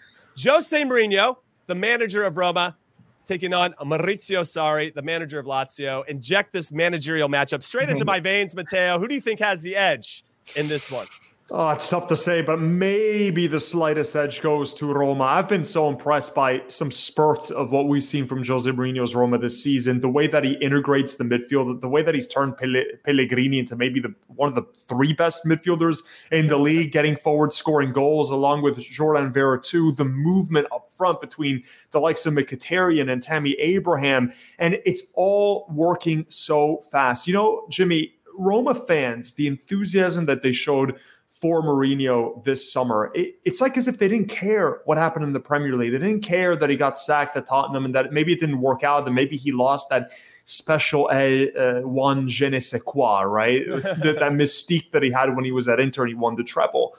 Jose 0.42 0.82
Mourinho, 0.84 1.36
the 1.66 1.74
manager 1.74 2.24
of 2.24 2.36
Roma, 2.36 2.76
taking 3.24 3.52
on 3.52 3.72
Maurizio 3.74 4.40
Sarri, 4.42 4.92
the 4.94 5.02
manager 5.02 5.38
of 5.38 5.46
Lazio. 5.46 6.06
Inject 6.06 6.52
this 6.52 6.72
managerial 6.72 7.28
matchup 7.28 7.62
straight 7.62 7.88
into 7.88 8.04
my 8.06 8.20
veins, 8.20 8.54
Matteo. 8.54 8.98
Who 8.98 9.08
do 9.08 9.14
you 9.14 9.20
think 9.20 9.40
has 9.40 9.62
the 9.62 9.76
edge 9.76 10.24
in 10.56 10.68
this 10.68 10.90
one? 10.90 11.06
Oh, 11.54 11.68
it's 11.68 11.90
tough 11.90 12.06
to 12.06 12.16
say, 12.16 12.40
but 12.40 12.62
maybe 12.62 13.46
the 13.46 13.60
slightest 13.60 14.16
edge 14.16 14.40
goes 14.40 14.72
to 14.72 14.90
Roma. 14.90 15.24
I've 15.24 15.50
been 15.50 15.66
so 15.66 15.86
impressed 15.86 16.34
by 16.34 16.62
some 16.68 16.90
spurts 16.90 17.50
of 17.50 17.72
what 17.72 17.88
we've 17.88 18.02
seen 18.02 18.26
from 18.26 18.42
Jose 18.42 18.70
Mourinho's 18.70 19.14
Roma 19.14 19.36
this 19.36 19.62
season. 19.62 20.00
The 20.00 20.08
way 20.08 20.26
that 20.28 20.44
he 20.44 20.52
integrates 20.62 21.16
the 21.16 21.24
midfield, 21.24 21.82
the 21.82 21.90
way 21.90 22.02
that 22.02 22.14
he's 22.14 22.26
turned 22.26 22.56
Pellegrini 22.56 23.58
into 23.58 23.76
maybe 23.76 24.00
the 24.00 24.14
one 24.28 24.48
of 24.48 24.54
the 24.54 24.62
three 24.78 25.12
best 25.12 25.44
midfielders 25.44 26.04
in 26.30 26.46
the 26.46 26.56
league, 26.56 26.90
getting 26.90 27.16
forward, 27.16 27.52
scoring 27.52 27.92
goals, 27.92 28.30
along 28.30 28.62
with 28.62 28.78
Jordan 28.78 29.30
Veretout. 29.30 29.98
The 29.98 30.06
movement 30.06 30.68
up 30.72 30.90
front 30.96 31.20
between 31.20 31.62
the 31.90 32.00
likes 32.00 32.24
of 32.24 32.32
Mkhitaryan 32.32 33.12
and 33.12 33.22
Tammy 33.22 33.52
Abraham, 33.58 34.32
and 34.58 34.78
it's 34.86 35.10
all 35.16 35.66
working 35.70 36.24
so 36.30 36.82
fast. 36.90 37.26
You 37.26 37.34
know, 37.34 37.66
Jimmy, 37.68 38.14
Roma 38.38 38.74
fans, 38.74 39.34
the 39.34 39.48
enthusiasm 39.48 40.24
that 40.24 40.42
they 40.42 40.52
showed 40.52 40.98
for 41.42 41.60
Mourinho 41.60 42.42
this 42.44 42.72
summer. 42.72 43.10
It, 43.16 43.34
it's 43.44 43.60
like 43.60 43.76
as 43.76 43.88
if 43.88 43.98
they 43.98 44.06
didn't 44.06 44.28
care 44.28 44.80
what 44.84 44.96
happened 44.96 45.24
in 45.24 45.32
the 45.32 45.40
Premier 45.40 45.74
League. 45.74 45.90
They 45.90 45.98
didn't 45.98 46.22
care 46.22 46.54
that 46.54 46.70
he 46.70 46.76
got 46.76 47.00
sacked 47.00 47.36
at 47.36 47.48
Tottenham 47.48 47.84
and 47.84 47.92
that 47.96 48.12
maybe 48.12 48.32
it 48.32 48.38
didn't 48.38 48.60
work 48.60 48.84
out 48.84 49.04
and 49.06 49.14
maybe 49.14 49.36
he 49.36 49.50
lost 49.50 49.90
that 49.90 50.12
special 50.44 51.10
uh, 51.10 51.80
one 51.80 52.28
je 52.28 52.48
ne 52.48 52.60
sais 52.60 52.80
quoi, 52.80 53.24
right? 53.24 53.62
that, 53.68 54.16
that 54.20 54.32
mystique 54.32 54.92
that 54.92 55.02
he 55.02 55.10
had 55.10 55.34
when 55.34 55.44
he 55.44 55.50
was 55.50 55.66
at 55.66 55.80
Inter 55.80 56.02
and 56.02 56.10
he 56.10 56.14
won 56.14 56.36
the 56.36 56.44
treble. 56.44 56.94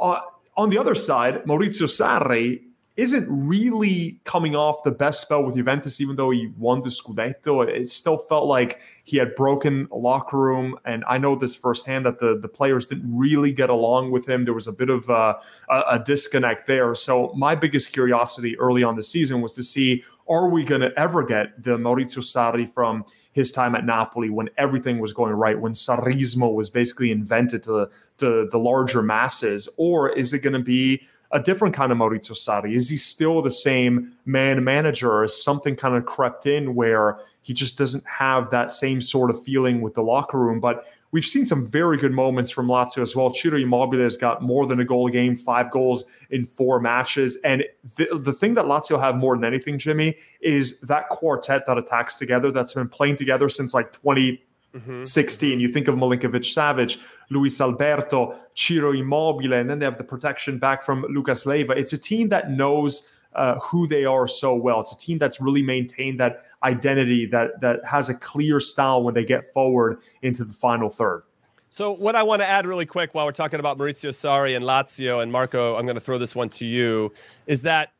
Uh, 0.00 0.18
on 0.56 0.70
the 0.70 0.78
other 0.78 0.96
side, 0.96 1.44
Maurizio 1.44 1.86
Sarri 1.86 2.62
isn't 2.96 3.26
really 3.28 4.20
coming 4.22 4.54
off 4.54 4.84
the 4.84 4.90
best 4.92 5.20
spell 5.20 5.42
with 5.42 5.56
Juventus, 5.56 6.00
even 6.00 6.14
though 6.14 6.30
he 6.30 6.52
won 6.56 6.80
the 6.80 6.88
Scudetto. 6.88 7.66
It 7.68 7.90
still 7.90 8.18
felt 8.18 8.46
like 8.46 8.80
he 9.02 9.16
had 9.16 9.34
broken 9.34 9.88
a 9.90 9.96
locker 9.96 10.38
room. 10.38 10.78
And 10.84 11.04
I 11.08 11.18
know 11.18 11.34
this 11.34 11.56
firsthand 11.56 12.06
that 12.06 12.20
the, 12.20 12.38
the 12.38 12.48
players 12.48 12.86
didn't 12.86 13.16
really 13.16 13.52
get 13.52 13.68
along 13.68 14.12
with 14.12 14.28
him. 14.28 14.44
There 14.44 14.54
was 14.54 14.68
a 14.68 14.72
bit 14.72 14.90
of 14.90 15.08
a, 15.08 15.36
a, 15.68 15.80
a 15.90 16.02
disconnect 16.04 16.68
there. 16.68 16.94
So, 16.94 17.32
my 17.34 17.56
biggest 17.56 17.92
curiosity 17.92 18.56
early 18.58 18.84
on 18.84 18.94
the 18.94 19.02
season 19.02 19.40
was 19.40 19.54
to 19.54 19.64
see 19.64 20.04
are 20.28 20.48
we 20.48 20.64
going 20.64 20.80
to 20.80 20.98
ever 20.98 21.22
get 21.22 21.62
the 21.62 21.76
Maurizio 21.76 22.18
Sarri 22.18 22.70
from 22.70 23.04
his 23.32 23.50
time 23.50 23.74
at 23.74 23.84
Napoli 23.84 24.30
when 24.30 24.48
everything 24.56 24.98
was 24.98 25.12
going 25.12 25.32
right, 25.34 25.58
when 25.58 25.72
Sarrismo 25.72 26.54
was 26.54 26.70
basically 26.70 27.10
invented 27.10 27.62
to, 27.64 27.90
to 28.18 28.48
the 28.50 28.58
larger 28.58 29.02
masses? 29.02 29.68
Or 29.76 30.10
is 30.10 30.32
it 30.32 30.38
going 30.38 30.54
to 30.54 30.60
be 30.60 31.02
a 31.34 31.40
different 31.40 31.74
kind 31.74 31.90
of 31.90 31.98
Maurizio 31.98 32.30
Sarri? 32.30 32.76
Is 32.76 32.88
he 32.88 32.96
still 32.96 33.42
the 33.42 33.50
same 33.50 34.12
man 34.24 34.62
manager, 34.62 35.24
is 35.24 35.42
something 35.42 35.74
kind 35.74 35.96
of 35.96 36.06
crept 36.06 36.46
in 36.46 36.76
where 36.76 37.18
he 37.42 37.52
just 37.52 37.76
doesn't 37.76 38.06
have 38.06 38.50
that 38.50 38.72
same 38.72 39.00
sort 39.00 39.30
of 39.30 39.42
feeling 39.42 39.80
with 39.80 39.94
the 39.94 40.02
locker 40.02 40.38
room? 40.38 40.60
But 40.60 40.86
we've 41.10 41.26
seen 41.26 41.44
some 41.44 41.66
very 41.66 41.96
good 41.96 42.12
moments 42.12 42.52
from 42.52 42.68
Lazio 42.68 43.02
as 43.02 43.16
well. 43.16 43.34
Ciro 43.34 43.58
Immobile 43.58 43.98
has 43.98 44.16
got 44.16 44.42
more 44.42 44.64
than 44.66 44.78
a 44.78 44.84
goal 44.84 45.08
a 45.08 45.10
game, 45.10 45.36
five 45.36 45.72
goals 45.72 46.04
in 46.30 46.46
four 46.46 46.80
matches. 46.80 47.36
And 47.44 47.64
the, 47.96 48.16
the 48.16 48.32
thing 48.32 48.54
that 48.54 48.66
Lazio 48.66 49.00
have 49.00 49.16
more 49.16 49.36
than 49.36 49.44
anything, 49.44 49.76
Jimmy, 49.76 50.16
is 50.40 50.78
that 50.82 51.08
quartet 51.08 51.66
that 51.66 51.76
attacks 51.76 52.14
together 52.14 52.52
that's 52.52 52.74
been 52.74 52.88
playing 52.88 53.16
together 53.16 53.48
since 53.48 53.74
like 53.74 53.92
20- 54.04 54.38
Mm-hmm. 54.74 55.04
16. 55.04 55.60
You 55.60 55.68
think 55.68 55.86
of 55.86 55.94
Milinkovic 55.94 56.42
Savic, 56.42 57.00
Luis 57.30 57.60
Alberto, 57.60 58.36
Ciro 58.54 58.92
Immobile, 58.92 59.52
and 59.52 59.70
then 59.70 59.78
they 59.78 59.84
have 59.84 59.98
the 59.98 60.04
protection 60.04 60.58
back 60.58 60.82
from 60.84 61.06
Lucas 61.08 61.46
Leiva. 61.46 61.74
It's 61.74 61.92
a 61.92 61.98
team 61.98 62.28
that 62.30 62.50
knows 62.50 63.08
uh, 63.34 63.58
who 63.60 63.86
they 63.86 64.04
are 64.04 64.26
so 64.26 64.54
well. 64.54 64.80
It's 64.80 64.92
a 64.92 64.98
team 64.98 65.18
that's 65.18 65.40
really 65.40 65.62
maintained 65.62 66.18
that 66.20 66.42
identity, 66.62 67.26
that 67.26 67.60
that 67.60 67.84
has 67.84 68.08
a 68.10 68.14
clear 68.14 68.60
style 68.60 69.02
when 69.02 69.14
they 69.14 69.24
get 69.24 69.52
forward 69.52 69.98
into 70.22 70.44
the 70.44 70.52
final 70.52 70.90
third. 70.90 71.22
So, 71.68 71.90
what 71.90 72.14
I 72.14 72.22
want 72.22 72.40
to 72.40 72.46
add 72.46 72.66
really 72.66 72.86
quick 72.86 73.14
while 73.14 73.26
we're 73.26 73.32
talking 73.32 73.58
about 73.58 73.78
Maurizio 73.78 74.10
Sarri 74.10 74.54
and 74.56 74.64
Lazio, 74.64 75.22
and 75.22 75.32
Marco, 75.32 75.76
I'm 75.76 75.86
going 75.86 75.96
to 75.96 76.00
throw 76.00 76.18
this 76.18 76.34
one 76.34 76.48
to 76.50 76.64
you, 76.64 77.12
is 77.46 77.62
that 77.62 77.92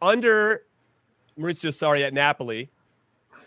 under 0.00 0.64
Maurizio 1.38 1.70
Sarri 1.70 2.02
at 2.02 2.14
Napoli, 2.14 2.70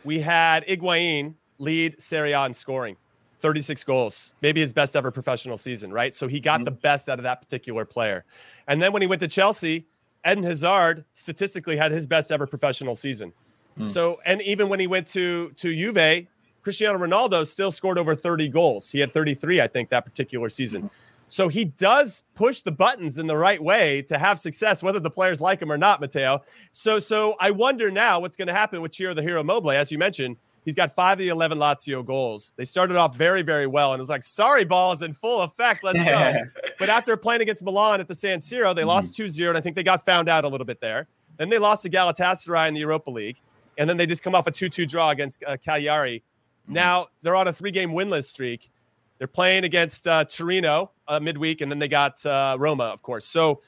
we 0.03 0.19
had 0.19 0.65
Higuain 0.67 1.35
lead 1.63 2.01
Serie 2.01 2.33
A 2.33 2.45
in 2.45 2.53
scoring. 2.53 2.95
36 3.39 3.83
goals, 3.83 4.33
maybe 4.41 4.61
his 4.61 4.71
best 4.71 4.95
ever 4.95 5.11
professional 5.11 5.57
season, 5.57 5.91
right? 5.91 6.15
So 6.15 6.29
he 6.29 6.39
got 6.39 6.59
mm-hmm. 6.59 6.63
the 6.63 6.71
best 6.71 7.09
out 7.09 7.19
of 7.19 7.23
that 7.23 7.41
particular 7.41 7.83
player. 7.83 8.23
And 8.69 8.81
then 8.81 8.93
when 8.93 9.01
he 9.01 9.07
went 9.07 9.19
to 9.19 9.27
Chelsea, 9.27 9.85
Eden 10.25 10.45
Hazard 10.45 11.03
statistically 11.11 11.75
had 11.75 11.91
his 11.91 12.07
best 12.07 12.31
ever 12.31 12.47
professional 12.47 12.95
season. 12.95 13.33
Mm. 13.77 13.89
So, 13.89 14.21
and 14.25 14.41
even 14.43 14.69
when 14.69 14.79
he 14.79 14.87
went 14.87 15.07
to 15.07 15.49
to 15.57 15.75
Juve, 15.75 16.25
Cristiano 16.61 16.97
Ronaldo 16.97 17.45
still 17.45 17.71
scored 17.71 17.97
over 17.97 18.15
30 18.15 18.47
goals. 18.47 18.89
He 18.89 18.99
had 18.99 19.11
33, 19.11 19.59
I 19.59 19.67
think, 19.67 19.89
that 19.89 20.05
particular 20.05 20.47
season. 20.47 20.89
So 21.27 21.49
he 21.49 21.65
does 21.65 22.23
push 22.35 22.61
the 22.61 22.71
buttons 22.71 23.17
in 23.17 23.27
the 23.27 23.35
right 23.35 23.61
way 23.61 24.03
to 24.03 24.17
have 24.17 24.39
success, 24.39 24.83
whether 24.83 24.99
the 24.99 25.09
players 25.09 25.41
like 25.41 25.61
him 25.61 25.71
or 25.71 25.77
not, 25.77 25.99
Matteo. 25.99 26.43
So, 26.71 26.99
so 26.99 27.35
I 27.39 27.51
wonder 27.51 27.91
now 27.91 28.19
what's 28.21 28.37
going 28.37 28.47
to 28.47 28.53
happen 28.53 28.81
with 28.81 28.93
Ciro 28.93 29.13
the 29.13 29.21
Hero 29.21 29.41
Immobile, 29.41 29.71
as 29.71 29.91
you 29.91 29.97
mentioned 29.97 30.37
He's 30.65 30.75
got 30.75 30.95
five 30.95 31.13
of 31.13 31.19
the 31.19 31.29
11 31.29 31.57
Lazio 31.57 32.05
goals. 32.05 32.53
They 32.55 32.65
started 32.65 32.95
off 32.95 33.15
very, 33.15 33.41
very 33.41 33.67
well. 33.67 33.93
And 33.93 33.99
it 33.99 34.03
was 34.03 34.09
like, 34.09 34.21
Sarriball 34.21 34.95
is 34.95 35.01
in 35.01 35.13
full 35.13 35.41
effect. 35.41 35.83
Let's 35.83 36.03
go. 36.03 36.33
but 36.79 36.89
after 36.89 37.17
playing 37.17 37.41
against 37.41 37.63
Milan 37.63 37.99
at 37.99 38.07
the 38.07 38.15
San 38.15 38.39
Siro, 38.39 38.73
they 38.73 38.83
lost 38.83 39.13
mm-hmm. 39.13 39.23
2 39.23 39.29
0. 39.29 39.49
And 39.49 39.57
I 39.57 39.61
think 39.61 39.75
they 39.75 39.83
got 39.83 40.05
found 40.05 40.29
out 40.29 40.45
a 40.45 40.47
little 40.47 40.65
bit 40.65 40.79
there. 40.79 41.07
Then 41.37 41.49
they 41.49 41.57
lost 41.57 41.83
to 41.83 41.89
Galatasaray 41.89 42.67
in 42.67 42.73
the 42.73 42.79
Europa 42.79 43.09
League. 43.09 43.37
And 43.77 43.89
then 43.89 43.97
they 43.97 44.05
just 44.05 44.23
come 44.23 44.35
off 44.35 44.47
a 44.47 44.51
2 44.51 44.69
2 44.69 44.85
draw 44.85 45.09
against 45.09 45.43
uh, 45.45 45.57
Cagliari. 45.57 46.19
Mm-hmm. 46.19 46.73
Now 46.73 47.07
they're 47.21 47.35
on 47.35 47.47
a 47.47 47.53
three 47.53 47.71
game 47.71 47.91
winless 47.91 48.25
streak. 48.25 48.69
They're 49.17 49.27
playing 49.27 49.63
against 49.63 50.07
uh, 50.07 50.25
Torino 50.25 50.91
uh, 51.07 51.19
midweek, 51.19 51.61
and 51.61 51.71
then 51.71 51.79
they 51.79 51.87
got 51.87 52.25
uh, 52.25 52.57
Roma, 52.59 52.85
of 52.85 53.01
course. 53.01 53.25
So, 53.25 53.61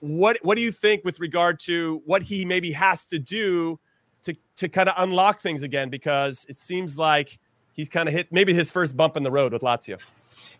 what 0.00 0.38
what 0.42 0.56
do 0.56 0.62
you 0.62 0.72
think 0.72 1.04
with 1.04 1.20
regard 1.20 1.58
to 1.60 2.02
what 2.06 2.22
he 2.22 2.44
maybe 2.44 2.72
has 2.72 3.06
to 3.06 3.18
do 3.18 3.78
to 4.22 4.34
to 4.56 4.68
kind 4.68 4.88
of 4.88 4.94
unlock 4.98 5.40
things 5.40 5.62
again 5.62 5.88
because 5.88 6.46
it 6.48 6.58
seems 6.58 6.98
like 6.98 7.38
he's 7.72 7.88
kind 7.88 8.08
of 8.08 8.14
hit 8.14 8.28
maybe 8.30 8.52
his 8.52 8.70
first 8.70 8.96
bump 8.96 9.16
in 9.16 9.22
the 9.22 9.30
road 9.30 9.52
with 9.52 9.62
Lazio. 9.62 9.98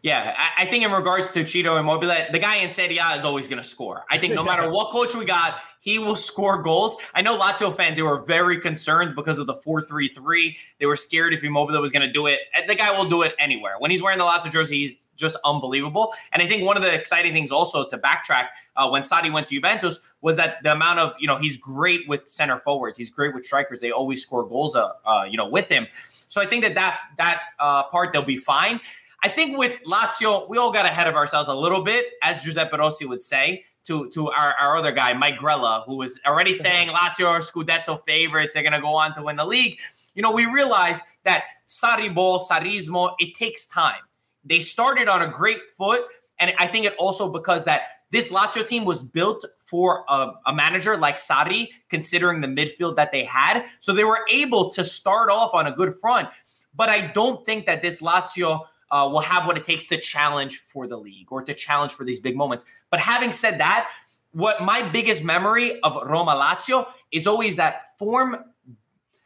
Yeah, 0.02 0.34
I, 0.56 0.64
think 0.64 0.82
in 0.82 0.90
regards 0.90 1.30
to 1.32 1.46
Ciro 1.46 1.76
Immobile, 1.76 2.14
the 2.32 2.38
guy 2.38 2.56
in 2.56 2.70
Serie 2.70 2.96
A 2.96 3.16
is 3.16 3.24
always 3.24 3.46
going 3.46 3.62
to 3.62 3.68
score. 3.68 4.04
I 4.10 4.16
think 4.16 4.34
no 4.34 4.42
matter 4.50 4.70
what 4.70 4.90
coach 4.92 5.14
we 5.14 5.26
got, 5.26 5.58
he 5.80 5.98
will 5.98 6.16
score 6.16 6.62
goals. 6.62 6.96
I 7.14 7.20
know 7.20 7.38
Lazio 7.38 7.74
fans, 7.76 7.96
they 7.96 8.02
were 8.02 8.22
very 8.22 8.58
concerned 8.58 9.14
because 9.14 9.38
of 9.38 9.46
the 9.46 9.56
4-3-3. 9.56 10.56
They 10.78 10.86
were 10.86 10.96
scared 10.96 11.34
if 11.34 11.44
Immobile 11.44 11.80
was 11.82 11.92
going 11.92 12.06
to 12.06 12.12
do 12.12 12.26
it. 12.26 12.40
The 12.66 12.74
guy 12.74 12.96
will 12.96 13.08
do 13.08 13.22
it 13.22 13.34
anywhere. 13.38 13.74
When 13.78 13.90
he's 13.90 14.02
wearing 14.02 14.18
the 14.18 14.24
Lazio 14.24 14.50
jersey, 14.50 14.78
he's 14.78 14.96
just 15.16 15.36
unbelievable. 15.44 16.14
And 16.32 16.42
I 16.42 16.48
think 16.48 16.64
one 16.64 16.76
of 16.76 16.82
the 16.82 16.92
exciting 16.92 17.32
things 17.34 17.52
also 17.52 17.86
to 17.88 17.98
backtrack 17.98 18.46
uh, 18.76 18.88
when 18.88 19.02
Sarri 19.02 19.32
went 19.32 19.46
to 19.48 19.54
Juventus 19.54 20.00
was 20.22 20.36
that 20.36 20.62
the 20.62 20.72
amount 20.72 20.98
of, 20.98 21.14
you 21.18 21.26
know, 21.26 21.36
he's 21.36 21.58
great 21.58 22.08
with 22.08 22.28
center 22.28 22.58
forwards. 22.58 22.96
He's 22.96 23.10
great 23.10 23.34
with 23.34 23.44
strikers. 23.44 23.80
They 23.80 23.92
always 23.92 24.22
score 24.22 24.48
goals, 24.48 24.74
uh, 24.74 24.92
uh, 25.04 25.26
you 25.30 25.36
know, 25.36 25.46
with 25.46 25.68
him. 25.68 25.86
So 26.28 26.40
I 26.40 26.46
think 26.46 26.62
that 26.62 26.74
that, 26.74 27.00
that 27.18 27.40
uh, 27.58 27.84
part, 27.84 28.12
they'll 28.12 28.22
be 28.22 28.38
fine. 28.38 28.80
I 29.22 29.28
think 29.28 29.58
with 29.58 29.80
Lazio, 29.86 30.48
we 30.48 30.56
all 30.56 30.72
got 30.72 30.86
ahead 30.86 31.06
of 31.06 31.14
ourselves 31.14 31.48
a 31.48 31.54
little 31.54 31.82
bit, 31.82 32.06
as 32.22 32.40
Giuseppe 32.40 32.76
Rossi 32.76 33.04
would 33.04 33.22
say 33.22 33.64
to, 33.84 34.08
to 34.10 34.30
our, 34.30 34.54
our 34.54 34.76
other 34.76 34.92
guy, 34.92 35.12
Mike 35.12 35.38
Grella, 35.38 35.84
who 35.84 35.96
was 35.96 36.18
already 36.26 36.52
saying 36.52 36.88
Lazio 36.88 37.26
are 37.26 37.40
Scudetto 37.40 38.02
favorites. 38.06 38.54
They're 38.54 38.62
going 38.62 38.72
to 38.72 38.80
go 38.80 38.94
on 38.94 39.14
to 39.14 39.22
win 39.22 39.36
the 39.36 39.44
league. 39.44 39.78
You 40.14 40.22
know, 40.22 40.32
we 40.32 40.46
realized 40.46 41.04
that 41.24 41.44
Sarri 41.68 42.14
Sarrismo, 42.14 43.12
it 43.18 43.34
takes 43.34 43.66
time. 43.66 44.00
They 44.44 44.60
started 44.60 45.08
on 45.08 45.22
a 45.22 45.28
great 45.28 45.60
foot. 45.76 46.02
And 46.38 46.52
I 46.58 46.66
think 46.66 46.86
it 46.86 46.94
also 46.98 47.30
because 47.30 47.64
that 47.64 47.82
this 48.10 48.30
Lazio 48.32 48.66
team 48.66 48.84
was 48.84 49.02
built 49.02 49.44
for 49.66 50.04
a, 50.08 50.32
a, 50.46 50.54
manager 50.54 50.96
like 50.96 51.16
Sarri, 51.16 51.68
considering 51.90 52.40
the 52.40 52.48
midfield 52.48 52.96
that 52.96 53.12
they 53.12 53.24
had. 53.24 53.64
So 53.78 53.92
they 53.92 54.04
were 54.04 54.22
able 54.30 54.70
to 54.70 54.84
start 54.84 55.30
off 55.30 55.54
on 55.54 55.66
a 55.66 55.72
good 55.72 55.94
front. 56.00 56.28
But 56.74 56.88
I 56.88 57.08
don't 57.08 57.44
think 57.44 57.66
that 57.66 57.82
this 57.82 58.00
Lazio 58.00 58.62
uh, 58.90 59.08
will 59.10 59.20
have 59.20 59.46
what 59.46 59.56
it 59.56 59.64
takes 59.64 59.86
to 59.86 59.98
challenge 59.98 60.58
for 60.58 60.86
the 60.86 60.96
league 60.96 61.30
or 61.30 61.42
to 61.42 61.54
challenge 61.54 61.92
for 61.92 62.04
these 62.04 62.20
big 62.20 62.36
moments. 62.36 62.64
But 62.90 63.00
having 63.00 63.32
said 63.32 63.60
that, 63.60 63.88
what 64.32 64.62
my 64.62 64.82
biggest 64.82 65.24
memory 65.24 65.80
of 65.80 65.96
Roma 66.06 66.32
Lazio 66.32 66.86
is 67.10 67.26
always 67.26 67.56
that 67.56 67.98
form. 67.98 68.36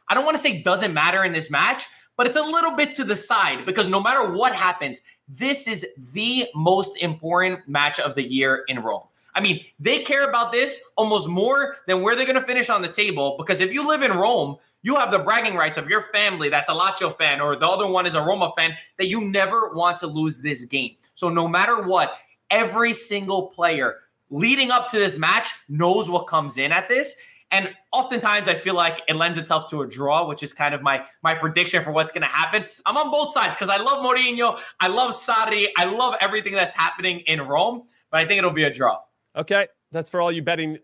I 0.07 0.13
don't 0.13 0.25
want 0.25 0.37
to 0.37 0.41
say 0.41 0.61
doesn't 0.61 0.93
matter 0.93 1.23
in 1.23 1.33
this 1.33 1.49
match, 1.49 1.87
but 2.17 2.27
it's 2.27 2.35
a 2.35 2.43
little 2.43 2.71
bit 2.71 2.95
to 2.95 3.03
the 3.03 3.15
side 3.15 3.65
because 3.65 3.89
no 3.89 4.01
matter 4.01 4.31
what 4.31 4.55
happens, 4.55 5.01
this 5.27 5.67
is 5.67 5.85
the 6.13 6.47
most 6.55 6.97
important 6.97 7.67
match 7.67 7.99
of 7.99 8.15
the 8.15 8.23
year 8.23 8.63
in 8.67 8.79
Rome. 8.79 9.03
I 9.35 9.41
mean, 9.41 9.63
they 9.79 10.01
care 10.01 10.27
about 10.27 10.51
this 10.53 10.81
almost 10.95 11.27
more 11.27 11.75
than 11.87 12.01
where 12.01 12.15
they're 12.15 12.25
going 12.25 12.39
to 12.39 12.47
finish 12.47 12.69
on 12.69 12.81
the 12.81 12.87
table 12.87 13.35
because 13.37 13.59
if 13.59 13.73
you 13.73 13.85
live 13.85 14.01
in 14.01 14.13
Rome, 14.13 14.55
you 14.81 14.95
have 14.95 15.11
the 15.11 15.19
bragging 15.19 15.55
rights 15.55 15.77
of 15.77 15.89
your 15.89 16.05
family 16.13 16.47
that's 16.47 16.69
a 16.69 16.73
Lazio 16.73 17.15
fan 17.17 17.41
or 17.41 17.55
the 17.55 17.67
other 17.67 17.85
one 17.85 18.05
is 18.05 18.15
a 18.15 18.21
Roma 18.21 18.53
fan 18.57 18.75
that 18.97 19.07
you 19.07 19.21
never 19.21 19.73
want 19.73 19.99
to 19.99 20.07
lose 20.07 20.39
this 20.39 20.63
game. 20.63 20.95
So 21.15 21.29
no 21.29 21.47
matter 21.47 21.81
what, 21.81 22.17
every 22.49 22.93
single 22.93 23.47
player 23.47 23.97
leading 24.29 24.71
up 24.71 24.89
to 24.91 24.97
this 24.99 25.17
match 25.17 25.49
knows 25.67 26.09
what 26.09 26.27
comes 26.27 26.57
in 26.57 26.71
at 26.71 26.87
this. 26.87 27.15
And 27.51 27.69
oftentimes 27.91 28.47
I 28.47 28.55
feel 28.55 28.73
like 28.73 28.99
it 29.07 29.15
lends 29.15 29.37
itself 29.37 29.69
to 29.69 29.81
a 29.81 29.87
draw, 29.87 30.27
which 30.27 30.43
is 30.43 30.51
kind 30.53 30.73
of 30.73 30.81
my 30.81 31.03
my 31.23 31.33
prediction 31.33 31.83
for 31.83 31.91
what's 31.91 32.11
going 32.11 32.23
to 32.23 32.27
happen. 32.27 32.65
I'm 32.85 32.97
on 32.97 33.11
both 33.11 33.33
sides 33.33 33.55
because 33.55 33.69
I 33.69 33.77
love 33.77 34.03
Mourinho, 34.03 34.59
I 34.79 34.87
love 34.87 35.11
Sarri, 35.11 35.67
I 35.77 35.85
love 35.85 36.15
everything 36.21 36.53
that's 36.53 36.75
happening 36.75 37.19
in 37.21 37.41
Rome, 37.41 37.83
but 38.11 38.19
I 38.19 38.25
think 38.25 38.39
it'll 38.39 38.51
be 38.51 38.63
a 38.63 38.73
draw. 38.73 38.99
Okay, 39.35 39.67
that's 39.91 40.09
for 40.09 40.21
all 40.21 40.31
you 40.31 40.41
betting 40.41 40.77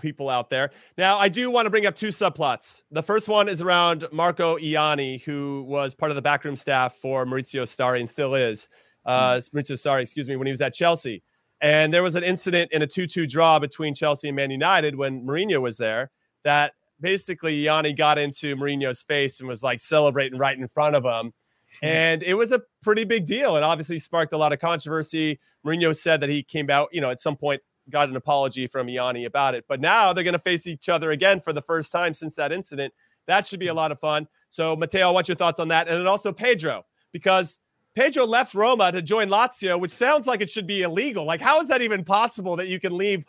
people 0.00 0.28
out 0.28 0.50
there. 0.50 0.70
Now, 0.98 1.18
I 1.18 1.28
do 1.28 1.50
want 1.50 1.66
to 1.66 1.70
bring 1.70 1.86
up 1.86 1.94
two 1.94 2.08
subplots. 2.08 2.82
The 2.90 3.02
first 3.02 3.28
one 3.28 3.48
is 3.48 3.62
around 3.62 4.06
Marco 4.12 4.58
Ianni, 4.58 5.22
who 5.22 5.64
was 5.68 5.94
part 5.94 6.10
of 6.10 6.16
the 6.16 6.22
backroom 6.22 6.56
staff 6.56 6.96
for 6.96 7.24
Maurizio 7.24 7.62
Sarri 7.62 8.00
and 8.00 8.08
still 8.08 8.34
is. 8.34 8.68
Uh, 9.04 9.34
mm. 9.34 9.50
Maurizio 9.50 9.74
Sarri, 9.74 10.02
excuse 10.02 10.28
me, 10.28 10.36
when 10.36 10.46
he 10.46 10.52
was 10.52 10.60
at 10.60 10.74
Chelsea. 10.74 11.22
And 11.60 11.94
there 11.94 12.02
was 12.02 12.14
an 12.14 12.24
incident 12.24 12.72
in 12.72 12.82
a 12.82 12.86
2 12.86 13.06
2 13.06 13.26
draw 13.26 13.58
between 13.58 13.94
Chelsea 13.94 14.28
and 14.28 14.36
Man 14.36 14.50
United 14.50 14.96
when 14.96 15.24
Mourinho 15.24 15.62
was 15.62 15.78
there 15.78 16.10
that 16.42 16.72
basically 17.00 17.62
Ianni 17.62 17.96
got 17.96 18.18
into 18.18 18.56
Mourinho's 18.56 19.02
face 19.02 19.40
and 19.40 19.48
was 19.48 19.62
like 19.62 19.80
celebrating 19.80 20.38
right 20.38 20.58
in 20.58 20.68
front 20.68 20.96
of 20.96 21.04
him. 21.04 21.32
Hmm. 21.80 21.86
And 21.86 22.22
it 22.22 22.34
was 22.34 22.52
a 22.52 22.60
pretty 22.82 23.04
big 23.04 23.24
deal. 23.24 23.56
It 23.56 23.62
obviously 23.62 23.98
sparked 23.98 24.32
a 24.32 24.36
lot 24.36 24.52
of 24.52 24.58
controversy. 24.58 25.40
Mourinho 25.66 25.96
said 25.96 26.20
that 26.20 26.28
he 26.28 26.42
came 26.42 26.68
out, 26.68 26.88
you 26.92 27.00
know, 27.00 27.10
at 27.10 27.20
some 27.20 27.36
point 27.36 27.62
got 27.90 28.08
an 28.08 28.16
apology 28.16 28.66
from 28.66 28.86
Ianni 28.86 29.26
about 29.26 29.54
it. 29.54 29.64
But 29.68 29.80
now 29.80 30.12
they're 30.12 30.24
going 30.24 30.32
to 30.32 30.38
face 30.38 30.66
each 30.66 30.88
other 30.88 31.10
again 31.10 31.40
for 31.40 31.52
the 31.52 31.62
first 31.62 31.92
time 31.92 32.14
since 32.14 32.34
that 32.36 32.52
incident. 32.52 32.92
That 33.26 33.46
should 33.46 33.60
be 33.60 33.68
a 33.68 33.74
lot 33.74 33.92
of 33.92 34.00
fun. 34.00 34.28
So, 34.50 34.76
Matteo, 34.76 35.12
what's 35.12 35.28
your 35.28 35.36
thoughts 35.36 35.60
on 35.60 35.68
that? 35.68 35.88
And 35.88 35.98
then 35.98 36.06
also 36.06 36.32
Pedro, 36.32 36.84
because 37.12 37.58
Pedro 37.94 38.26
left 38.26 38.54
Roma 38.54 38.92
to 38.92 39.02
join 39.02 39.28
Lazio, 39.28 39.80
which 39.80 39.92
sounds 39.92 40.26
like 40.26 40.40
it 40.40 40.50
should 40.50 40.66
be 40.66 40.82
illegal. 40.82 41.24
Like, 41.24 41.40
how 41.40 41.60
is 41.60 41.68
that 41.68 41.82
even 41.82 42.04
possible 42.04 42.56
that 42.56 42.68
you 42.68 42.80
can 42.80 42.96
leave? 42.96 43.24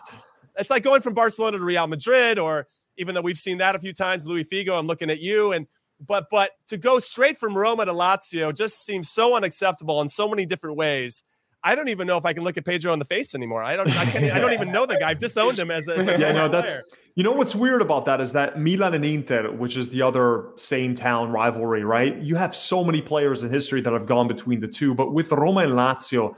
It's 0.58 0.70
like 0.70 0.84
going 0.84 1.02
from 1.02 1.14
Barcelona 1.14 1.58
to 1.58 1.64
Real 1.64 1.88
Madrid, 1.88 2.40
or 2.40 2.68
even 2.98 3.14
though 3.14 3.22
we've 3.22 3.38
seen 3.38 3.58
that 3.60 3.76
a 3.76 3.80
few 3.80 3.94
times, 3.94 4.26
Luis 4.26 4.48
Figo, 4.48 4.78
I'm 4.78 4.88
looking 4.88 5.10
at 5.10 5.20
you. 5.20 5.52
And 5.52 5.68
but 6.00 6.26
but 6.32 6.52
to 6.68 6.78
go 6.78 7.00
straight 7.00 7.38
from 7.38 7.58
Roma 7.58 7.86
to 7.86 7.92
Lazio 7.92 8.54
just 8.56 8.86
seems 8.86 9.10
so 9.10 9.36
unacceptable 9.36 10.02
in 10.02 10.08
so 10.08 10.28
many 10.28 10.46
different 10.46 10.78
ways. 10.78 11.24
I 11.66 11.76
don't 11.76 11.90
even 11.90 12.06
know 12.06 12.18
if 12.18 12.26
I 12.26 12.34
can 12.34 12.44
look 12.44 12.58
at 12.58 12.64
Pedro 12.64 12.94
in 12.94 13.00
the 13.00 13.06
face 13.06 13.34
anymore. 13.34 13.64
I 13.64 13.76
don't. 13.76 13.90
I, 13.90 14.06
can't, 14.06 14.32
I 14.32 14.40
don't 14.40 14.54
even 14.54 14.72
know 14.72 14.86
the 14.86 14.98
guy. 14.98 15.10
I've 15.10 15.20
disowned 15.20 15.58
him 15.58 15.72
as 15.72 15.88
a, 15.88 15.98
as 15.98 16.08
a 16.08 16.12
yeah. 16.20 16.32
No, 16.32 16.48
that's 16.48 16.78
you 17.16 17.24
know 17.24 17.32
what's 17.32 17.56
weird 17.56 17.82
about 17.82 18.06
that 18.06 18.22
is 18.22 18.34
that 18.34 18.60
Milan 18.60 18.94
and 18.94 19.04
Inter, 19.04 19.52
which 19.52 19.76
is 19.76 19.90
the 19.90 20.04
other 20.04 20.50
same 20.58 20.96
town 20.96 21.32
rivalry, 21.32 21.84
right? 21.84 22.16
You 22.18 22.36
have 22.36 22.56
so 22.56 22.84
many 22.84 23.02
players 23.02 23.42
in 23.42 23.50
history 23.50 23.82
that 23.82 23.92
have 23.92 24.06
gone 24.06 24.28
between 24.28 24.60
the 24.60 24.68
two, 24.68 24.94
but 24.94 25.12
with 25.12 25.32
Roma 25.32 25.62
and 25.62 25.74
Lazio, 25.74 26.36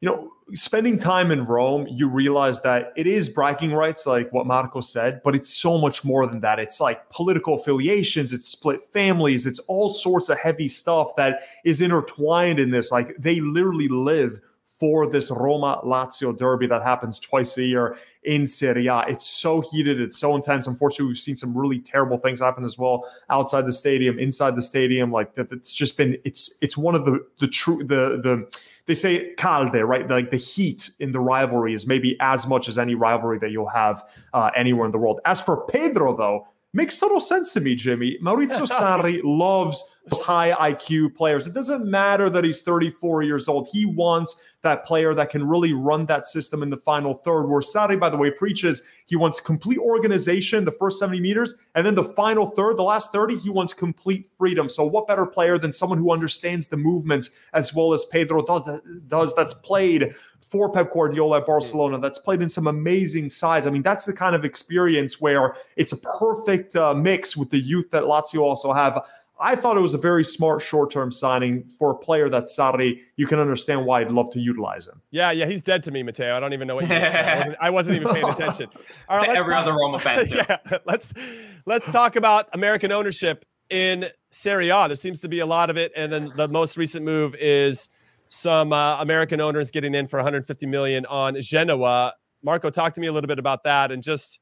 you 0.00 0.08
know, 0.08 0.32
spending 0.54 0.98
time 0.98 1.30
in 1.30 1.46
Rome, 1.46 1.86
you 1.88 2.08
realize 2.08 2.60
that 2.62 2.92
it 2.96 3.06
is 3.06 3.28
bragging 3.28 3.72
rights, 3.72 4.06
like 4.06 4.32
what 4.32 4.46
Marco 4.46 4.80
said, 4.80 5.20
but 5.22 5.34
it's 5.34 5.54
so 5.54 5.78
much 5.78 6.04
more 6.04 6.26
than 6.26 6.40
that. 6.40 6.58
It's 6.58 6.80
like 6.80 7.08
political 7.10 7.54
affiliations, 7.54 8.32
it's 8.32 8.48
split 8.48 8.80
families, 8.92 9.46
it's 9.46 9.60
all 9.60 9.90
sorts 9.90 10.30
of 10.30 10.38
heavy 10.38 10.68
stuff 10.68 11.14
that 11.16 11.42
is 11.64 11.80
intertwined 11.80 12.58
in 12.58 12.70
this. 12.70 12.90
Like 12.90 13.14
they 13.18 13.40
literally 13.40 13.88
live 13.88 14.40
for 14.78 15.06
this 15.06 15.30
Roma 15.30 15.80
Lazio 15.84 16.36
derby 16.36 16.66
that 16.66 16.82
happens 16.82 17.20
twice 17.20 17.56
a 17.58 17.64
year 17.64 17.96
in 18.24 18.46
Serie 18.46 18.86
A. 18.88 19.04
It's 19.08 19.26
so 19.26 19.60
heated, 19.60 20.00
it's 20.00 20.18
so 20.18 20.34
intense. 20.34 20.66
Unfortunately, 20.66 21.06
we've 21.06 21.18
seen 21.18 21.36
some 21.36 21.56
really 21.56 21.78
terrible 21.78 22.18
things 22.18 22.40
happen 22.40 22.64
as 22.64 22.76
well 22.76 23.04
outside 23.30 23.66
the 23.66 23.72
stadium, 23.72 24.18
inside 24.18 24.56
the 24.56 24.62
stadium. 24.62 25.12
Like 25.12 25.34
that, 25.36 25.52
it's 25.52 25.72
just 25.72 25.96
been 25.96 26.16
it's 26.24 26.58
it's 26.60 26.76
one 26.76 26.94
of 26.94 27.04
the 27.04 27.24
the 27.38 27.46
true 27.46 27.78
the 27.78 28.20
the 28.22 28.48
they 28.86 28.94
say 28.94 29.32
calde, 29.34 29.74
right? 29.74 30.08
Like 30.08 30.30
the 30.30 30.36
heat 30.36 30.90
in 30.98 31.12
the 31.12 31.20
rivalry 31.20 31.72
is 31.72 31.86
maybe 31.86 32.16
as 32.20 32.46
much 32.46 32.68
as 32.68 32.78
any 32.78 32.94
rivalry 32.94 33.38
that 33.38 33.50
you'll 33.50 33.68
have 33.68 34.04
uh, 34.34 34.50
anywhere 34.54 34.84
in 34.86 34.92
the 34.92 34.98
world. 34.98 35.20
As 35.24 35.40
for 35.40 35.66
Pedro, 35.66 36.14
though, 36.14 36.46
makes 36.74 36.98
total 36.98 37.20
sense 37.20 37.52
to 37.54 37.60
me, 37.60 37.74
Jimmy. 37.74 38.18
Maurizio 38.20 38.68
Sarri 38.68 39.20
loves 39.24 39.82
those 40.06 40.20
high 40.20 40.52
IQ 40.72 41.14
players. 41.14 41.46
It 41.46 41.54
doesn't 41.54 41.86
matter 41.86 42.28
that 42.28 42.44
he's 42.44 42.60
34 42.62 43.22
years 43.22 43.48
old. 43.48 43.68
He 43.72 43.86
wants 43.86 44.38
that 44.62 44.84
player 44.84 45.14
that 45.14 45.30
can 45.30 45.46
really 45.46 45.72
run 45.72 46.06
that 46.06 46.26
system 46.26 46.62
in 46.62 46.70
the 46.70 46.76
final 46.76 47.14
third. 47.14 47.44
Where 47.44 47.60
Sarri, 47.60 47.98
by 47.98 48.10
the 48.10 48.16
way, 48.16 48.30
preaches 48.30 48.82
he 49.06 49.16
wants 49.16 49.40
complete 49.40 49.78
organization 49.78 50.64
the 50.64 50.72
first 50.72 50.98
70 50.98 51.20
meters, 51.20 51.54
and 51.74 51.86
then 51.86 51.94
the 51.94 52.04
final 52.04 52.50
third, 52.50 52.76
the 52.76 52.82
last 52.82 53.12
30, 53.12 53.36
he 53.36 53.50
wants 53.50 53.72
complete 53.72 54.28
freedom. 54.36 54.68
So, 54.68 54.84
what 54.84 55.06
better 55.06 55.26
player 55.26 55.58
than 55.58 55.72
someone 55.72 55.98
who 55.98 56.12
understands 56.12 56.66
the 56.66 56.76
movements 56.76 57.30
as 57.52 57.74
well 57.74 57.92
as 57.92 58.04
Pedro 58.06 58.42
does, 58.42 58.80
does 59.06 59.34
that's 59.34 59.54
played 59.54 60.14
for 60.54 60.70
Pep 60.70 60.92
Guardiola 60.92 61.38
at 61.38 61.46
Barcelona, 61.46 61.98
that's 61.98 62.20
played 62.20 62.40
in 62.40 62.48
some 62.48 62.68
amazing 62.68 63.28
size. 63.28 63.66
I 63.66 63.70
mean, 63.70 63.82
that's 63.82 64.04
the 64.04 64.12
kind 64.12 64.36
of 64.36 64.44
experience 64.44 65.20
where 65.20 65.56
it's 65.74 65.90
a 65.90 65.96
perfect 65.96 66.76
uh, 66.76 66.94
mix 66.94 67.36
with 67.36 67.50
the 67.50 67.58
youth 67.58 67.90
that 67.90 68.04
Lazio 68.04 68.42
also 68.42 68.72
have. 68.72 69.02
I 69.40 69.56
thought 69.56 69.76
it 69.76 69.80
was 69.80 69.94
a 69.94 69.98
very 69.98 70.22
smart 70.22 70.62
short 70.62 70.92
term 70.92 71.10
signing 71.10 71.64
for 71.76 71.90
a 71.90 71.96
player 71.96 72.28
that's 72.28 72.56
Sarri. 72.56 73.00
You 73.16 73.26
can 73.26 73.40
understand 73.40 73.84
why 73.84 74.02
I'd 74.02 74.12
love 74.12 74.30
to 74.34 74.38
utilize 74.38 74.86
him. 74.86 75.02
Yeah, 75.10 75.32
yeah, 75.32 75.46
he's 75.46 75.60
dead 75.60 75.82
to 75.82 75.90
me, 75.90 76.04
Matteo. 76.04 76.36
I 76.36 76.38
don't 76.38 76.52
even 76.52 76.68
know 76.68 76.76
what 76.76 76.84
you 76.84 76.90
said. 76.90 77.16
I 77.16 77.38
wasn't, 77.38 77.56
I 77.62 77.70
wasn't 77.70 77.96
even 77.96 78.14
paying 78.14 78.28
attention. 78.28 78.70
All 79.08 79.18
right, 79.18 79.30
every 79.30 79.54
talk, 79.54 79.66
other 79.66 79.76
Roma 79.76 79.98
fan. 79.98 80.24
yeah, 80.28 80.58
let's 80.86 81.12
let's 81.66 81.90
talk 81.90 82.14
about 82.14 82.48
American 82.52 82.92
ownership 82.92 83.44
in 83.70 84.06
Serie 84.30 84.68
A. 84.68 84.86
There 84.86 84.94
seems 84.94 85.20
to 85.22 85.28
be 85.28 85.40
a 85.40 85.46
lot 85.46 85.68
of 85.68 85.76
it, 85.76 85.90
and 85.96 86.12
then 86.12 86.32
the 86.36 86.46
most 86.46 86.76
recent 86.76 87.04
move 87.04 87.34
is 87.40 87.90
some 88.28 88.72
uh, 88.72 89.00
American 89.00 89.40
owners 89.40 89.70
getting 89.70 89.94
in 89.94 90.06
for 90.08 90.16
150 90.16 90.66
million 90.66 91.06
on 91.06 91.40
Genoa. 91.40 92.14
Marco, 92.42 92.70
talk 92.70 92.94
to 92.94 93.00
me 93.00 93.06
a 93.06 93.12
little 93.12 93.28
bit 93.28 93.38
about 93.38 93.64
that 93.64 93.90
and 93.90 94.02
just 94.02 94.40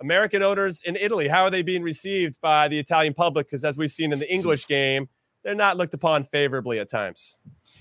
American 0.00 0.42
owners 0.42 0.80
in 0.82 0.96
Italy, 0.96 1.28
how 1.28 1.42
are 1.42 1.50
they 1.50 1.62
being 1.62 1.82
received 1.82 2.40
by 2.40 2.68
the 2.68 2.78
Italian 2.78 3.14
public? 3.14 3.46
Because 3.46 3.64
as 3.64 3.76
we've 3.76 3.90
seen 3.90 4.12
in 4.12 4.18
the 4.18 4.32
English 4.32 4.66
game, 4.66 5.08
they're 5.42 5.54
not 5.54 5.76
looked 5.76 5.94
upon 5.94 6.24
favorably 6.24 6.78
at 6.78 6.88
times. 6.88 7.38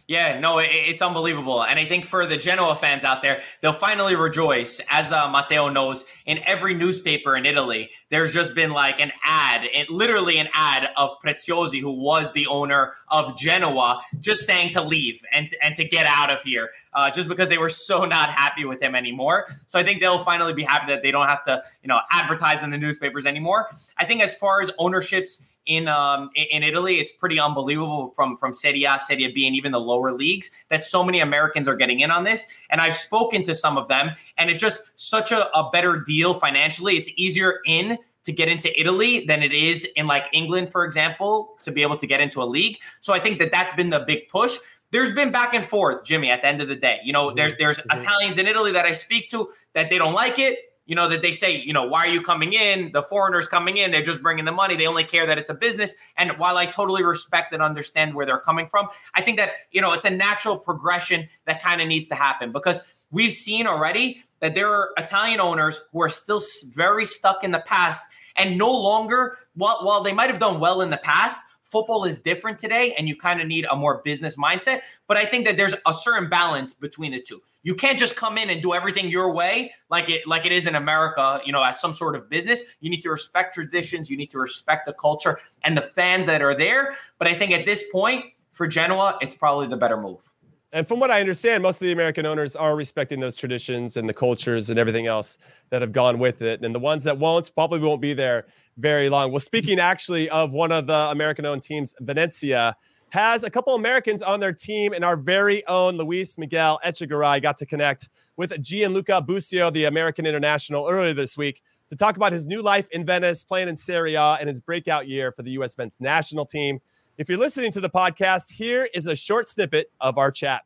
Yeah, 0.08 0.40
no, 0.40 0.60
it, 0.60 0.70
it's 0.72 1.02
unbelievable. 1.02 1.64
And 1.64 1.78
I 1.78 1.84
think 1.84 2.06
for 2.06 2.26
the 2.26 2.38
Genoa 2.38 2.78
fans 2.78 3.04
out 3.04 3.22
there, 3.22 3.42
they'll 3.60 3.74
finally 3.74 4.16
rejoice. 4.16 4.80
As 4.90 5.12
uh, 5.12 5.30
Matteo 5.30 5.68
knows, 5.68 6.06
in 6.26 6.40
every 6.46 6.74
newspaper 6.74 7.36
in 7.36 7.46
Italy, 7.46 7.90
there's 8.10 8.34
just 8.34 8.56
been 8.56 8.72
like 8.72 9.02
an 9.02 9.12
ad, 9.26 9.66
it, 9.74 9.90
literally 9.90 10.38
an 10.38 10.48
ad 10.54 10.90
of 10.96 11.12
Preziosi, 11.22 11.82
who 11.82 11.92
was 11.92 12.32
the 12.32 12.48
owner 12.48 12.94
of 13.10 13.38
Genoa, 13.38 14.02
just 14.22 14.46
saying 14.46 14.72
to 14.74 14.82
leave 14.82 15.22
and, 15.34 15.54
and 15.62 15.76
to 15.76 15.84
get 15.84 16.06
out 16.06 16.30
of 16.30 16.42
here, 16.42 16.70
uh, 16.94 17.12
just 17.12 17.28
because 17.28 17.50
they 17.50 17.58
were 17.58 17.68
so 17.68 18.06
not 18.06 18.30
happy 18.30 18.64
with 18.64 18.82
him 18.82 18.96
anymore. 18.96 19.48
So 19.68 19.78
I 19.78 19.84
think 19.84 20.00
they'll 20.00 20.24
finally 20.24 20.54
be 20.54 20.64
happy 20.64 20.90
that 20.90 21.04
they 21.04 21.12
don't 21.12 21.28
have 21.28 21.44
to, 21.46 21.62
you 21.84 21.90
know, 21.90 22.00
advertise 22.12 22.64
in 22.64 22.70
the 22.70 22.78
newspapers 22.78 23.26
anymore. 23.26 23.68
I 23.98 24.06
think 24.06 24.22
as 24.22 24.34
far 24.34 24.62
as 24.62 24.72
ownerships, 24.80 25.46
in 25.68 25.88
um, 25.88 26.30
in 26.36 26.64
Italy. 26.64 27.00
It's 27.00 27.12
pretty 27.12 27.40
unbelievable 27.40 28.10
from 28.16 28.36
from 28.38 28.54
Serie 28.54 28.86
A, 28.86 29.00
Serie 29.00 29.32
B, 29.32 29.46
and 29.46 29.56
even 29.56 29.72
the 29.72 29.80
lower 29.80 30.12
leagues 30.12 30.50
that 30.70 30.84
so 30.84 31.04
many 31.04 31.20
Americans 31.20 31.68
are 31.68 31.76
getting 31.76 32.00
in 32.00 32.10
on 32.10 32.24
this. 32.24 32.46
And 32.70 32.82
I've 32.82 32.96
spoken 32.96 33.44
to 33.44 33.54
some 33.54 33.78
of 33.78 33.88
them, 33.88 34.12
and 34.38 34.50
it's 34.50 34.60
just 34.60 34.82
such 34.96 35.32
a, 35.32 35.56
a 35.56 35.70
better 35.70 36.00
deal 36.00 36.34
financially. 36.34 36.98
It's 36.98 37.10
easier 37.16 37.60
in 37.66 37.98
to 38.24 38.32
get 38.34 38.50
into 38.50 38.78
Italy 38.80 39.26
than 39.26 39.42
it 39.42 39.54
is 39.54 39.86
in 39.96 40.08
like 40.08 40.26
England, 40.34 40.72
for 40.72 40.84
example, 40.84 41.58
to 41.62 41.72
be 41.72 41.82
able 41.82 41.96
to 41.98 42.08
get 42.08 42.20
into 42.20 42.42
a 42.42 42.46
league. 42.46 42.78
So 43.00 43.14
I 43.14 43.20
think 43.20 43.40
that 43.40 43.52
that's 43.52 43.74
been 43.74 43.90
the 43.90 44.00
big 44.00 44.28
push. 44.28 44.58
There's 44.92 45.12
been 45.12 45.32
back 45.32 45.54
and 45.54 45.66
forth, 45.66 46.04
Jimmy. 46.04 46.30
At 46.30 46.42
the 46.42 46.48
end 46.48 46.62
of 46.62 46.68
the 46.68 46.76
day, 46.76 47.00
you 47.04 47.14
know, 47.14 47.34
there's 47.34 47.54
there's 47.58 47.80
mm-hmm. 47.80 48.00
Italians 48.00 48.38
in 48.38 48.48
Italy 48.48 48.72
that 48.72 48.86
I 48.86 48.94
speak 48.94 49.30
to 49.32 49.50
that 49.74 49.90
they 49.90 49.98
don't 49.98 50.14
like 50.14 50.40
it 50.40 50.60
you 50.88 50.96
know, 50.96 51.08
that 51.10 51.22
they 51.22 51.34
say, 51.34 51.62
you 51.62 51.74
know, 51.74 51.86
why 51.86 52.08
are 52.08 52.12
you 52.12 52.22
coming 52.22 52.54
in? 52.54 52.92
The 52.94 53.04
foreigners 53.04 53.48
coming 53.48 53.78
in, 53.78 53.92
they're 53.92 54.02
just 54.02 54.24
bringing 54.24 54.46
the 54.46 54.52
money. 54.52 54.76
They 54.76 54.88
only 54.88 55.04
care 55.04 55.28
that 55.28 55.38
it's 55.38 55.50
a 55.50 55.54
business. 55.54 55.94
And 56.18 56.32
while 56.40 56.58
I 56.58 56.66
totally 56.66 57.04
respect 57.04 57.54
and 57.54 57.62
understand 57.62 58.16
where 58.16 58.26
they're 58.26 58.40
coming 58.40 58.68
from, 58.68 58.88
I 59.14 59.22
think 59.22 59.38
that, 59.38 59.52
you 59.72 59.82
know, 59.82 59.94
it's 59.94 60.06
a 60.06 60.10
natural 60.10 60.58
progression 60.58 61.28
that 61.46 61.62
kind 61.62 61.82
of 61.82 61.88
needs 61.88 62.08
to 62.08 62.16
happen 62.16 62.52
because 62.52 62.82
we've 63.12 63.34
seen 63.34 63.68
already 63.68 64.24
that 64.40 64.56
there 64.56 64.70
are 64.70 64.90
Italian 64.98 65.40
owners 65.40 65.82
who 65.92 66.02
are 66.02 66.10
still 66.10 66.42
very 66.74 67.06
stuck 67.06 67.44
in 67.44 67.52
the 67.52 67.60
past 67.60 68.04
and 68.36 68.58
no 68.58 68.72
longer, 68.72 69.38
while, 69.56 69.80
while 69.84 70.04
they 70.04 70.14
might 70.14 70.30
have 70.30 70.40
done 70.40 70.60
well 70.60 70.82
in 70.82 70.90
the 70.90 70.98
past, 70.98 71.42
football 71.70 72.06
is 72.06 72.20
different 72.20 72.58
today 72.58 72.94
and 72.98 73.08
you 73.08 73.16
kind 73.16 73.42
of 73.42 73.48
need 73.48 73.66
a 73.70 73.76
more 73.76 74.02
business 74.04 74.38
mindset 74.38 74.82
but 75.08 75.18
i 75.18 75.26
think 75.26 75.46
that 75.46 75.58
there's 75.58 75.74
a 75.86 75.94
certain 75.94 76.30
balance 76.30 76.74
between 76.74 77.12
the 77.12 77.22
two 77.22 77.42
you 77.64 77.76
can't 77.76 78.00
just 78.00 78.16
come 78.16 78.38
in 78.38 78.50
and 78.50 78.62
do 78.62 78.74
everything 78.74 79.10
your 79.10 79.32
way 79.34 79.72
like 79.90 80.10
it 80.10 80.26
like 80.28 80.46
it 80.46 80.52
is 80.52 80.68
in 80.68 80.76
america 80.76 81.42
you 81.46 81.52
know 81.52 81.64
as 81.64 81.80
some 81.80 81.94
sort 81.94 82.16
of 82.16 82.30
business 82.30 82.64
you 82.80 82.90
need 82.90 83.02
to 83.02 83.10
respect 83.10 83.54
traditions 83.54 84.10
you 84.10 84.18
need 84.18 84.30
to 84.30 84.40
respect 84.40 84.86
the 84.86 84.94
culture 84.94 85.40
and 85.64 85.78
the 85.78 85.82
fans 85.82 86.26
that 86.26 86.42
are 86.42 86.56
there 86.56 86.96
but 87.20 87.28
i 87.28 87.34
think 87.34 87.52
at 87.52 87.66
this 87.66 87.84
point 87.92 88.26
for 88.52 88.68
genoa 88.68 89.18
it's 89.22 89.36
probably 89.36 89.68
the 89.68 89.78
better 89.78 89.98
move 89.98 90.30
and 90.74 90.86
from 90.86 91.00
what 91.00 91.10
I 91.10 91.22
understand, 91.22 91.64
most 91.64 91.78
of 91.78 91.86
the 91.86 91.94
American 91.94 92.26
owners 92.26 92.56
are 92.56 92.76
respecting 92.76 93.22
those 93.22 93.38
traditions 93.38 93.96
and 93.96 94.08
the 94.08 94.14
cultures 94.14 94.70
and 94.70 94.78
everything 94.78 95.08
else 95.08 95.38
that 95.70 95.82
have 95.82 95.94
gone 95.94 96.20
with 96.20 96.42
it. 96.42 96.62
And 96.62 96.76
the 96.76 96.80
ones 96.80 97.06
that 97.06 97.18
won't 97.18 97.50
probably 97.56 97.80
won't 97.80 98.02
be 98.02 98.14
there 98.14 98.48
very 98.78 99.10
long. 99.10 99.32
Well, 99.32 99.40
speaking 99.40 99.80
actually 99.80 100.30
of 100.30 100.54
one 100.54 100.72
of 100.72 100.88
the 100.88 101.10
American 101.12 101.46
owned 101.46 101.64
teams, 101.64 101.94
Venezia 102.00 102.76
has 103.10 103.44
a 103.44 103.50
couple 103.50 103.76
Americans 103.76 104.22
on 104.22 104.40
their 104.40 104.54
team, 104.54 104.94
and 104.94 105.04
our 105.04 105.18
very 105.18 105.66
own 105.68 105.98
Luis 105.98 106.38
Miguel 106.38 106.80
Echegaray 106.86 107.42
got 107.42 107.58
to 107.58 107.66
connect 107.66 108.10
with 108.36 108.62
Gianluca 108.62 109.22
Busio, 109.22 109.70
the 109.70 109.86
American 109.86 110.26
international, 110.26 110.88
earlier 110.90 111.14
this 111.14 111.38
week 111.38 111.62
to 111.90 111.96
talk 111.96 112.18
about 112.18 112.34
his 112.34 112.46
new 112.46 112.62
life 112.62 112.88
in 112.92 113.06
Venice, 113.06 113.44
playing 113.44 113.70
in 113.70 113.78
Serie 113.78 114.16
A, 114.16 114.38
and 114.40 114.50
his 114.50 114.60
breakout 114.60 115.08
year 115.08 115.32
for 115.32 115.42
the 115.42 115.52
U.S. 115.52 115.78
men's 115.78 115.98
national 116.00 116.46
team. 116.46 116.80
If 117.18 117.30
you're 117.30 117.40
listening 117.40 117.72
to 117.72 117.80
the 117.80 117.90
podcast, 117.90 118.52
here 118.52 118.90
is 118.94 119.08
a 119.08 119.16
short 119.16 119.48
snippet 119.48 119.90
of 120.02 120.18
our 120.18 120.32
chat. 120.32 120.64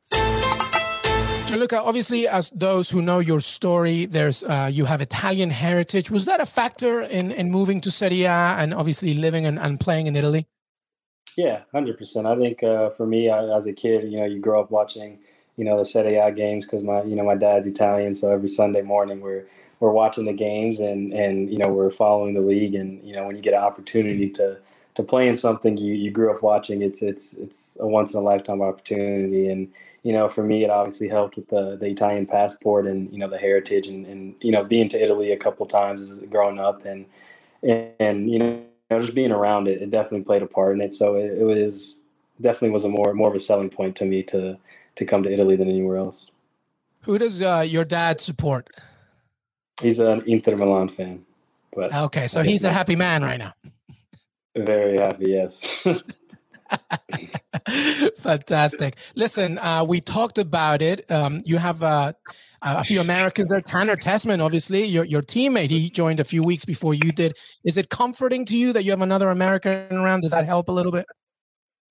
Look, 1.51 1.73
obviously, 1.73 2.27
as 2.27 2.49
those 2.51 2.89
who 2.89 3.01
know 3.01 3.19
your 3.19 3.41
story, 3.41 4.05
there's 4.05 4.41
uh, 4.43 4.69
you 4.71 4.85
have 4.85 5.01
Italian 5.01 5.49
heritage. 5.49 6.09
Was 6.09 6.25
that 6.25 6.39
a 6.39 6.45
factor 6.45 7.01
in 7.01 7.31
in 7.31 7.51
moving 7.51 7.81
to 7.81 7.91
Serie 7.91 8.23
A 8.23 8.55
and 8.57 8.73
obviously 8.73 9.13
living 9.13 9.45
and, 9.45 9.59
and 9.59 9.79
playing 9.79 10.07
in 10.07 10.15
Italy? 10.15 10.47
Yeah, 11.35 11.61
hundred 11.73 11.97
percent. 11.97 12.25
I 12.25 12.37
think 12.37 12.63
uh, 12.63 12.89
for 12.89 13.05
me, 13.05 13.29
I, 13.29 13.53
as 13.55 13.65
a 13.67 13.73
kid, 13.73 14.11
you 14.11 14.19
know, 14.19 14.25
you 14.25 14.39
grow 14.39 14.61
up 14.61 14.71
watching, 14.71 15.19
you 15.57 15.65
know, 15.65 15.77
the 15.77 15.85
Serie 15.85 16.15
A 16.15 16.31
games 16.31 16.65
because 16.65 16.83
my, 16.83 17.03
you 17.03 17.15
know, 17.15 17.23
my 17.23 17.35
dad's 17.35 17.67
Italian, 17.67 18.13
so 18.13 18.31
every 18.31 18.47
Sunday 18.47 18.81
morning 18.81 19.19
we're 19.19 19.45
we're 19.81 19.91
watching 19.91 20.25
the 20.25 20.33
games 20.33 20.79
and 20.79 21.11
and 21.13 21.51
you 21.51 21.57
know 21.57 21.69
we're 21.69 21.89
following 21.89 22.33
the 22.33 22.41
league, 22.41 22.75
and 22.75 23.03
you 23.03 23.13
know 23.13 23.25
when 23.25 23.35
you 23.35 23.41
get 23.41 23.53
an 23.53 23.61
opportunity 23.61 24.29
to 24.29 24.57
to 24.95 25.03
play 25.03 25.27
in 25.27 25.35
something 25.35 25.77
you, 25.77 25.93
you 25.93 26.11
grew 26.11 26.33
up 26.35 26.43
watching, 26.43 26.81
it's 26.81 27.01
it's 27.01 27.33
it's 27.33 27.77
a 27.79 27.87
once 27.87 28.13
in 28.13 28.19
a 28.19 28.23
lifetime 28.23 28.61
opportunity. 28.61 29.47
And 29.47 29.71
you 30.03 30.13
know, 30.13 30.27
for 30.27 30.43
me, 30.43 30.63
it 30.63 30.69
obviously 30.69 31.07
helped 31.07 31.35
with 31.35 31.47
the 31.47 31.77
the 31.77 31.87
Italian 31.87 32.25
passport 32.25 32.85
and 32.87 33.11
you 33.11 33.17
know 33.17 33.27
the 33.27 33.37
heritage 33.37 33.87
and 33.87 34.05
and 34.05 34.35
you 34.41 34.51
know 34.51 34.63
being 34.63 34.89
to 34.89 35.01
Italy 35.01 35.31
a 35.31 35.37
couple 35.37 35.65
times 35.65 36.19
growing 36.29 36.59
up 36.59 36.85
and 36.85 37.05
and, 37.63 37.91
and 37.99 38.29
you 38.29 38.39
know 38.39 38.61
just 38.91 39.15
being 39.15 39.31
around 39.31 39.67
it, 39.67 39.81
it 39.81 39.89
definitely 39.89 40.23
played 40.23 40.41
a 40.41 40.47
part 40.47 40.75
in 40.75 40.81
it. 40.81 40.93
So 40.93 41.15
it, 41.15 41.39
it 41.39 41.43
was 41.43 42.05
definitely 42.41 42.71
was 42.71 42.83
a 42.83 42.89
more 42.89 43.13
more 43.13 43.29
of 43.29 43.35
a 43.35 43.39
selling 43.39 43.69
point 43.69 43.95
to 43.97 44.05
me 44.05 44.23
to 44.23 44.57
to 44.95 45.05
come 45.05 45.23
to 45.23 45.31
Italy 45.31 45.55
than 45.55 45.69
anywhere 45.69 45.97
else. 45.97 46.29
Who 47.03 47.17
does 47.17 47.41
uh, 47.41 47.65
your 47.67 47.85
dad 47.85 48.21
support? 48.21 48.69
He's 49.81 49.99
an 49.99 50.21
Inter 50.27 50.55
Milan 50.55 50.89
fan. 50.89 51.25
But 51.73 51.93
okay, 51.95 52.27
so 52.27 52.43
he's 52.43 52.63
a 52.65 52.71
happy 52.71 52.95
man 52.95 53.23
right 53.23 53.39
now. 53.39 53.53
Very 54.55 54.97
happy, 54.97 55.29
yes. 55.29 55.87
Fantastic. 58.17 58.97
Listen, 59.15 59.57
uh, 59.59 59.85
we 59.87 60.01
talked 60.01 60.37
about 60.37 60.81
it. 60.81 61.09
Um, 61.09 61.39
you 61.45 61.57
have 61.57 61.83
uh, 61.83 62.13
a 62.61 62.83
few 62.83 62.99
Americans 62.99 63.49
there. 63.49 63.61
Tanner 63.61 63.95
Tessmann, 63.95 64.43
obviously, 64.43 64.85
your, 64.85 65.05
your 65.05 65.21
teammate, 65.21 65.69
he 65.69 65.89
joined 65.89 66.19
a 66.19 66.23
few 66.23 66.43
weeks 66.43 66.65
before 66.65 66.93
you 66.93 67.11
did. 67.11 67.37
Is 67.63 67.77
it 67.77 67.89
comforting 67.89 68.45
to 68.45 68.57
you 68.57 68.73
that 68.73 68.83
you 68.83 68.91
have 68.91 69.01
another 69.01 69.29
American 69.29 69.87
around? 69.91 70.21
Does 70.21 70.31
that 70.31 70.45
help 70.45 70.69
a 70.69 70.71
little 70.71 70.91
bit? 70.91 71.05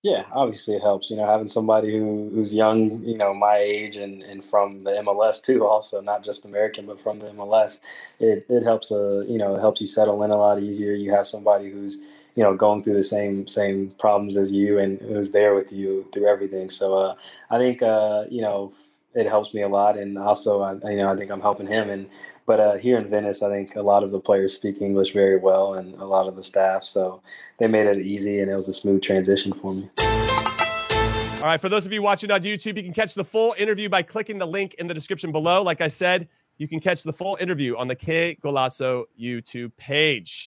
Yeah, 0.02 0.24
obviously 0.32 0.76
it 0.76 0.82
helps. 0.82 1.10
You 1.10 1.16
know, 1.16 1.26
having 1.26 1.48
somebody 1.48 1.92
who, 1.92 2.30
who's 2.32 2.54
young, 2.54 3.04
you 3.04 3.18
know, 3.18 3.34
my 3.34 3.58
age 3.58 3.96
and, 3.96 4.22
and 4.22 4.42
from 4.42 4.78
the 4.78 4.92
MLS 4.92 5.42
too, 5.42 5.66
also 5.66 6.00
not 6.00 6.24
just 6.24 6.46
American, 6.46 6.86
but 6.86 6.98
from 6.98 7.18
the 7.18 7.26
MLS, 7.26 7.80
it, 8.18 8.46
it 8.48 8.62
helps. 8.62 8.90
Uh, 8.90 9.24
you 9.28 9.36
know, 9.36 9.56
it 9.56 9.60
helps 9.60 9.80
you 9.80 9.86
settle 9.86 10.22
in 10.22 10.30
a 10.30 10.38
lot 10.38 10.62
easier. 10.62 10.92
You 10.92 11.12
have 11.12 11.26
somebody 11.26 11.70
who's 11.70 12.00
you 12.34 12.42
know 12.42 12.54
going 12.54 12.82
through 12.82 12.94
the 12.94 13.02
same 13.02 13.46
same 13.46 13.90
problems 13.98 14.36
as 14.36 14.52
you 14.52 14.78
and 14.78 14.98
who's 15.00 15.30
there 15.30 15.54
with 15.54 15.72
you 15.72 16.06
through 16.12 16.26
everything. 16.26 16.70
So 16.70 16.94
uh, 16.94 17.14
i 17.50 17.58
think 17.58 17.82
uh, 17.82 18.24
you 18.30 18.42
know 18.42 18.72
it 19.12 19.26
helps 19.26 19.52
me 19.52 19.62
a 19.62 19.68
lot. 19.68 19.96
And 19.96 20.16
also 20.16 20.60
I, 20.60 20.72
you 20.90 20.96
know 20.96 21.08
i 21.08 21.16
think 21.16 21.30
i'm 21.30 21.40
helping 21.40 21.66
him. 21.66 21.90
And 21.90 22.08
but 22.46 22.60
uh, 22.60 22.76
here 22.78 22.98
in 22.98 23.08
venice 23.08 23.42
i 23.42 23.48
think 23.48 23.76
a 23.76 23.82
lot 23.82 24.02
of 24.02 24.10
the 24.10 24.20
players 24.20 24.52
speak 24.54 24.80
english 24.80 25.12
very 25.12 25.38
well 25.38 25.74
and 25.74 25.96
a 25.96 26.04
lot 26.04 26.28
of 26.28 26.36
the 26.36 26.42
staff. 26.42 26.82
So 26.82 27.22
they 27.58 27.66
made 27.66 27.86
it 27.86 27.98
easy 27.98 28.40
and 28.40 28.50
it 28.50 28.54
was 28.54 28.68
a 28.68 28.72
smooth 28.72 29.02
transition 29.02 29.52
for 29.52 29.74
me. 29.74 29.90
All 29.98 31.46
right. 31.46 31.60
For 31.60 31.70
those 31.70 31.86
of 31.86 31.92
you 31.92 32.02
watching 32.02 32.30
on 32.30 32.42
youtube 32.42 32.76
you 32.76 32.82
can 32.82 32.92
catch 32.92 33.14
the 33.14 33.24
full 33.24 33.54
interview 33.58 33.88
by 33.88 34.02
clicking 34.02 34.38
the 34.38 34.46
link 34.46 34.74
in 34.74 34.86
the 34.86 34.94
description 34.94 35.32
below. 35.32 35.62
Like 35.62 35.80
i 35.80 35.88
said 35.88 36.28
you 36.60 36.68
can 36.68 36.78
catch 36.78 37.02
the 37.02 37.12
full 37.12 37.38
interview 37.40 37.74
on 37.78 37.88
the 37.88 37.96
Que 37.96 38.36
Golazo 38.44 39.06
YouTube 39.18 39.72
page. 39.78 40.46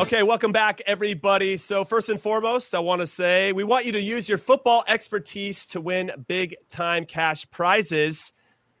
Okay, 0.00 0.22
welcome 0.22 0.50
back, 0.50 0.80
everybody. 0.86 1.58
So, 1.58 1.84
first 1.84 2.08
and 2.08 2.18
foremost, 2.18 2.74
I 2.74 2.78
want 2.78 3.02
to 3.02 3.06
say 3.06 3.52
we 3.52 3.64
want 3.64 3.84
you 3.84 3.92
to 3.92 4.00
use 4.00 4.30
your 4.30 4.38
football 4.38 4.82
expertise 4.88 5.66
to 5.66 5.80
win 5.82 6.10
big 6.26 6.56
time 6.70 7.04
cash 7.04 7.46
prizes. 7.50 8.32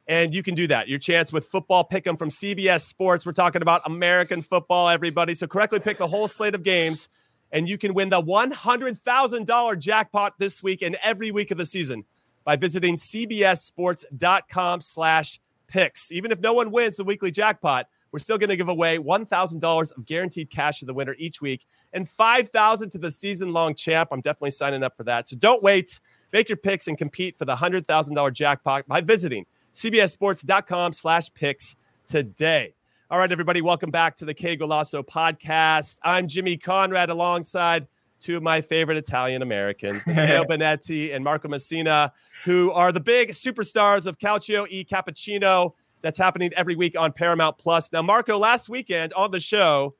And 0.08 0.34
you 0.34 0.42
can 0.42 0.54
do 0.54 0.66
that. 0.68 0.88
Your 0.88 0.98
chance 0.98 1.30
with 1.30 1.46
football 1.46 1.84
pick 1.84 2.06
'em 2.06 2.16
from 2.16 2.30
CBS 2.30 2.86
Sports. 2.86 3.26
We're 3.26 3.32
talking 3.32 3.60
about 3.60 3.82
American 3.84 4.40
football, 4.40 4.88
everybody. 4.88 5.34
So, 5.34 5.46
correctly 5.46 5.78
pick 5.78 5.98
the 5.98 6.08
whole 6.08 6.26
slate 6.26 6.54
of 6.54 6.62
games, 6.62 7.10
and 7.52 7.68
you 7.68 7.76
can 7.76 7.92
win 7.92 8.08
the 8.08 8.22
$100,000 8.22 9.76
jackpot 9.76 10.38
this 10.38 10.62
week 10.62 10.80
and 10.80 10.96
every 11.02 11.30
week 11.30 11.50
of 11.50 11.58
the 11.58 11.66
season 11.66 12.06
by 12.44 12.56
visiting 12.56 12.96
cbssports.com 12.96 14.80
slash 14.80 15.38
picks. 15.66 16.10
Even 16.12 16.32
if 16.32 16.40
no 16.40 16.54
one 16.54 16.70
wins 16.70 16.96
the 16.96 17.04
weekly 17.04 17.30
jackpot, 17.30 17.88
we're 18.12 18.18
still 18.18 18.38
going 18.38 18.50
to 18.50 18.56
give 18.56 18.68
away 18.68 18.98
$1,000 18.98 19.96
of 19.96 20.06
guaranteed 20.06 20.50
cash 20.50 20.80
to 20.80 20.84
the 20.84 20.94
winner 20.94 21.14
each 21.18 21.40
week 21.40 21.66
and 21.92 22.08
5000 22.08 22.90
to 22.90 22.98
the 22.98 23.10
season 23.10 23.52
long 23.52 23.74
champ. 23.74 24.08
I'm 24.12 24.20
definitely 24.20 24.50
signing 24.50 24.82
up 24.82 24.96
for 24.96 25.04
that. 25.04 25.28
So 25.28 25.36
don't 25.36 25.62
wait. 25.62 26.00
Make 26.32 26.48
your 26.48 26.56
picks 26.56 26.88
and 26.88 26.96
compete 26.96 27.36
for 27.36 27.44
the 27.44 27.56
$100,000 27.56 28.32
jackpot 28.32 28.86
by 28.86 29.00
visiting 29.00 29.46
cbssports.com 29.74 30.92
slash 30.92 31.32
picks 31.34 31.76
today. 32.06 32.74
All 33.10 33.18
right, 33.18 33.30
everybody, 33.30 33.60
welcome 33.60 33.90
back 33.90 34.14
to 34.16 34.24
the 34.24 34.34
Que 34.34 34.56
Golazo 34.56 35.04
podcast. 35.04 35.98
I'm 36.04 36.28
Jimmy 36.28 36.56
Conrad 36.56 37.10
alongside 37.10 37.88
two 38.20 38.36
of 38.36 38.42
my 38.42 38.60
favorite 38.60 38.98
Italian 38.98 39.42
Americans, 39.42 40.06
Matteo 40.06 40.44
Bonetti 40.48 41.12
and 41.12 41.24
Marco 41.24 41.48
Messina, 41.48 42.12
who 42.44 42.70
are 42.70 42.92
the 42.92 43.00
big 43.00 43.30
superstars 43.30 44.06
of 44.06 44.18
Calcio 44.18 44.66
e 44.70 44.84
Cappuccino 44.84 45.72
that's 46.02 46.18
happening 46.18 46.50
every 46.56 46.76
week 46.76 46.98
on 46.98 47.12
Paramount 47.12 47.58
Plus. 47.58 47.92
Now, 47.92 48.02
Marco, 48.02 48.38
last 48.38 48.68
weekend 48.68 49.12
on 49.14 49.30
the 49.30 49.40
show, 49.40 49.94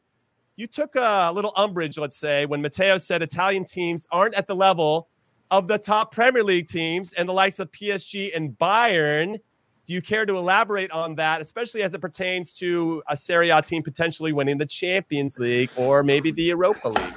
you 0.56 0.66
took 0.66 0.94
a 0.96 1.32
little 1.34 1.52
umbrage, 1.56 1.98
let's 1.98 2.16
say, 2.16 2.46
when 2.46 2.60
Matteo 2.60 2.98
said 2.98 3.22
Italian 3.22 3.64
teams 3.64 4.06
aren't 4.10 4.34
at 4.34 4.46
the 4.46 4.54
level 4.54 5.08
of 5.50 5.68
the 5.68 5.78
top 5.78 6.12
Premier 6.12 6.44
League 6.44 6.68
teams 6.68 7.12
and 7.14 7.28
the 7.28 7.32
likes 7.32 7.58
of 7.58 7.70
PSG 7.72 8.34
and 8.36 8.56
Bayern. 8.58 9.38
Do 9.86 9.94
you 9.94 10.02
care 10.02 10.24
to 10.26 10.36
elaborate 10.36 10.90
on 10.92 11.16
that, 11.16 11.40
especially 11.40 11.82
as 11.82 11.94
it 11.94 12.00
pertains 12.00 12.52
to 12.54 13.02
a 13.08 13.16
Serie 13.16 13.50
A 13.50 13.60
team 13.60 13.82
potentially 13.82 14.32
winning 14.32 14.58
the 14.58 14.66
Champions 14.66 15.38
League 15.38 15.70
or 15.76 16.02
maybe 16.02 16.30
the 16.30 16.44
Europa 16.44 16.88
League? 16.88 17.14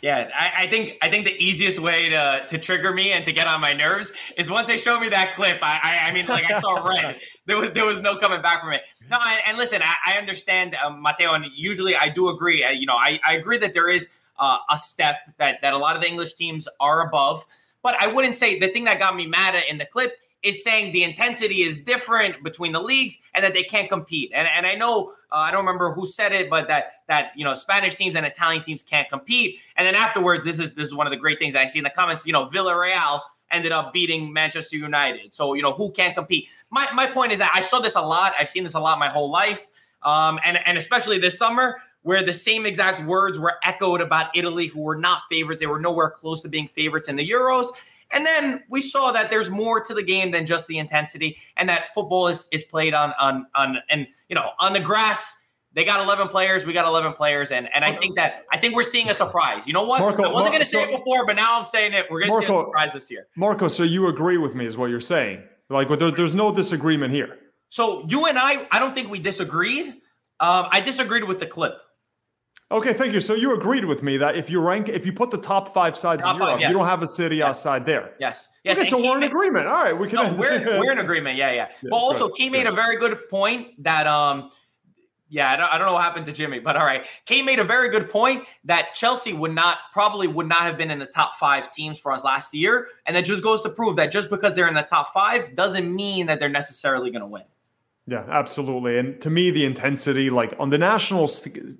Yeah, 0.00 0.30
I, 0.34 0.64
I, 0.64 0.66
think 0.68 0.96
I 1.02 1.10
think 1.10 1.26
the 1.26 1.36
easiest 1.44 1.80
way 1.80 2.08
to 2.10 2.46
to 2.48 2.58
trigger 2.58 2.92
me 2.92 3.12
and 3.12 3.24
to 3.24 3.32
get 3.32 3.48
on 3.48 3.60
my 3.60 3.72
nerves 3.72 4.12
is 4.36 4.48
once 4.48 4.68
they 4.68 4.78
show 4.78 4.98
me 5.00 5.08
that 5.08 5.34
clip. 5.34 5.58
I 5.60 5.80
I, 5.82 6.08
I 6.08 6.12
mean, 6.12 6.26
like 6.26 6.50
I 6.50 6.60
saw 6.60 6.86
red. 6.86 7.16
there 7.46 7.58
was 7.58 7.72
there 7.72 7.84
was 7.84 8.00
no 8.00 8.16
coming 8.16 8.40
back 8.40 8.60
from 8.60 8.72
it. 8.72 8.82
No, 9.10 9.18
and, 9.26 9.40
and 9.46 9.58
listen, 9.58 9.82
I, 9.82 9.94
I 10.14 10.18
understand, 10.18 10.76
um, 10.76 11.02
Matteo, 11.02 11.32
and 11.32 11.46
usually 11.56 11.96
I 11.96 12.08
do 12.08 12.28
agree. 12.28 12.62
Uh, 12.62 12.70
you 12.70 12.86
know, 12.86 12.94
I, 12.94 13.18
I 13.26 13.34
agree 13.34 13.58
that 13.58 13.74
there 13.74 13.88
is 13.88 14.08
uh, 14.38 14.58
a 14.70 14.78
step 14.78 15.16
that 15.38 15.60
that 15.62 15.72
a 15.72 15.78
lot 15.78 15.96
of 15.96 16.02
the 16.02 16.08
English 16.08 16.34
teams 16.34 16.68
are 16.78 17.06
above, 17.06 17.44
but 17.82 18.00
I 18.00 18.06
wouldn't 18.06 18.36
say 18.36 18.58
the 18.58 18.68
thing 18.68 18.84
that 18.84 19.00
got 19.00 19.16
me 19.16 19.26
mad 19.26 19.60
in 19.68 19.78
the 19.78 19.86
clip 19.86 20.16
is 20.42 20.62
saying 20.62 20.92
the 20.92 21.02
intensity 21.02 21.62
is 21.62 21.80
different 21.80 22.42
between 22.44 22.72
the 22.72 22.80
leagues 22.80 23.18
and 23.34 23.44
that 23.44 23.54
they 23.54 23.62
can't 23.62 23.88
compete. 23.88 24.30
And 24.34 24.48
and 24.54 24.66
I 24.66 24.74
know 24.74 25.12
uh, 25.32 25.36
I 25.36 25.50
don't 25.50 25.64
remember 25.64 25.92
who 25.92 26.06
said 26.06 26.32
it, 26.32 26.48
but 26.48 26.68
that 26.68 26.92
that 27.08 27.32
you 27.34 27.44
know 27.44 27.54
Spanish 27.54 27.94
teams 27.94 28.14
and 28.16 28.24
Italian 28.24 28.62
teams 28.62 28.82
can't 28.82 29.08
compete. 29.08 29.58
And 29.76 29.86
then 29.86 29.94
afterwards, 29.94 30.44
this 30.44 30.60
is 30.60 30.74
this 30.74 30.86
is 30.86 30.94
one 30.94 31.06
of 31.06 31.10
the 31.10 31.16
great 31.16 31.38
things 31.38 31.54
I 31.54 31.66
see 31.66 31.78
in 31.78 31.84
the 31.84 31.90
comments. 31.90 32.26
You 32.26 32.32
know, 32.32 32.46
Villarreal 32.46 33.20
ended 33.50 33.72
up 33.72 33.92
beating 33.92 34.32
Manchester 34.32 34.76
United. 34.76 35.32
So 35.34 35.54
you 35.54 35.62
know 35.62 35.72
who 35.72 35.90
can't 35.90 36.14
compete. 36.14 36.48
My 36.70 36.88
my 36.94 37.06
point 37.06 37.32
is 37.32 37.38
that 37.40 37.50
I 37.54 37.60
saw 37.60 37.80
this 37.80 37.96
a 37.96 38.02
lot. 38.02 38.34
I've 38.38 38.48
seen 38.48 38.64
this 38.64 38.74
a 38.74 38.80
lot 38.80 38.98
my 38.98 39.08
whole 39.08 39.30
life, 39.30 39.66
um, 40.02 40.38
and 40.44 40.58
and 40.66 40.78
especially 40.78 41.18
this 41.18 41.36
summer 41.36 41.78
where 42.02 42.22
the 42.22 42.32
same 42.32 42.64
exact 42.64 43.04
words 43.06 43.38
were 43.38 43.54
echoed 43.64 44.00
about 44.00 44.26
Italy, 44.34 44.66
who 44.66 44.80
were 44.80 44.96
not 44.96 45.22
favorites. 45.28 45.60
They 45.60 45.66
were 45.66 45.80
nowhere 45.80 46.10
close 46.10 46.42
to 46.42 46.48
being 46.48 46.68
favorites 46.68 47.08
in 47.08 47.16
the 47.16 47.28
Euros. 47.28 47.68
And 48.10 48.24
then 48.24 48.62
we 48.68 48.80
saw 48.80 49.12
that 49.12 49.30
there's 49.30 49.50
more 49.50 49.80
to 49.82 49.94
the 49.94 50.02
game 50.02 50.30
than 50.30 50.46
just 50.46 50.66
the 50.66 50.78
intensity, 50.78 51.36
and 51.56 51.68
that 51.68 51.86
football 51.94 52.28
is 52.28 52.46
is 52.52 52.64
played 52.64 52.94
on 52.94 53.12
on 53.20 53.46
on 53.54 53.78
and 53.90 54.06
you 54.28 54.34
know 54.34 54.50
on 54.58 54.72
the 54.72 54.80
grass. 54.80 55.34
They 55.74 55.84
got 55.84 56.00
11 56.00 56.28
players. 56.28 56.66
We 56.66 56.72
got 56.72 56.86
11 56.86 57.12
players, 57.12 57.52
and 57.52 57.68
and 57.74 57.84
I 57.84 57.94
think 57.96 58.16
that 58.16 58.44
I 58.50 58.56
think 58.56 58.74
we're 58.74 58.82
seeing 58.82 59.10
a 59.10 59.14
surprise. 59.14 59.66
You 59.66 59.74
know 59.74 59.84
what? 59.84 60.00
Marco, 60.00 60.24
I 60.24 60.32
wasn't 60.32 60.52
going 60.52 60.64
to 60.64 60.68
say 60.68 60.84
so, 60.84 60.88
it 60.88 60.96
before, 60.98 61.26
but 61.26 61.36
now 61.36 61.58
I'm 61.58 61.64
saying 61.64 61.92
it. 61.92 62.06
We're 62.10 62.20
going 62.20 62.32
to 62.32 62.46
see 62.46 62.52
a 62.52 62.64
surprise 62.64 62.92
this 62.94 63.10
year. 63.10 63.28
Marco, 63.36 63.68
so 63.68 63.82
you 63.82 64.08
agree 64.08 64.38
with 64.38 64.54
me, 64.54 64.64
is 64.64 64.76
what 64.76 64.90
you're 64.90 65.00
saying? 65.00 65.42
Like, 65.68 65.88
there, 65.98 66.10
there's 66.10 66.34
no 66.34 66.52
disagreement 66.52 67.12
here. 67.12 67.38
So 67.68 68.06
you 68.08 68.26
and 68.26 68.38
I, 68.38 68.66
I 68.70 68.78
don't 68.78 68.94
think 68.94 69.10
we 69.10 69.18
disagreed. 69.18 69.88
Um, 70.40 70.66
I 70.70 70.80
disagreed 70.80 71.24
with 71.24 71.38
the 71.38 71.46
clip. 71.46 71.74
Okay, 72.70 72.92
thank 72.92 73.14
you. 73.14 73.20
So 73.20 73.34
you 73.34 73.54
agreed 73.54 73.86
with 73.86 74.02
me 74.02 74.18
that 74.18 74.36
if 74.36 74.50
you 74.50 74.60
rank, 74.60 74.90
if 74.90 75.06
you 75.06 75.12
put 75.12 75.30
the 75.30 75.38
top 75.38 75.72
five 75.72 75.96
sides 75.96 76.22
top 76.22 76.34
in 76.34 76.38
Europe, 76.38 76.52
five, 76.54 76.60
yes. 76.60 76.70
you 76.70 76.76
don't 76.76 76.86
have 76.86 77.02
a 77.02 77.06
city 77.06 77.36
yes. 77.36 77.48
outside 77.48 77.86
there. 77.86 78.12
Yes. 78.20 78.48
Yes. 78.62 78.76
Okay, 78.76 78.88
so 78.88 79.02
we're 79.02 79.16
in 79.16 79.22
agreement. 79.22 79.66
All 79.66 79.82
right, 79.82 79.98
we 79.98 80.06
can. 80.06 80.16
No, 80.16 80.32
we're, 80.34 80.64
we're 80.78 80.92
in 80.92 80.98
agreement. 80.98 81.36
Yeah, 81.36 81.52
yeah. 81.52 81.70
but 81.82 81.96
also, 81.96 82.28
Key 82.28 82.50
made 82.50 82.66
a 82.66 82.72
very 82.72 82.98
good 82.98 83.28
point 83.30 83.82
that 83.82 84.06
um, 84.06 84.50
yeah, 85.30 85.50
I 85.50 85.56
don't, 85.56 85.72
I 85.72 85.78
don't 85.78 85.86
know 85.86 85.92
what 85.92 86.02
happened 86.02 86.26
to 86.26 86.32
Jimmy, 86.32 86.58
but 86.58 86.76
all 86.76 86.84
right. 86.84 87.04
Kay 87.26 87.42
made 87.42 87.58
a 87.58 87.64
very 87.64 87.90
good 87.90 88.08
point 88.08 88.44
that 88.64 88.94
Chelsea 88.94 89.34
would 89.34 89.54
not 89.54 89.78
probably 89.92 90.26
would 90.26 90.48
not 90.48 90.62
have 90.62 90.78
been 90.78 90.90
in 90.90 90.98
the 90.98 91.06
top 91.06 91.34
five 91.38 91.70
teams 91.72 91.98
for 91.98 92.12
us 92.12 92.24
last 92.24 92.54
year, 92.54 92.88
and 93.06 93.14
that 93.14 93.24
just 93.24 93.42
goes 93.42 93.60
to 93.62 93.70
prove 93.70 93.96
that 93.96 94.10
just 94.10 94.30
because 94.30 94.54
they're 94.54 94.68
in 94.68 94.74
the 94.74 94.82
top 94.82 95.12
five 95.12 95.54
doesn't 95.54 95.94
mean 95.94 96.26
that 96.26 96.40
they're 96.40 96.48
necessarily 96.48 97.10
going 97.10 97.20
to 97.20 97.26
win. 97.26 97.44
Yeah, 98.08 98.24
absolutely. 98.30 98.96
And 98.96 99.20
to 99.20 99.28
me, 99.28 99.50
the 99.50 99.66
intensity, 99.66 100.30
like 100.30 100.54
on 100.58 100.70
the 100.70 100.78
national 100.78 101.28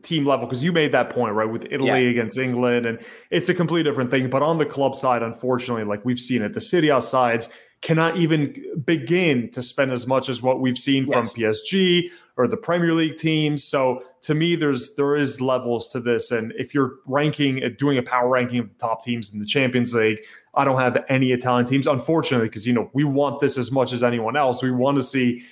team 0.02 0.26
level, 0.26 0.44
because 0.44 0.62
you 0.62 0.72
made 0.72 0.92
that 0.92 1.08
point, 1.08 1.34
right, 1.34 1.48
with 1.50 1.64
Italy 1.70 2.04
yeah. 2.04 2.10
against 2.10 2.36
England, 2.36 2.84
and 2.84 2.98
it's 3.30 3.48
a 3.48 3.54
completely 3.54 3.90
different 3.90 4.10
thing. 4.10 4.28
But 4.28 4.42
on 4.42 4.58
the 4.58 4.66
club 4.66 4.94
side, 4.94 5.22
unfortunately, 5.22 5.84
like 5.84 6.04
we've 6.04 6.20
seen 6.20 6.42
it, 6.42 6.52
the 6.52 6.90
A 6.90 7.00
sides 7.00 7.48
cannot 7.80 8.18
even 8.18 8.62
begin 8.84 9.50
to 9.52 9.62
spend 9.62 9.90
as 9.90 10.06
much 10.06 10.28
as 10.28 10.42
what 10.42 10.60
we've 10.60 10.78
seen 10.78 11.06
yes. 11.06 11.14
from 11.14 11.26
PSG 11.28 12.10
or 12.36 12.46
the 12.46 12.56
Premier 12.56 12.92
League 12.92 13.16
teams. 13.16 13.64
So 13.64 14.02
to 14.22 14.34
me, 14.34 14.54
there's 14.54 14.96
there 14.96 15.16
is 15.16 15.40
levels 15.40 15.88
to 15.88 16.00
this. 16.00 16.30
And 16.30 16.52
if 16.58 16.74
you're 16.74 16.96
ranking, 17.06 17.64
uh, 17.64 17.68
doing 17.78 17.96
a 17.96 18.02
power 18.02 18.28
ranking 18.28 18.58
of 18.58 18.68
the 18.68 18.74
top 18.74 19.02
teams 19.02 19.32
in 19.32 19.38
the 19.38 19.46
Champions 19.46 19.94
League, 19.94 20.18
I 20.54 20.64
don't 20.64 20.78
have 20.78 21.04
any 21.08 21.32
Italian 21.32 21.66
teams, 21.66 21.86
unfortunately, 21.86 22.48
because 22.48 22.66
you 22.66 22.72
know 22.72 22.90
we 22.92 23.04
want 23.04 23.40
this 23.40 23.56
as 23.56 23.70
much 23.70 23.92
as 23.92 24.02
anyone 24.02 24.36
else. 24.36 24.62
We 24.62 24.72
want 24.72 24.96
to 24.98 25.02
see 25.02 25.44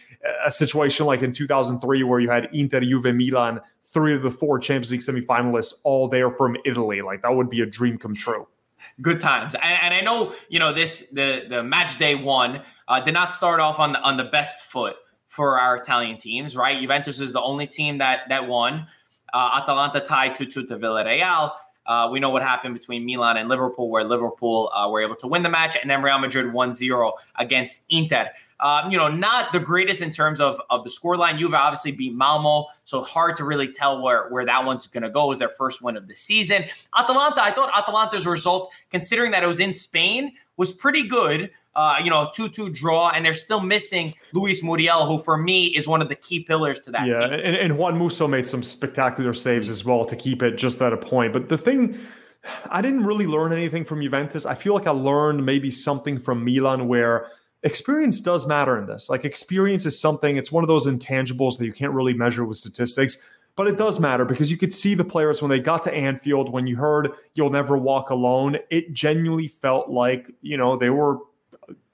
a 0.44 0.50
situation 0.50 1.06
like 1.06 1.22
in 1.22 1.32
2003 1.32 2.02
where 2.02 2.20
you 2.20 2.30
had 2.30 2.48
Inter, 2.52 2.80
Juve, 2.80 3.14
Milan, 3.14 3.60
three 3.82 4.14
of 4.14 4.22
the 4.22 4.30
four 4.30 4.58
Champions 4.58 4.90
League 4.90 5.00
semifinalists 5.00 5.74
all 5.84 6.08
there 6.08 6.30
from 6.30 6.56
Italy. 6.64 7.02
Like 7.02 7.22
that 7.22 7.34
would 7.34 7.50
be 7.50 7.60
a 7.60 7.66
dream 7.66 7.98
come 7.98 8.14
true. 8.14 8.46
Good 9.02 9.20
times, 9.20 9.54
and, 9.54 9.78
and 9.82 9.94
I 9.94 10.00
know 10.00 10.32
you 10.48 10.58
know 10.58 10.72
this. 10.72 11.06
The 11.12 11.44
the 11.48 11.62
match 11.62 11.98
day 11.98 12.14
one 12.14 12.62
uh, 12.88 13.00
did 13.00 13.12
not 13.12 13.32
start 13.32 13.60
off 13.60 13.78
on 13.78 13.92
the 13.92 14.00
on 14.00 14.16
the 14.16 14.24
best 14.24 14.64
foot 14.64 14.96
for 15.28 15.60
our 15.60 15.76
Italian 15.76 16.16
teams. 16.16 16.56
Right, 16.56 16.80
Juventus 16.80 17.20
is 17.20 17.34
the 17.34 17.42
only 17.42 17.66
team 17.66 17.98
that 17.98 18.20
that 18.30 18.48
won. 18.48 18.86
Uh, 19.34 19.60
Atalanta 19.60 20.00
tied 20.00 20.34
2 20.34 20.46
2 20.46 20.66
to 20.66 20.78
Villarreal. 20.78 21.52
Uh, 21.86 22.08
we 22.10 22.20
know 22.20 22.30
what 22.30 22.42
happened 22.42 22.74
between 22.74 23.04
Milan 23.04 23.36
and 23.36 23.48
Liverpool, 23.48 23.88
where 23.90 24.04
Liverpool 24.04 24.70
uh, 24.74 24.88
were 24.88 25.00
able 25.00 25.14
to 25.16 25.26
win 25.26 25.42
the 25.42 25.48
match, 25.48 25.76
and 25.80 25.90
then 25.90 26.02
Real 26.02 26.18
Madrid 26.18 26.52
1 26.52 26.72
0 26.72 27.12
against 27.36 27.82
Inter. 27.88 28.30
Um, 28.58 28.90
you 28.90 28.96
know, 28.96 29.08
not 29.08 29.52
the 29.52 29.60
greatest 29.60 30.00
in 30.00 30.10
terms 30.10 30.40
of, 30.40 30.60
of 30.70 30.82
the 30.82 30.90
scoreline. 30.90 31.38
Juve 31.38 31.52
obviously 31.54 31.92
beat 31.92 32.14
Malmo, 32.14 32.66
so 32.84 33.02
hard 33.02 33.36
to 33.36 33.44
really 33.44 33.68
tell 33.68 34.02
where, 34.02 34.28
where 34.30 34.46
that 34.46 34.64
one's 34.64 34.86
going 34.86 35.02
to 35.02 35.10
go. 35.10 35.30
Is 35.30 35.38
their 35.38 35.50
first 35.50 35.82
win 35.82 35.96
of 35.96 36.08
the 36.08 36.16
season. 36.16 36.64
Atalanta, 36.96 37.42
I 37.42 37.50
thought 37.50 37.76
Atalanta's 37.76 38.26
result, 38.26 38.72
considering 38.90 39.30
that 39.32 39.42
it 39.42 39.46
was 39.46 39.60
in 39.60 39.74
Spain, 39.74 40.32
was 40.56 40.72
pretty 40.72 41.06
good. 41.06 41.50
Uh, 41.76 42.00
you 42.02 42.08
know, 42.08 42.30
2 42.34 42.48
2 42.48 42.70
draw, 42.70 43.10
and 43.10 43.22
they're 43.22 43.34
still 43.34 43.60
missing 43.60 44.14
Luis 44.32 44.62
Muriel, 44.62 45.04
who 45.04 45.22
for 45.22 45.36
me 45.36 45.66
is 45.66 45.86
one 45.86 46.00
of 46.00 46.08
the 46.08 46.14
key 46.14 46.40
pillars 46.40 46.80
to 46.80 46.90
that 46.90 47.06
yeah, 47.06 47.20
team. 47.20 47.32
And, 47.34 47.54
and 47.54 47.76
Juan 47.76 47.98
Musso 47.98 48.26
made 48.26 48.46
some 48.46 48.62
spectacular 48.62 49.34
saves 49.34 49.68
as 49.68 49.84
well 49.84 50.06
to 50.06 50.16
keep 50.16 50.42
it 50.42 50.56
just 50.56 50.80
at 50.80 50.94
a 50.94 50.96
point. 50.96 51.34
But 51.34 51.50
the 51.50 51.58
thing, 51.58 51.98
I 52.70 52.80
didn't 52.80 53.04
really 53.04 53.26
learn 53.26 53.52
anything 53.52 53.84
from 53.84 54.00
Juventus. 54.00 54.46
I 54.46 54.54
feel 54.54 54.72
like 54.72 54.86
I 54.86 54.92
learned 54.92 55.44
maybe 55.44 55.70
something 55.70 56.18
from 56.18 56.44
Milan 56.44 56.88
where 56.88 57.28
experience 57.62 58.20
does 58.20 58.46
matter 58.46 58.78
in 58.78 58.86
this. 58.86 59.10
Like 59.10 59.24
experience 59.24 59.84
is 59.84 60.00
something, 60.00 60.36
it's 60.36 60.52
one 60.52 60.64
of 60.64 60.68
those 60.68 60.86
intangibles 60.86 61.58
that 61.58 61.66
you 61.66 61.72
can't 61.72 61.92
really 61.92 62.14
measure 62.14 62.44
with 62.44 62.56
statistics, 62.56 63.22
but 63.56 63.66
it 63.66 63.76
does 63.76 63.98
matter 63.98 64.24
because 64.24 64.50
you 64.50 64.56
could 64.56 64.72
see 64.72 64.94
the 64.94 65.04
players 65.04 65.42
when 65.42 65.50
they 65.50 65.60
got 65.60 65.82
to 65.84 65.92
Anfield, 65.92 66.52
when 66.52 66.66
you 66.66 66.76
heard 66.76 67.10
you'll 67.34 67.50
never 67.50 67.76
walk 67.76 68.10
alone, 68.10 68.58
it 68.70 68.92
genuinely 68.92 69.48
felt 69.48 69.88
like, 69.88 70.30
you 70.42 70.56
know, 70.56 70.76
they 70.76 70.90
were 70.90 71.18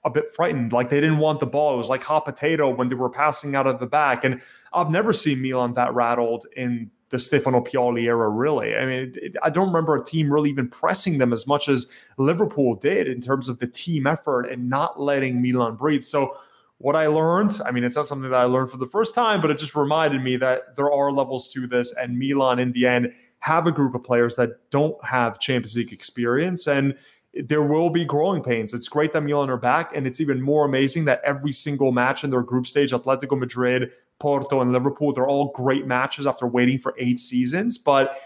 a 0.05 0.09
bit 0.09 0.33
frightened, 0.35 0.73
like 0.73 0.89
they 0.89 0.99
didn't 0.99 1.19
want 1.19 1.39
the 1.39 1.45
ball. 1.45 1.73
It 1.73 1.77
was 1.77 1.89
like 1.89 2.03
hot 2.03 2.25
potato 2.25 2.69
when 2.69 2.89
they 2.89 2.95
were 2.95 3.09
passing 3.09 3.55
out 3.55 3.67
of 3.67 3.79
the 3.79 3.87
back. 3.87 4.23
And 4.23 4.41
I've 4.73 4.89
never 4.89 5.13
seen 5.13 5.41
Milan 5.41 5.73
that 5.73 5.93
rattled 5.93 6.45
in 6.55 6.91
the 7.09 7.19
Stefano 7.19 7.61
Pioli 7.61 8.03
era, 8.03 8.27
really. 8.27 8.75
I 8.75 8.85
mean, 8.85 9.13
it, 9.15 9.35
I 9.43 9.49
don't 9.49 9.67
remember 9.67 9.95
a 9.95 10.03
team 10.03 10.33
really 10.33 10.49
even 10.49 10.67
pressing 10.67 11.19
them 11.19 11.31
as 11.31 11.45
much 11.45 11.69
as 11.69 11.89
Liverpool 12.17 12.75
did 12.75 13.07
in 13.07 13.21
terms 13.21 13.47
of 13.47 13.59
the 13.59 13.67
team 13.67 14.07
effort 14.07 14.45
and 14.45 14.69
not 14.69 14.99
letting 14.99 15.41
Milan 15.41 15.75
breathe. 15.75 16.03
So, 16.03 16.37
what 16.79 16.95
I 16.97 17.07
learned, 17.07 17.61
I 17.65 17.71
mean, 17.71 17.85
it's 17.85 17.95
not 17.95 18.07
something 18.07 18.29
that 18.29 18.35
I 18.35 18.43
learned 18.43 18.69
for 18.69 18.77
the 18.77 18.87
first 18.87 19.15
time, 19.15 19.39
but 19.39 19.51
it 19.51 19.57
just 19.57 19.73
reminded 19.73 20.21
me 20.21 20.35
that 20.37 20.75
there 20.75 20.91
are 20.91 21.13
levels 21.13 21.47
to 21.49 21.65
this. 21.65 21.95
And 21.95 22.19
Milan, 22.19 22.59
in 22.59 22.73
the 22.73 22.87
end, 22.87 23.13
have 23.39 23.67
a 23.67 23.71
group 23.71 23.95
of 23.95 24.03
players 24.03 24.35
that 24.35 24.69
don't 24.69 25.01
have 25.05 25.39
Champions 25.39 25.77
League 25.77 25.93
experience. 25.93 26.67
And 26.67 26.97
there 27.33 27.63
will 27.63 27.89
be 27.89 28.05
growing 28.05 28.43
pains. 28.43 28.73
It's 28.73 28.87
great 28.87 29.13
that 29.13 29.21
Milan 29.21 29.49
are 29.49 29.57
back, 29.57 29.95
and 29.95 30.05
it's 30.05 30.21
even 30.21 30.41
more 30.41 30.65
amazing 30.65 31.05
that 31.05 31.21
every 31.23 31.51
single 31.51 31.91
match 31.91 32.23
in 32.23 32.29
their 32.29 32.41
group 32.41 32.67
stage, 32.67 32.91
Atletico 32.91 33.37
Madrid, 33.37 33.91
Porto 34.19 34.61
and 34.61 34.71
Liverpool. 34.71 35.13
They're 35.13 35.27
all 35.27 35.51
great 35.51 35.87
matches 35.87 36.27
after 36.27 36.47
waiting 36.47 36.77
for 36.77 36.93
eight 36.99 37.19
seasons, 37.19 37.77
but 37.77 38.19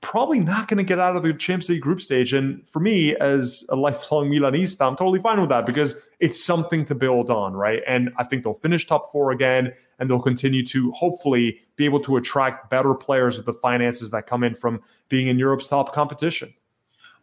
probably 0.00 0.40
not 0.40 0.68
going 0.68 0.78
to 0.78 0.84
get 0.84 0.98
out 0.98 1.16
of 1.16 1.22
the 1.22 1.32
Champions 1.32 1.68
League 1.68 1.80
group 1.80 2.00
stage. 2.00 2.32
And 2.32 2.66
for 2.68 2.80
me, 2.80 3.16
as 3.16 3.64
a 3.68 3.76
lifelong 3.76 4.30
Milanista, 4.30 4.86
I'm 4.86 4.96
totally 4.96 5.20
fine 5.20 5.40
with 5.40 5.50
that 5.50 5.64
because 5.66 5.94
it's 6.20 6.42
something 6.42 6.84
to 6.86 6.94
build 6.94 7.30
on, 7.30 7.54
right? 7.54 7.82
And 7.86 8.10
I 8.16 8.24
think 8.24 8.44
they'll 8.44 8.54
finish 8.54 8.86
top 8.86 9.10
four 9.10 9.32
again, 9.32 9.72
and 9.98 10.08
they'll 10.08 10.20
continue 10.20 10.64
to 10.66 10.92
hopefully 10.92 11.60
be 11.76 11.84
able 11.84 12.00
to 12.00 12.16
attract 12.16 12.70
better 12.70 12.94
players 12.94 13.36
with 13.36 13.46
the 13.46 13.54
finances 13.54 14.10
that 14.12 14.26
come 14.26 14.44
in 14.44 14.54
from 14.54 14.82
being 15.08 15.26
in 15.26 15.38
Europe's 15.38 15.66
top 15.68 15.92
competition 15.92 16.54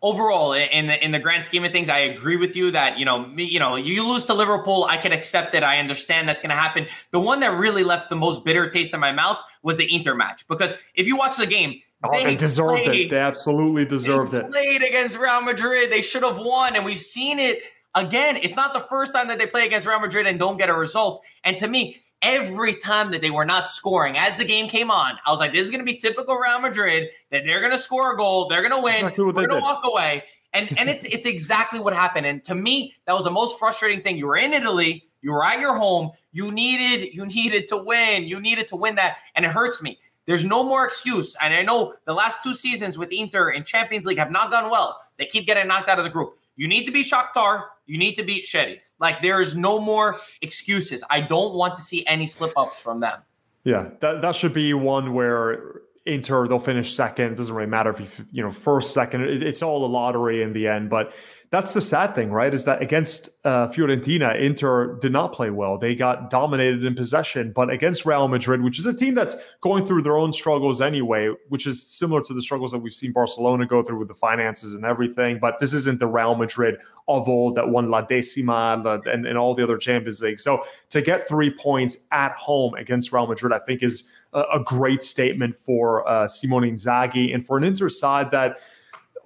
overall 0.02 0.54
in 0.54 0.88
the 0.88 1.04
in 1.04 1.12
the 1.12 1.20
grand 1.20 1.44
scheme 1.44 1.64
of 1.66 1.72
things 1.72 1.90
i 1.90 1.98
agree 2.00 2.38
with 2.38 2.56
you 2.56 2.72
that 2.72 2.98
you 2.98 3.04
know 3.04 3.26
me 3.28 3.44
you 3.44 3.60
know 3.60 3.76
you 3.76 4.02
lose 4.08 4.24
to 4.24 4.34
liverpool 4.34 4.86
i 4.86 4.96
can 4.96 5.12
accept 5.12 5.54
it 5.54 5.62
i 5.62 5.78
understand 5.78 6.28
that's 6.28 6.42
going 6.42 6.50
to 6.50 6.56
happen 6.56 6.88
the 7.12 7.20
one 7.20 7.42
that 7.42 7.52
really 7.58 7.84
left 7.84 8.10
the 8.10 8.16
most 8.16 8.46
bitter 8.46 8.70
taste 8.70 8.94
in 8.94 9.00
my 9.00 9.12
mouth 9.12 9.38
was 9.62 9.76
the 9.76 9.94
inter 9.94 10.16
match 10.16 10.48
because 10.48 10.74
if 10.96 11.06
you 11.06 11.18
watch 11.18 11.36
the 11.38 11.48
game 11.48 11.82
Oh, 12.02 12.12
they, 12.12 12.24
they 12.24 12.36
deserved 12.38 12.84
played, 12.84 13.08
it. 13.08 13.10
They 13.10 13.20
absolutely 13.20 13.84
deserved 13.84 14.32
they 14.32 14.38
it. 14.38 14.52
Played 14.52 14.84
against 14.84 15.20
Real 15.20 15.42
Madrid. 15.42 15.92
They 15.92 16.02
should 16.02 16.24
have 16.24 16.38
won, 16.38 16.78
and 16.78 16.86
we've 16.86 16.98
seen 16.98 17.40
it 17.40 17.62
again. 17.94 18.38
It's 18.38 18.56
not 18.56 18.74
the 18.74 18.80
first 18.80 19.12
time 19.12 19.28
that 19.28 19.38
they 19.38 19.46
play 19.46 19.66
against 19.66 19.86
Real 19.86 20.00
Madrid 20.00 20.26
and 20.26 20.40
don't 20.40 20.58
get 20.58 20.70
a 20.70 20.74
result. 20.74 21.24
And 21.44 21.58
to 21.58 21.68
me, 21.68 22.02
every 22.22 22.74
time 22.74 23.12
that 23.12 23.22
they 23.22 23.30
were 23.30 23.46
not 23.46 23.68
scoring 23.68 24.18
as 24.18 24.38
the 24.38 24.46
game 24.46 24.68
came 24.68 24.92
on, 24.92 25.18
I 25.26 25.32
was 25.32 25.40
like, 25.40 25.54
this 25.54 25.64
is 25.64 25.72
going 25.72 25.86
to 25.86 25.92
be 25.92 25.96
typical 25.96 26.36
Real 26.36 26.60
Madrid 26.60 27.10
that 27.32 27.46
they're 27.46 27.60
going 27.60 27.72
to 27.72 27.78
score 27.78 28.14
a 28.14 28.18
goal, 28.18 28.48
they're 28.48 28.62
going 28.62 28.74
to 28.74 28.82
win, 28.82 28.96
exactly 28.96 29.26
we're 29.26 29.34
going 29.34 29.50
to 29.50 29.60
walk 29.60 29.84
away. 29.86 30.24
And 30.54 30.78
and 30.80 30.90
it's 30.90 31.06
it's 31.06 31.28
exactly 31.28 31.80
what 31.80 31.94
happened. 31.94 32.26
And 32.26 32.44
to 32.46 32.56
me, 32.56 32.96
that 33.06 33.14
was 33.14 33.24
the 33.24 33.32
most 33.32 33.60
frustrating 33.60 34.02
thing. 34.02 34.18
You 34.18 34.26
were 34.26 34.38
in 34.38 34.52
Italy, 34.52 35.06
you 35.22 35.32
were 35.32 35.46
at 35.46 35.60
your 35.60 35.76
home, 35.76 36.12
you 36.32 36.52
needed 36.52 37.14
you 37.14 37.26
needed 37.28 37.68
to 37.68 37.78
win, 37.78 38.24
you 38.24 38.40
needed 38.40 38.68
to 38.70 38.76
win 38.76 38.96
that, 38.96 39.18
and 39.36 39.46
it 39.46 39.52
hurts 39.52 39.82
me. 39.82 40.00
There's 40.26 40.46
no 40.46 40.64
more 40.64 40.86
excuse. 40.86 41.36
And 41.42 41.54
I 41.54 41.62
know 41.62 41.96
the 42.06 42.14
last 42.14 42.44
two 42.44 42.54
seasons 42.54 42.98
with 42.98 43.12
Inter 43.12 43.50
in 43.50 43.64
Champions 43.64 44.06
League 44.06 44.20
have 44.20 44.32
not 44.32 44.52
gone 44.52 44.70
well. 44.70 45.00
They 45.18 45.26
keep 45.26 45.46
getting 45.46 45.68
knocked 45.68 45.90
out 45.90 45.98
of 45.98 46.06
the 46.06 46.12
group. 46.12 46.39
You 46.60 46.68
need 46.68 46.84
to 46.88 46.92
be 46.92 47.04
Shakhtar. 47.04 47.68
You 47.86 47.98
need 47.98 48.16
to 48.16 48.24
beat 48.24 48.46
Sheriff. 48.46 48.84
Like 49.00 49.22
there 49.22 49.40
is 49.40 49.56
no 49.56 49.80
more 49.80 50.18
excuses. 50.42 51.02
I 51.10 51.22
don't 51.22 51.56
want 51.56 51.78
to 51.78 51.82
see 51.82 52.06
any 52.06 52.26
slip 52.26 52.52
ups 52.58 52.82
from 52.82 53.00
them. 53.00 53.22
Yeah, 53.64 53.92
that 54.02 54.22
that 54.22 54.36
should 54.36 54.54
be 54.54 54.74
one 54.74 55.14
where 55.14 55.84
Inter 56.06 56.50
they'll 56.50 56.60
finish 56.60 56.94
second. 56.94 57.32
It 57.32 57.36
doesn't 57.38 57.56
really 57.56 57.70
matter 57.70 57.92
if 57.92 58.02
you 58.02 58.08
you 58.34 58.44
know 58.44 58.52
first, 58.52 58.94
second. 58.94 59.24
It, 59.24 59.42
it's 59.42 59.64
all 59.64 59.86
a 59.86 59.88
lottery 59.88 60.44
in 60.44 60.52
the 60.52 60.68
end. 60.68 60.90
But 60.90 61.14
that's 61.52 61.74
the 61.74 61.82
sad 61.82 62.14
thing, 62.14 62.32
right? 62.32 62.54
Is 62.54 62.66
that 62.66 62.80
against 62.80 63.32
uh, 63.44 63.70
Fiorentina, 63.70 64.40
Inter 64.40 65.00
did 65.00 65.12
not 65.12 65.34
play 65.34 65.50
well. 65.50 65.80
They 65.80 65.96
got 65.96 66.30
dominated 66.30 66.86
in 66.86 66.94
possession, 66.94 67.52
but 67.54 67.72
against 67.72 68.06
Real 68.06 68.28
Madrid, 68.28 68.62
which 68.62 68.78
is 68.78 68.86
a 68.86 68.94
team 68.94 69.16
that's 69.16 69.36
going 69.62 69.88
through 69.88 70.04
their 70.04 70.16
own 70.16 70.32
struggles 70.32 70.80
anyway, 70.80 71.34
which 71.48 71.66
is 71.66 71.88
similar 71.88 72.22
to 72.22 72.36
the 72.36 72.42
struggles 72.42 72.72
that 72.72 72.80
we've 72.80 72.94
seen 72.94 73.14
Barcelona 73.14 73.66
go 73.66 73.82
through 73.82 73.98
with 73.98 74.08
the 74.08 74.14
finances 74.14 74.76
and 74.76 74.86
everything. 74.86 75.40
But 75.40 75.60
this 75.60 75.74
isn't 75.74 76.00
the 76.00 76.08
Real 76.08 76.36
Madrid 76.36 76.78
of 77.08 77.28
old 77.28 77.56
that 77.56 77.68
won 77.68 77.90
La 77.90 78.02
Decima 78.02 78.84
and, 79.06 79.26
and 79.26 79.38
all 79.38 79.56
the 79.56 79.64
other 79.64 79.78
Champions 79.78 80.22
League. 80.22 80.40
So 80.40 80.66
to 80.92 81.02
get 81.02 81.28
three 81.28 81.50
points 81.50 82.06
at 82.12 82.32
home 82.34 82.76
against 82.76 83.12
Real 83.12 83.26
Madrid, 83.26 83.54
I 83.54 83.60
think 83.60 83.82
is 83.82 84.08
a, 84.34 84.42
a 84.54 84.60
great 84.64 85.02
statement 85.02 85.56
for 85.58 86.08
uh, 86.08 86.28
Simone 86.28 86.62
Inzaghi 86.64 87.34
and 87.34 87.44
for 87.44 87.58
an 87.58 87.64
Inter 87.64 87.90
side 87.90 88.30
that 88.32 88.60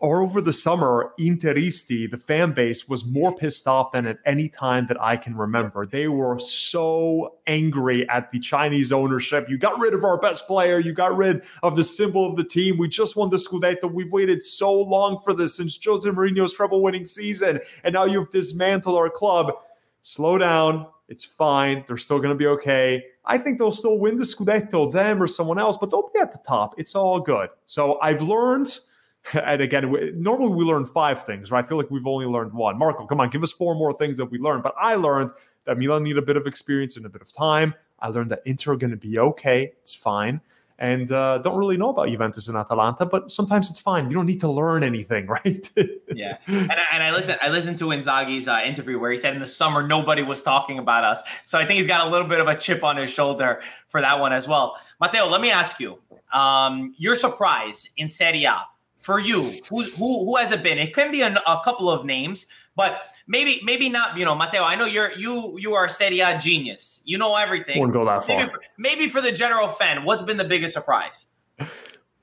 or 0.03 0.21
over 0.21 0.41
the 0.41 0.51
summer, 0.51 1.13
Interisti, 1.17 2.11
the 2.11 2.17
fan 2.17 2.51
base, 2.51 2.89
was 2.89 3.05
more 3.05 3.33
pissed 3.33 3.69
off 3.69 3.93
than 3.93 4.05
at 4.05 4.17
any 4.25 4.49
time 4.49 4.85
that 4.87 5.01
I 5.01 5.15
can 5.15 5.33
remember. 5.33 5.85
They 5.85 6.09
were 6.09 6.37
so 6.39 7.35
angry 7.47 8.07
at 8.09 8.29
the 8.29 8.39
Chinese 8.41 8.91
ownership. 8.91 9.47
You 9.47 9.57
got 9.57 9.79
rid 9.79 9.93
of 9.93 10.03
our 10.03 10.19
best 10.19 10.45
player. 10.45 10.77
You 10.77 10.91
got 10.91 11.15
rid 11.15 11.45
of 11.63 11.77
the 11.77 11.85
symbol 11.85 12.29
of 12.29 12.35
the 12.35 12.43
team. 12.43 12.77
We 12.77 12.89
just 12.89 13.15
won 13.15 13.29
the 13.29 13.37
Scudetto. 13.37 13.93
We've 13.93 14.11
waited 14.11 14.43
so 14.43 14.73
long 14.73 15.21
for 15.23 15.33
this 15.33 15.55
since 15.55 15.79
Jose 15.81 16.09
Mourinho's 16.09 16.53
treble 16.53 16.81
winning 16.81 17.05
season. 17.05 17.61
And 17.85 17.93
now 17.93 18.03
you've 18.03 18.29
dismantled 18.29 18.97
our 18.97 19.09
club. 19.09 19.53
Slow 20.01 20.37
down. 20.37 20.85
It's 21.07 21.23
fine. 21.23 21.85
They're 21.87 21.95
still 21.95 22.17
going 22.17 22.31
to 22.31 22.35
be 22.35 22.47
okay. 22.47 23.05
I 23.23 23.37
think 23.37 23.57
they'll 23.57 23.71
still 23.71 23.97
win 23.97 24.17
the 24.17 24.25
Scudetto, 24.25 24.91
them 24.91 25.23
or 25.23 25.27
someone 25.27 25.59
else, 25.59 25.77
but 25.77 25.91
they'll 25.91 26.09
be 26.13 26.19
at 26.19 26.33
the 26.33 26.39
top. 26.45 26.75
It's 26.77 26.93
all 26.93 27.21
good. 27.21 27.47
So 27.63 28.01
I've 28.01 28.21
learned– 28.21 28.77
and 29.33 29.61
again, 29.61 30.13
normally 30.15 30.53
we 30.53 30.65
learn 30.65 30.85
five 30.85 31.23
things, 31.23 31.51
right? 31.51 31.63
I 31.63 31.67
feel 31.67 31.77
like 31.77 31.89
we've 31.89 32.07
only 32.07 32.25
learned 32.25 32.53
one. 32.53 32.77
Marco, 32.77 33.05
come 33.05 33.19
on, 33.19 33.29
give 33.29 33.43
us 33.43 33.51
four 33.51 33.75
more 33.75 33.93
things 33.93 34.17
that 34.17 34.25
we 34.25 34.37
learned. 34.37 34.63
But 34.63 34.75
I 34.77 34.95
learned 34.95 35.31
that 35.65 35.77
Milan 35.77 36.03
need 36.03 36.17
a 36.17 36.21
bit 36.21 36.37
of 36.37 36.45
experience 36.45 36.97
and 36.97 37.05
a 37.05 37.09
bit 37.09 37.21
of 37.21 37.31
time. 37.31 37.73
I 37.99 38.09
learned 38.09 38.31
that 38.31 38.41
Inter 38.45 38.73
are 38.73 38.77
going 38.77 38.91
to 38.91 38.97
be 38.97 39.17
okay. 39.19 39.71
It's 39.81 39.93
fine. 39.93 40.41
And 40.79 41.11
uh, 41.11 41.37
don't 41.37 41.55
really 41.55 41.77
know 41.77 41.89
about 41.89 42.09
Juventus 42.09 42.49
and 42.49 42.57
Atalanta, 42.57 43.05
but 43.05 43.31
sometimes 43.31 43.69
it's 43.69 43.79
fine. 43.79 44.09
You 44.09 44.15
don't 44.15 44.25
need 44.25 44.41
to 44.41 44.49
learn 44.49 44.83
anything, 44.83 45.27
right? 45.45 45.69
yeah, 46.13 46.37
and 46.47 46.71
I, 46.71 46.83
and 46.91 47.03
I 47.03 47.11
listened. 47.11 47.37
I 47.41 47.49
listened 47.49 47.77
to 47.77 47.85
Inzaghi's 47.85 48.47
uh, 48.47 48.61
interview 48.65 48.99
where 48.99 49.11
he 49.11 49.17
said 49.17 49.35
in 49.35 49.39
the 49.39 49.47
summer 49.47 49.87
nobody 49.87 50.23
was 50.23 50.41
talking 50.41 50.79
about 50.79 51.03
us, 51.03 51.21
so 51.45 51.59
I 51.59 51.65
think 51.65 51.77
he's 51.77 51.87
got 51.87 52.05
a 52.05 52.09
little 52.09 52.27
bit 52.27 52.39
of 52.39 52.47
a 52.47 52.55
chip 52.55 52.83
on 52.83 52.97
his 52.97 53.11
shoulder 53.11 53.61
for 53.87 54.01
that 54.01 54.19
one 54.19 54.33
as 54.33 54.47
well. 54.47 54.75
Matteo, 54.99 55.27
let 55.27 55.41
me 55.41 55.51
ask 55.51 55.79
you: 55.79 55.99
um, 56.33 56.93
your 56.97 57.15
surprise 57.15 57.87
in 57.95 58.09
Serie 58.09 58.43
A 58.45 58.63
for 59.03 59.19
you? 59.19 59.61
Who 59.69 59.83
who 59.83 60.25
who 60.25 60.37
has 60.37 60.51
it 60.51 60.63
been? 60.63 60.79
It 60.79 60.95
can 60.95 61.11
be 61.11 61.21
a, 61.21 61.33
a 61.45 61.61
couple 61.63 61.91
of 61.91 62.05
names, 62.05 62.47
but 62.75 63.01
maybe 63.27 63.61
maybe 63.63 63.89
not. 63.89 64.17
You 64.17 64.25
know, 64.25 64.33
Matteo. 64.33 64.63
I 64.63 64.75
know 64.75 64.85
you're 64.85 65.11
you 65.13 65.57
you 65.59 65.73
are 65.75 65.85
a 65.85 65.89
Serie 65.89 66.21
A 66.21 66.39
genius. 66.39 67.01
You 67.05 67.17
know 67.17 67.35
everything. 67.35 67.79
Wouldn't 67.79 67.93
go 67.93 68.05
that 68.05 68.25
far. 68.25 68.37
Maybe 68.37 68.49
for, 68.51 68.61
maybe 68.77 69.09
for 69.09 69.21
the 69.21 69.31
general 69.31 69.67
fan, 69.67 70.05
what's 70.05 70.23
been 70.23 70.37
the 70.37 70.45
biggest 70.45 70.73
surprise? 70.73 71.25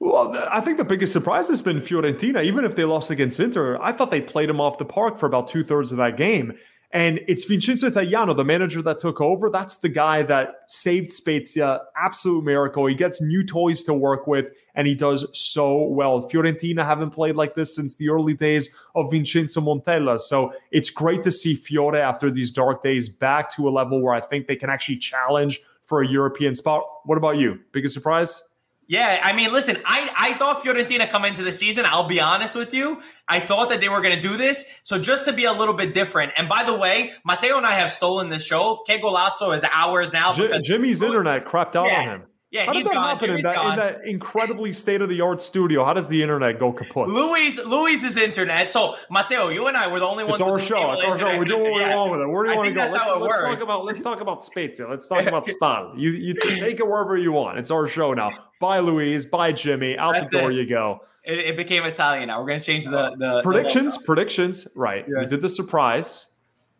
Well, 0.00 0.34
I 0.50 0.62
think 0.62 0.78
the 0.78 0.84
biggest 0.84 1.12
surprise 1.12 1.48
has 1.48 1.60
been 1.60 1.78
Fiorentina. 1.78 2.42
Even 2.42 2.64
if 2.64 2.74
they 2.74 2.84
lost 2.84 3.10
against 3.10 3.38
Inter, 3.38 3.78
I 3.82 3.92
thought 3.92 4.10
they 4.10 4.22
played 4.22 4.48
them 4.48 4.58
off 4.58 4.78
the 4.78 4.86
park 4.86 5.18
for 5.18 5.26
about 5.26 5.46
two 5.46 5.62
thirds 5.62 5.92
of 5.92 5.98
that 5.98 6.16
game. 6.16 6.54
And 6.92 7.20
it's 7.28 7.44
Vincenzo 7.44 7.86
Italiano, 7.86 8.34
the 8.34 8.44
manager 8.44 8.82
that 8.82 8.98
took 8.98 9.20
over. 9.20 9.48
That's 9.48 9.76
the 9.76 9.88
guy 9.88 10.24
that 10.24 10.54
saved 10.66 11.12
Spezia. 11.12 11.82
Absolute 11.96 12.44
miracle. 12.44 12.86
He 12.86 12.96
gets 12.96 13.20
new 13.20 13.44
toys 13.44 13.84
to 13.84 13.94
work 13.94 14.26
with, 14.26 14.50
and 14.74 14.88
he 14.88 14.96
does 14.96 15.24
so 15.32 15.84
well. 15.86 16.28
Fiorentina 16.28 16.84
haven't 16.84 17.10
played 17.10 17.36
like 17.36 17.54
this 17.54 17.76
since 17.76 17.94
the 17.94 18.08
early 18.08 18.34
days 18.34 18.74
of 18.96 19.12
Vincenzo 19.12 19.60
Montella. 19.60 20.18
So 20.18 20.52
it's 20.72 20.90
great 20.90 21.22
to 21.22 21.30
see 21.30 21.54
Fiore 21.54 22.00
after 22.00 22.28
these 22.28 22.50
dark 22.50 22.82
days 22.82 23.08
back 23.08 23.54
to 23.54 23.68
a 23.68 23.70
level 23.70 24.02
where 24.02 24.14
I 24.14 24.20
think 24.20 24.48
they 24.48 24.56
can 24.56 24.68
actually 24.68 24.98
challenge 24.98 25.60
for 25.84 26.02
a 26.02 26.08
European 26.08 26.56
spot. 26.56 26.84
What 27.04 27.18
about 27.18 27.36
you? 27.36 27.60
Biggest 27.70 27.94
surprise? 27.94 28.42
Yeah, 28.90 29.20
I 29.22 29.34
mean, 29.34 29.52
listen, 29.52 29.76
I, 29.84 30.10
I 30.18 30.34
thought 30.34 30.64
Fiorentina 30.64 31.08
come 31.08 31.24
into 31.24 31.44
the 31.44 31.52
season. 31.52 31.84
I'll 31.86 32.08
be 32.08 32.20
honest 32.20 32.56
with 32.56 32.74
you. 32.74 33.00
I 33.28 33.38
thought 33.38 33.68
that 33.68 33.80
they 33.80 33.88
were 33.88 34.00
going 34.00 34.16
to 34.16 34.20
do 34.20 34.36
this. 34.36 34.64
So 34.82 34.98
just 34.98 35.24
to 35.26 35.32
be 35.32 35.44
a 35.44 35.52
little 35.52 35.74
bit 35.74 35.94
different. 35.94 36.32
And 36.36 36.48
by 36.48 36.64
the 36.64 36.76
way, 36.76 37.12
Matteo 37.24 37.56
and 37.56 37.64
I 37.64 37.78
have 37.78 37.92
stolen 37.92 38.30
this 38.30 38.42
show. 38.42 38.82
Que 38.88 38.98
Golazo 38.98 39.54
is 39.54 39.64
ours 39.72 40.12
now. 40.12 40.32
J- 40.32 40.60
Jimmy's 40.60 41.02
internet 41.02 41.46
crapped 41.46 41.76
out 41.76 41.86
yeah. 41.86 42.00
on 42.00 42.08
him. 42.08 42.22
Yeah, 42.50 42.66
How 42.66 42.72
does 42.72 42.82
that 42.84 42.94
gone. 42.94 43.04
happen 43.04 43.30
in 43.30 43.42
that, 43.42 43.64
in 43.64 43.76
that, 43.76 44.04
incredibly 44.04 44.72
state 44.72 45.00
of 45.00 45.08
the 45.08 45.20
art 45.20 45.40
studio? 45.40 45.84
How 45.84 45.94
does 45.94 46.08
the 46.08 46.20
internet 46.20 46.58
go 46.58 46.72
kaput? 46.72 47.08
Louis 47.08 47.64
Louis's 47.64 48.16
internet. 48.16 48.72
So 48.72 48.96
Matteo, 49.08 49.50
you 49.50 49.68
and 49.68 49.76
I 49.76 49.86
were 49.86 50.00
the 50.00 50.06
only 50.06 50.24
ones. 50.24 50.40
It's 50.40 50.48
our 50.48 50.58
show. 50.58 50.90
It's 50.90 51.04
our 51.04 51.16
show. 51.16 51.38
We're 51.38 51.44
doing 51.44 51.70
what 51.70 51.88
we 51.88 51.94
want 51.94 52.10
with 52.10 52.20
it. 52.22 52.26
Where 52.28 52.42
do 52.42 52.48
you 52.50 52.54
I 52.54 52.58
want 52.58 52.68
to 52.68 52.74
go? 52.74 52.80
Let's, 52.80 52.94
let's 53.20 53.38
talk 53.38 53.62
about 53.62 53.84
let's 53.84 54.02
talk 54.02 54.20
about 54.20 54.44
Spezia. 54.44 54.88
Let's 54.88 55.06
talk 55.08 55.26
about 55.26 55.48
Spal. 55.48 55.94
You 55.96 56.10
you 56.10 56.34
take 56.34 56.80
it 56.80 56.86
wherever 56.86 57.16
you 57.16 57.30
want. 57.30 57.58
It's 57.58 57.70
our 57.70 57.86
show 57.86 58.14
now. 58.14 58.30
Bye, 58.60 58.80
Louise. 58.80 59.26
Bye, 59.26 59.52
Jimmy. 59.52 59.96
Out 59.96 60.14
That's 60.14 60.32
the 60.32 60.38
door 60.38 60.50
it. 60.50 60.56
you 60.56 60.66
go. 60.66 61.02
It, 61.22 61.38
it 61.38 61.56
became 61.56 61.84
Italian 61.84 62.26
now. 62.26 62.40
We're 62.40 62.48
gonna 62.48 62.60
change 62.60 62.84
the 62.84 63.14
the 63.16 63.42
Predictions. 63.42 63.96
The 63.96 64.04
predictions. 64.04 64.66
Right. 64.74 65.04
Yeah. 65.08 65.20
We 65.20 65.26
did 65.26 65.40
the 65.40 65.48
surprise. 65.48 66.26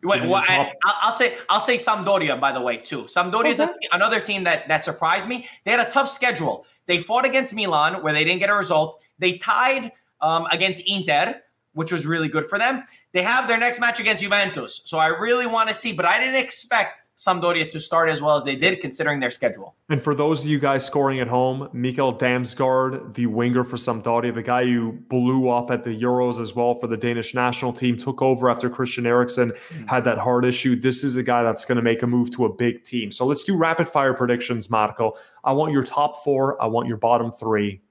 Wait, 0.03 0.21
well, 0.23 0.43
I, 0.47 0.71
I'll 0.83 0.95
I'll 1.03 1.11
say 1.11 1.37
I'll 1.49 1.59
say 1.61 1.77
Sampdoria 1.77 2.39
by 2.39 2.51
the 2.51 2.61
way 2.61 2.77
too. 2.77 3.03
Sampdoria 3.03 3.51
is 3.51 3.59
Okay. 3.59 3.73
another 3.91 4.19
team 4.19 4.43
that 4.45 4.67
that 4.67 4.83
surprised 4.83 5.27
me. 5.27 5.47
They 5.63 5.71
had 5.71 5.79
a 5.79 5.89
tough 5.91 6.09
schedule. 6.09 6.65
They 6.87 6.99
fought 6.99 7.25
against 7.25 7.53
Milan 7.53 8.01
where 8.01 8.13
they 8.13 8.23
didn't 8.23 8.39
get 8.39 8.49
a 8.49 8.55
result. 8.55 9.01
They 9.19 9.37
tied 9.37 9.91
um, 10.21 10.47
against 10.51 10.81
Inter, 10.87 11.41
which 11.73 11.91
was 11.91 12.05
really 12.05 12.27
good 12.27 12.47
for 12.47 12.57
them. 12.57 12.83
They 13.11 13.21
have 13.21 13.47
their 13.47 13.57
next 13.59 13.79
match 13.79 13.99
against 13.99 14.23
Juventus, 14.23 14.81
so 14.85 14.97
I 14.97 15.07
really 15.07 15.45
want 15.45 15.69
to 15.69 15.73
see. 15.75 15.93
But 15.93 16.05
I 16.05 16.17
didn't 16.19 16.35
expect 16.35 17.09
Sampdoria 17.21 17.69
to 17.69 17.79
start 17.79 18.09
as 18.09 18.19
well 18.19 18.37
as 18.37 18.43
they 18.43 18.55
did, 18.55 18.81
considering 18.81 19.19
their 19.19 19.29
schedule. 19.29 19.75
And 19.89 20.03
for 20.03 20.15
those 20.15 20.43
of 20.43 20.49
you 20.49 20.57
guys 20.57 20.83
scoring 20.83 21.19
at 21.19 21.27
home, 21.27 21.69
Mikael 21.71 22.17
Damsgaard, 22.17 23.13
the 23.13 23.27
winger 23.27 23.63
for 23.63 23.75
Sampdoria, 23.75 24.33
the 24.33 24.41
guy 24.41 24.65
who 24.65 24.93
blew 24.93 25.49
up 25.49 25.69
at 25.69 25.83
the 25.83 25.91
Euros 25.91 26.41
as 26.41 26.55
well 26.55 26.73
for 26.73 26.87
the 26.87 26.97
Danish 26.97 27.35
national 27.35 27.73
team, 27.73 27.95
took 27.95 28.23
over 28.23 28.49
after 28.49 28.71
Christian 28.71 29.05
Eriksen 29.05 29.53
hmm. 29.69 29.85
had 29.85 30.03
that 30.05 30.17
heart 30.17 30.45
issue. 30.45 30.75
This 30.75 31.03
is 31.03 31.15
a 31.15 31.23
guy 31.23 31.43
that's 31.43 31.63
going 31.63 31.75
to 31.75 31.83
make 31.83 32.01
a 32.01 32.07
move 32.07 32.31
to 32.31 32.45
a 32.45 32.53
big 32.53 32.83
team. 32.83 33.11
So 33.11 33.25
let's 33.27 33.43
do 33.43 33.55
rapid 33.55 33.87
fire 33.87 34.15
predictions, 34.15 34.71
Marco. 34.71 35.13
I 35.43 35.51
want 35.53 35.73
your 35.73 35.83
top 35.83 36.23
four. 36.23 36.59
I 36.61 36.65
want 36.65 36.87
your 36.87 36.97
bottom 36.97 37.31
three. 37.31 37.81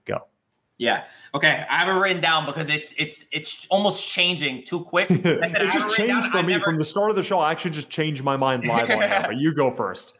Yeah. 0.80 1.04
Okay. 1.34 1.64
I 1.68 1.76
have 1.76 1.88
it 1.88 1.92
written 2.00 2.22
down 2.22 2.46
because 2.46 2.70
it's 2.70 2.92
it's 2.96 3.26
it's 3.32 3.66
almost 3.68 4.02
changing 4.02 4.64
too 4.64 4.80
quick. 4.80 5.10
it 5.10 5.72
just 5.72 5.94
changed 5.94 6.22
down. 6.22 6.30
for 6.32 6.38
I 6.38 6.42
me 6.42 6.52
never- 6.54 6.64
from 6.64 6.78
the 6.78 6.84
start 6.86 7.10
of 7.10 7.16
the 7.16 7.22
show. 7.22 7.38
I 7.38 7.50
actually 7.52 7.72
just 7.72 7.90
changed 7.90 8.24
my 8.24 8.36
mind 8.36 8.64
live 8.64 8.88
on 8.88 9.02
air, 9.02 9.22
but 9.26 9.36
you 9.38 9.54
go 9.54 9.70
first. 9.70 10.14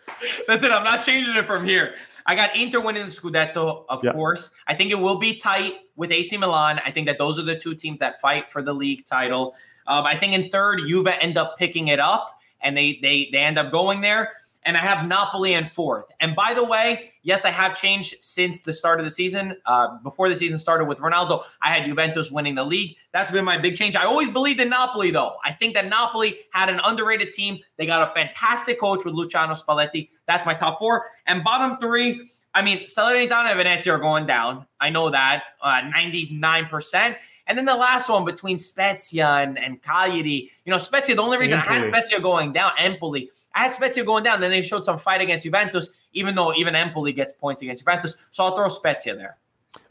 That's 0.46 0.62
it. 0.62 0.70
I'm 0.70 0.84
not 0.84 1.02
changing 1.02 1.34
it 1.34 1.46
from 1.46 1.64
here. 1.64 1.94
I 2.26 2.34
got 2.34 2.54
Inter 2.54 2.80
winning 2.80 3.04
the 3.06 3.10
Scudetto, 3.10 3.86
of 3.88 4.04
Yeah. 4.04 4.12
course. 4.12 4.50
I 4.66 4.74
think 4.74 4.92
it 4.92 4.98
will 5.00 5.16
be 5.16 5.36
tight 5.36 5.76
with 5.96 6.12
AC 6.12 6.36
Milan. 6.36 6.78
I 6.84 6.90
think 6.90 7.06
that 7.06 7.16
those 7.16 7.38
are 7.38 7.42
the 7.42 7.56
two 7.58 7.74
teams 7.74 7.98
that 8.00 8.20
fight 8.20 8.50
for 8.50 8.60
the 8.62 8.74
league 8.74 9.06
title. 9.06 9.54
Um, 9.86 10.04
I 10.04 10.14
think 10.14 10.34
in 10.34 10.50
third, 10.50 10.80
Juve 10.86 11.06
end 11.08 11.38
up 11.38 11.56
picking 11.56 11.88
it 11.88 11.98
up, 11.98 12.38
and 12.60 12.76
they 12.76 12.98
they 13.00 13.30
they 13.32 13.38
end 13.38 13.58
up 13.58 13.72
going 13.72 14.02
there. 14.02 14.32
And 14.64 14.76
I 14.76 14.80
have 14.80 15.06
Napoli 15.06 15.54
in 15.54 15.66
fourth. 15.66 16.06
And 16.20 16.36
by 16.36 16.52
the 16.52 16.62
way, 16.62 17.12
yes, 17.22 17.44
I 17.44 17.50
have 17.50 17.74
changed 17.74 18.16
since 18.20 18.60
the 18.60 18.72
start 18.72 19.00
of 19.00 19.04
the 19.04 19.10
season. 19.10 19.56
Uh, 19.64 19.98
before 20.02 20.28
the 20.28 20.36
season 20.36 20.58
started 20.58 20.86
with 20.86 20.98
Ronaldo, 20.98 21.44
I 21.62 21.68
had 21.68 21.86
Juventus 21.86 22.30
winning 22.30 22.54
the 22.54 22.64
league. 22.64 22.96
That's 23.12 23.30
been 23.30 23.44
my 23.44 23.56
big 23.56 23.76
change. 23.76 23.96
I 23.96 24.04
always 24.04 24.28
believed 24.28 24.60
in 24.60 24.68
Napoli, 24.68 25.10
though. 25.10 25.36
I 25.44 25.52
think 25.52 25.74
that 25.74 25.88
Napoli 25.88 26.40
had 26.52 26.68
an 26.68 26.80
underrated 26.84 27.32
team. 27.32 27.58
They 27.78 27.86
got 27.86 28.10
a 28.10 28.14
fantastic 28.14 28.78
coach 28.78 29.04
with 29.04 29.14
Luciano 29.14 29.54
Spalletti. 29.54 30.10
That's 30.28 30.44
my 30.44 30.54
top 30.54 30.78
four. 30.78 31.06
And 31.26 31.42
bottom 31.42 31.78
three, 31.78 32.28
I 32.54 32.62
mean, 32.62 32.84
Salernitana 32.86 33.50
and 33.50 33.56
Venezia 33.56 33.94
are 33.94 33.98
going 33.98 34.26
down. 34.26 34.66
I 34.80 34.90
know 34.90 35.08
that, 35.10 35.44
uh, 35.62 35.82
99%. 35.94 37.16
And 37.46 37.56
then 37.56 37.64
the 37.64 37.76
last 37.76 38.08
one 38.08 38.24
between 38.24 38.58
Spezia 38.58 39.26
and, 39.26 39.58
and 39.58 39.80
Cagliari. 39.82 40.50
You 40.64 40.72
know, 40.72 40.78
Spezia, 40.78 41.14
the 41.14 41.22
only 41.22 41.38
reason 41.38 41.58
I 41.58 41.62
had 41.62 41.86
Spezia 41.86 42.20
going 42.20 42.52
down, 42.52 42.72
Empoli, 42.78 43.30
I 43.54 43.60
had 43.62 43.72
Spezia 43.72 44.04
going 44.04 44.24
down. 44.24 44.40
Then 44.40 44.50
they 44.50 44.62
showed 44.62 44.84
some 44.84 44.98
fight 44.98 45.20
against 45.20 45.44
Juventus, 45.44 45.90
even 46.12 46.34
though 46.34 46.54
even 46.54 46.74
Empoli 46.74 47.12
gets 47.12 47.32
points 47.32 47.62
against 47.62 47.82
Juventus. 47.82 48.14
So 48.30 48.44
I'll 48.44 48.54
throw 48.56 48.68
Spezia 48.68 49.16
there. 49.16 49.38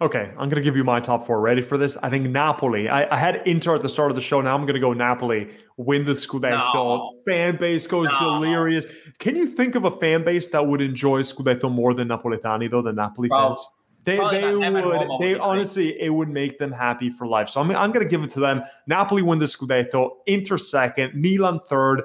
Okay, 0.01 0.29
I'm 0.31 0.49
going 0.49 0.55
to 0.55 0.61
give 0.61 0.75
you 0.75 0.83
my 0.83 0.99
top 0.99 1.25
four. 1.25 1.39
Ready 1.39 1.61
for 1.61 1.77
this? 1.77 1.95
I 1.97 2.09
think 2.09 2.29
Napoli. 2.29 2.89
I, 2.89 3.13
I 3.13 3.17
had 3.17 3.41
Inter 3.47 3.75
at 3.75 3.81
the 3.81 3.87
start 3.87 4.11
of 4.11 4.15
the 4.15 4.21
show. 4.21 4.41
Now 4.41 4.53
I'm 4.53 4.63
going 4.63 4.73
to 4.73 4.79
go 4.79 4.91
Napoli. 4.91 5.49
Win 5.77 6.03
the 6.03 6.11
Scudetto. 6.11 6.73
No. 6.73 7.13
Fan 7.25 7.55
base 7.55 7.87
goes 7.87 8.09
No. 8.19 8.41
delirious. 8.41 8.85
Can 9.19 9.37
you 9.37 9.45
think 9.45 9.75
of 9.75 9.85
a 9.85 9.91
fan 9.91 10.25
base 10.25 10.47
that 10.47 10.67
would 10.67 10.81
enjoy 10.81 11.21
Scudetto 11.21 11.71
more 11.71 11.93
than 11.93 12.09
Napoletani, 12.09 12.69
though, 12.69 12.81
than 12.81 12.95
Napoli 12.95 13.29
Probably- 13.29 13.55
fans? 13.55 13.67
They, 14.05 14.15
they 14.15 14.21
not 14.41 14.59
them 14.61 14.75
and 14.77 14.85
would. 14.85 15.07
They 15.19 15.37
honestly, 15.37 16.01
it 16.01 16.09
would 16.09 16.29
make 16.29 16.57
them 16.57 16.71
happy 16.71 17.09
for 17.09 17.27
life. 17.27 17.47
So 17.49 17.61
I'm, 17.61 17.69
I'm 17.71 17.91
going 17.91 18.03
to 18.03 18.09
give 18.09 18.23
it 18.23 18.29
to 18.31 18.39
them. 18.39 18.63
Napoli 18.87 19.21
win 19.21 19.39
the 19.39 19.45
Scudetto. 19.45 20.11
Inter 20.25 20.57
second. 20.57 21.13
Milan 21.15 21.59
third. 21.69 22.03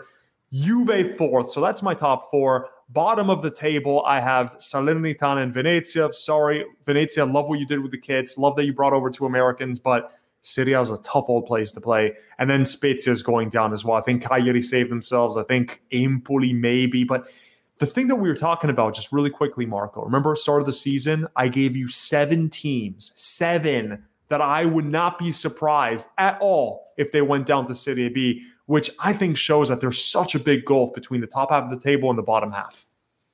Juve 0.55 1.17
fourth. 1.19 1.51
So 1.51 1.61
that's 1.61 1.83
my 1.83 1.95
top 1.95 2.31
four. 2.31 2.69
Bottom 2.91 3.29
of 3.29 3.43
the 3.43 3.51
table, 3.51 4.05
I 4.07 4.21
have 4.21 4.57
Salernitana 4.59 5.43
and 5.43 5.53
Venezia. 5.53 6.13
Sorry, 6.13 6.65
Venezia, 6.87 7.25
love 7.25 7.49
what 7.49 7.59
you 7.59 7.67
did 7.67 7.81
with 7.81 7.91
the 7.91 7.99
kids. 7.99 8.39
Love 8.39 8.55
that 8.57 8.65
you 8.65 8.73
brought 8.73 8.93
over 8.93 9.11
two 9.11 9.27
Americans, 9.27 9.81
but 9.81 10.13
Serie 10.43 10.75
A 10.75 10.81
is 10.81 10.91
a 10.91 10.99
tough 10.99 11.25
old 11.29 11.47
place 11.47 11.73
to 11.73 11.81
play. 11.81 12.13
And 12.39 12.49
then 12.49 12.65
Spezia 12.65 13.11
is 13.11 13.23
going 13.23 13.49
down 13.49 13.73
as 13.73 13.85
well. 13.85 13.97
I 13.97 14.03
think 14.03 14.23
Cagliari 14.23 14.63
saved 14.63 14.91
themselves. 14.91 15.37
I 15.37 15.43
think 15.43 15.83
Empoli 15.91 16.53
maybe. 16.53 17.03
But 17.03 17.29
the 17.79 17.87
thing 17.87 18.07
that 18.09 18.17
we 18.17 18.29
were 18.29 18.37
talking 18.37 18.71
about, 18.71 18.95
just 18.95 19.11
really 19.11 19.31
quickly, 19.31 19.67
Marco, 19.67 20.05
remember 20.05 20.37
start 20.37 20.61
of 20.61 20.67
the 20.67 20.73
season, 20.73 21.27
I 21.35 21.49
gave 21.49 21.75
you 21.75 21.89
seven 21.89 22.49
teams, 22.49 23.13
seven 23.17 24.05
that 24.29 24.41
I 24.41 24.65
would 24.65 24.87
not 24.87 25.19
be 25.19 25.33
surprised 25.33 26.07
at 26.19 26.39
all 26.41 26.93
if 26.97 27.13
they 27.13 27.23
went 27.23 27.47
down 27.47 27.67
to 27.67 27.75
Serie 27.75 28.09
B, 28.09 28.43
which 28.67 28.91
I 28.99 29.13
think 29.13 29.37
shows 29.37 29.69
that 29.69 29.81
there's 29.81 30.03
such 30.03 30.35
a 30.35 30.39
big 30.39 30.65
gulf 30.65 30.95
between 30.95 31.21
the 31.21 31.27
top 31.27 31.51
half 31.51 31.65
of 31.65 31.71
the 31.71 31.83
table 31.83 32.11
and 32.11 32.19
the 32.19 32.23
bottom 32.23 32.51
half. 32.51 32.87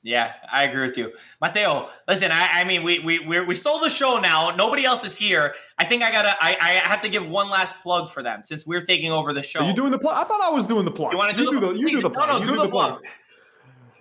Yeah, 0.03 0.33
I 0.51 0.65
agree 0.65 0.87
with 0.87 0.97
you, 0.97 1.13
Matteo. 1.43 1.91
Listen, 2.09 2.31
I, 2.33 2.49
I 2.53 2.65
mean, 2.65 2.83
we 2.83 3.01
we 3.01 3.19
we 3.19 3.41
we 3.41 3.55
stole 3.55 3.79
the 3.79 3.91
show 3.91 4.19
now. 4.19 4.51
Nobody 4.57 4.87
else 4.87 5.05
is 5.05 5.15
here. 5.15 5.55
I 5.77 5.85
think 5.85 6.03
I 6.03 6.11
gotta. 6.11 6.35
I, 6.41 6.57
I 6.59 6.89
have 6.89 7.03
to 7.03 7.11
give 7.11 7.29
one 7.29 7.51
last 7.51 7.79
plug 7.83 8.09
for 8.11 8.23
them 8.23 8.43
since 8.43 8.67
we're 8.67 8.81
taking 8.81 9.13
over 9.13 9.35
the 9.35 9.43
show. 9.43 9.61
Are 9.61 9.69
you 9.69 9.75
doing 9.75 9.91
the 9.91 9.99
plug? 9.99 10.15
I 10.17 10.27
thought 10.27 10.41
I 10.41 10.49
was 10.49 10.65
doing 10.65 10.87
the 10.87 10.91
plug. 10.91 11.13
You 11.13 11.19
want 11.19 11.33
to 11.33 11.37
do, 11.37 11.51
do, 11.51 11.61
the, 11.61 11.73
the 11.75 11.79
you 11.79 11.91
do 11.91 12.01
the 12.01 12.09
plug. 12.09 12.31
No, 12.31 12.39
no, 12.39 12.45
you 12.45 12.51
do, 12.51 12.57
do 12.57 12.63
the 12.63 12.69
plug. 12.71 13.01
plug. 13.01 13.03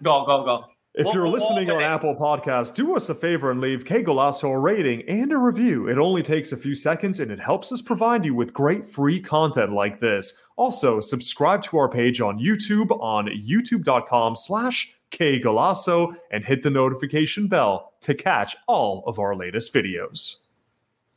Go, 0.01 0.25
go, 0.25 0.45
go. 0.45 0.65
If 0.99 1.05
we'll, 1.05 1.13
you're 1.13 1.29
listening 1.29 1.67
we'll 1.67 1.77
on 1.77 1.83
Apple 1.83 2.13
Podcasts, 2.13 2.73
do 2.73 2.93
us 2.93 3.07
a 3.07 3.15
favor 3.15 3.51
and 3.51 3.61
leave 3.61 3.85
Que 3.85 4.03
Golazo 4.03 4.53
a 4.53 4.59
rating 4.59 5.01
and 5.07 5.31
a 5.31 5.37
review. 5.37 5.87
It 5.87 5.97
only 5.97 6.21
takes 6.21 6.51
a 6.51 6.57
few 6.57 6.75
seconds 6.75 7.21
and 7.21 7.31
it 7.31 7.39
helps 7.39 7.71
us 7.71 7.81
provide 7.81 8.25
you 8.25 8.35
with 8.35 8.53
great 8.53 8.85
free 8.85 9.21
content 9.21 9.71
like 9.71 10.01
this. 10.01 10.41
Also, 10.57 10.99
subscribe 10.99 11.63
to 11.63 11.77
our 11.77 11.87
page 11.87 12.19
on 12.19 12.37
YouTube 12.37 12.91
on 12.99 13.27
youtube.com 13.27 14.35
slash 14.35 14.93
Que 15.09 15.41
Golazo 15.41 16.15
and 16.31 16.43
hit 16.43 16.63
the 16.63 16.69
notification 16.69 17.47
bell 17.47 17.93
to 18.01 18.13
catch 18.13 18.57
all 18.67 19.05
of 19.07 19.19
our 19.19 19.37
latest 19.37 19.73
videos. 19.73 20.48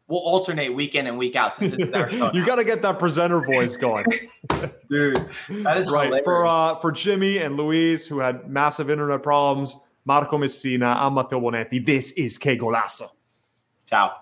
We'll 0.09 0.21
alternate 0.21 0.75
week 0.75 0.95
in 0.95 1.07
and 1.07 1.17
week 1.17 1.37
out 1.37 1.55
since 1.55 1.75
this 1.77 1.89
is 1.89 1.95
our 1.95 2.11
show. 2.11 2.31
you 2.35 2.45
got 2.45 2.57
to 2.57 2.65
get 2.65 2.83
that 2.83 2.99
presenter 2.99 3.41
voice 3.41 3.77
going, 3.77 4.05
dude. 4.91 5.17
That 5.49 5.77
is 5.79 5.89
right 5.89 6.07
hilarious. 6.07 6.25
for 6.25 6.47
uh, 6.47 6.75
for 6.77 6.93
Jimmy 6.93 7.39
and 7.39 7.57
Luis 7.57 8.07
who 8.07 8.19
had 8.19 8.49
massive 8.51 8.91
internet 8.91 9.23
problems. 9.23 9.77
Marco 10.05 10.37
Messina, 10.37 10.97
I'm 10.99 11.15
Matteo 11.15 11.41
Bonetti. 11.41 11.85
This 11.87 12.13
is 12.13 12.37
Que 12.37 12.57
Golazo. 12.59 13.07
Ciao. 13.87 14.22